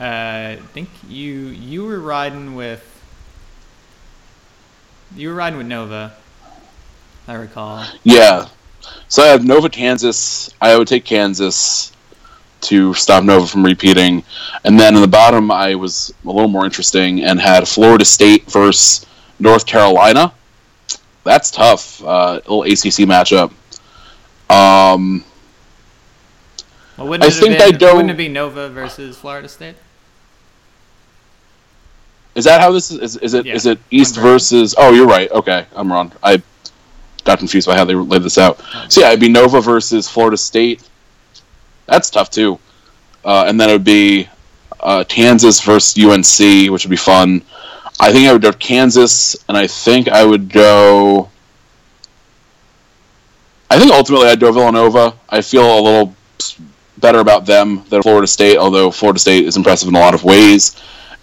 Uh, 0.00 0.02
I 0.04 0.58
think 0.72 0.88
you 1.08 1.32
you 1.32 1.84
were 1.84 2.00
riding 2.00 2.54
with 2.54 2.82
you 5.16 5.28
were 5.28 5.34
riding 5.34 5.58
with 5.58 5.66
Nova. 5.66 6.14
I 7.28 7.34
recall. 7.34 7.84
Yeah. 8.02 8.48
So 9.08 9.22
I 9.22 9.28
have 9.28 9.44
Nova, 9.44 9.68
Kansas. 9.68 10.50
I 10.60 10.76
would 10.76 10.88
take 10.88 11.04
Kansas 11.04 11.92
to 12.62 12.94
stop 12.94 13.24
Nova 13.24 13.46
from 13.46 13.64
repeating, 13.64 14.24
and 14.64 14.80
then 14.80 14.94
in 14.94 15.02
the 15.02 15.08
bottom 15.08 15.50
I 15.50 15.74
was 15.74 16.12
a 16.24 16.26
little 16.26 16.48
more 16.48 16.64
interesting 16.64 17.22
and 17.22 17.40
had 17.40 17.68
Florida 17.68 18.04
State 18.04 18.50
versus 18.50 19.06
North 19.38 19.66
Carolina 19.66 20.32
that's 21.24 21.50
tough. 21.50 22.02
Uh, 22.04 22.34
little 22.46 22.62
ACC 22.62 23.08
matchup. 23.08 23.50
Um, 24.50 25.24
well, 26.96 27.08
wouldn't 27.08 27.24
I 27.24 27.30
think 27.30 27.58
been, 27.58 27.62
I 27.62 27.70
don't. 27.70 27.96
Wouldn't 27.96 28.12
it 28.12 28.16
be 28.16 28.28
Nova 28.28 28.68
versus 28.68 29.18
Florida 29.18 29.48
State? 29.48 29.76
Is 32.34 32.44
that 32.44 32.60
how 32.60 32.70
this 32.70 32.90
is? 32.90 32.98
Is, 32.98 33.16
is 33.16 33.34
it? 33.34 33.46
Yeah, 33.46 33.54
is 33.54 33.66
it 33.66 33.78
East 33.90 34.16
versus? 34.16 34.74
Oh, 34.76 34.92
you're 34.92 35.06
right. 35.06 35.30
Okay, 35.30 35.66
I'm 35.74 35.92
wrong. 35.92 36.12
I 36.22 36.42
got 37.24 37.38
confused 37.38 37.66
by 37.66 37.76
how 37.76 37.84
they 37.84 37.94
laid 37.94 38.22
this 38.22 38.38
out. 38.38 38.60
So 38.88 39.00
yeah, 39.00 39.08
it'd 39.08 39.20
be 39.20 39.28
Nova 39.28 39.60
versus 39.60 40.08
Florida 40.08 40.36
State. 40.36 40.88
That's 41.86 42.10
tough 42.10 42.30
too. 42.30 42.58
Uh, 43.24 43.44
and 43.46 43.58
then 43.58 43.70
it 43.70 43.72
would 43.72 43.84
be 43.84 44.28
uh, 44.80 45.04
Kansas 45.08 45.60
versus 45.60 45.96
UNC, 45.96 46.70
which 46.70 46.84
would 46.84 46.90
be 46.90 46.96
fun. 46.96 47.42
I 48.04 48.12
think 48.12 48.28
I 48.28 48.34
would 48.34 48.42
go 48.42 48.52
Kansas, 48.52 49.34
and 49.48 49.56
I 49.56 49.66
think 49.66 50.08
I 50.08 50.26
would 50.26 50.50
go. 50.50 51.30
I 53.70 53.78
think 53.78 53.92
ultimately 53.92 54.28
I'd 54.28 54.38
go 54.40 54.52
Villanova. 54.52 55.14
I 55.30 55.40
feel 55.40 55.78
a 55.78 55.80
little 55.80 56.14
better 56.98 57.20
about 57.20 57.46
them 57.46 57.82
than 57.88 58.02
Florida 58.02 58.26
State, 58.26 58.58
although 58.58 58.90
Florida 58.90 59.18
State 59.18 59.46
is 59.46 59.56
impressive 59.56 59.88
in 59.88 59.94
a 59.94 59.98
lot 59.98 60.12
of 60.12 60.22
ways. 60.22 60.78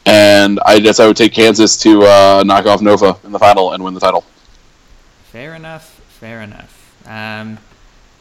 And 0.07 0.59
I 0.65 0.79
guess 0.79 0.99
I 0.99 1.05
would 1.05 1.15
take 1.15 1.33
Kansas 1.33 1.77
to 1.83 2.01
uh, 2.01 2.43
knock 2.47 2.65
off 2.65 2.81
Nova 2.81 3.15
in 3.25 3.31
the 3.31 3.37
final 3.37 3.73
and 3.73 3.83
win 3.83 3.93
the 3.93 3.99
title. 3.99 4.23
Fair 5.25 5.53
enough. 5.53 6.01
Fair 6.19 6.41
enough. 6.41 6.97
Um, 7.05 7.59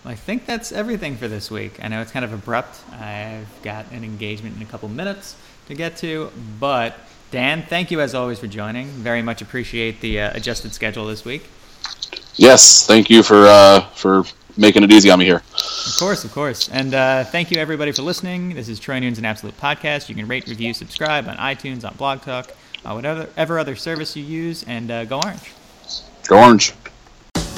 I 0.04 0.14
think 0.14 0.44
that's 0.44 0.70
everything 0.70 1.16
for 1.16 1.28
this 1.28 1.50
week. 1.50 1.82
I 1.82 1.88
know 1.88 2.02
it's 2.02 2.12
kind 2.12 2.26
of 2.26 2.34
abrupt. 2.34 2.82
I've 2.92 3.48
got 3.62 3.90
an 3.90 4.04
engagement 4.04 4.56
in 4.56 4.60
a 4.60 4.66
couple 4.66 4.90
minutes 4.90 5.34
to 5.68 5.74
get 5.74 5.96
to, 5.98 6.30
but 6.58 6.98
Dan, 7.30 7.62
thank 7.62 7.90
you 7.90 8.00
as 8.00 8.14
always 8.14 8.40
for 8.40 8.48
joining. 8.48 8.88
Very 8.88 9.22
much 9.22 9.40
appreciate 9.40 10.00
the 10.00 10.20
uh, 10.20 10.36
adjusted 10.36 10.72
schedule 10.72 11.06
this 11.06 11.24
week. 11.24 11.48
Yes, 12.34 12.86
thank 12.86 13.08
you 13.08 13.22
for 13.22 13.46
uh, 13.46 13.82
for 13.94 14.24
making 14.56 14.82
it 14.82 14.92
easy 14.92 15.10
on 15.10 15.20
me 15.20 15.26
here. 15.26 15.42
Of 15.54 15.96
course, 15.98 16.24
of 16.24 16.32
course. 16.32 16.68
And 16.70 16.92
uh, 16.92 17.24
thank 17.24 17.50
you 17.50 17.58
everybody 17.60 17.92
for 17.92 18.02
listening. 18.02 18.54
This 18.54 18.68
is 18.68 18.80
Troy 18.80 18.98
Nunes 18.98 19.18
and 19.18 19.26
Absolute 19.26 19.56
Podcast. 19.58 20.08
You 20.08 20.14
can 20.16 20.26
rate, 20.26 20.48
review, 20.48 20.74
subscribe 20.74 21.28
on 21.28 21.36
iTunes, 21.36 21.84
on 21.84 21.94
Blog 21.94 22.22
Talk, 22.22 22.50
uh, 22.84 22.92
whatever 22.92 23.58
other 23.58 23.76
service 23.76 24.16
you 24.16 24.24
use, 24.24 24.64
and 24.64 24.90
uh, 24.90 25.04
go 25.04 25.20
Orange. 25.22 25.52
Go 26.26 26.38
Orange. 26.38 26.72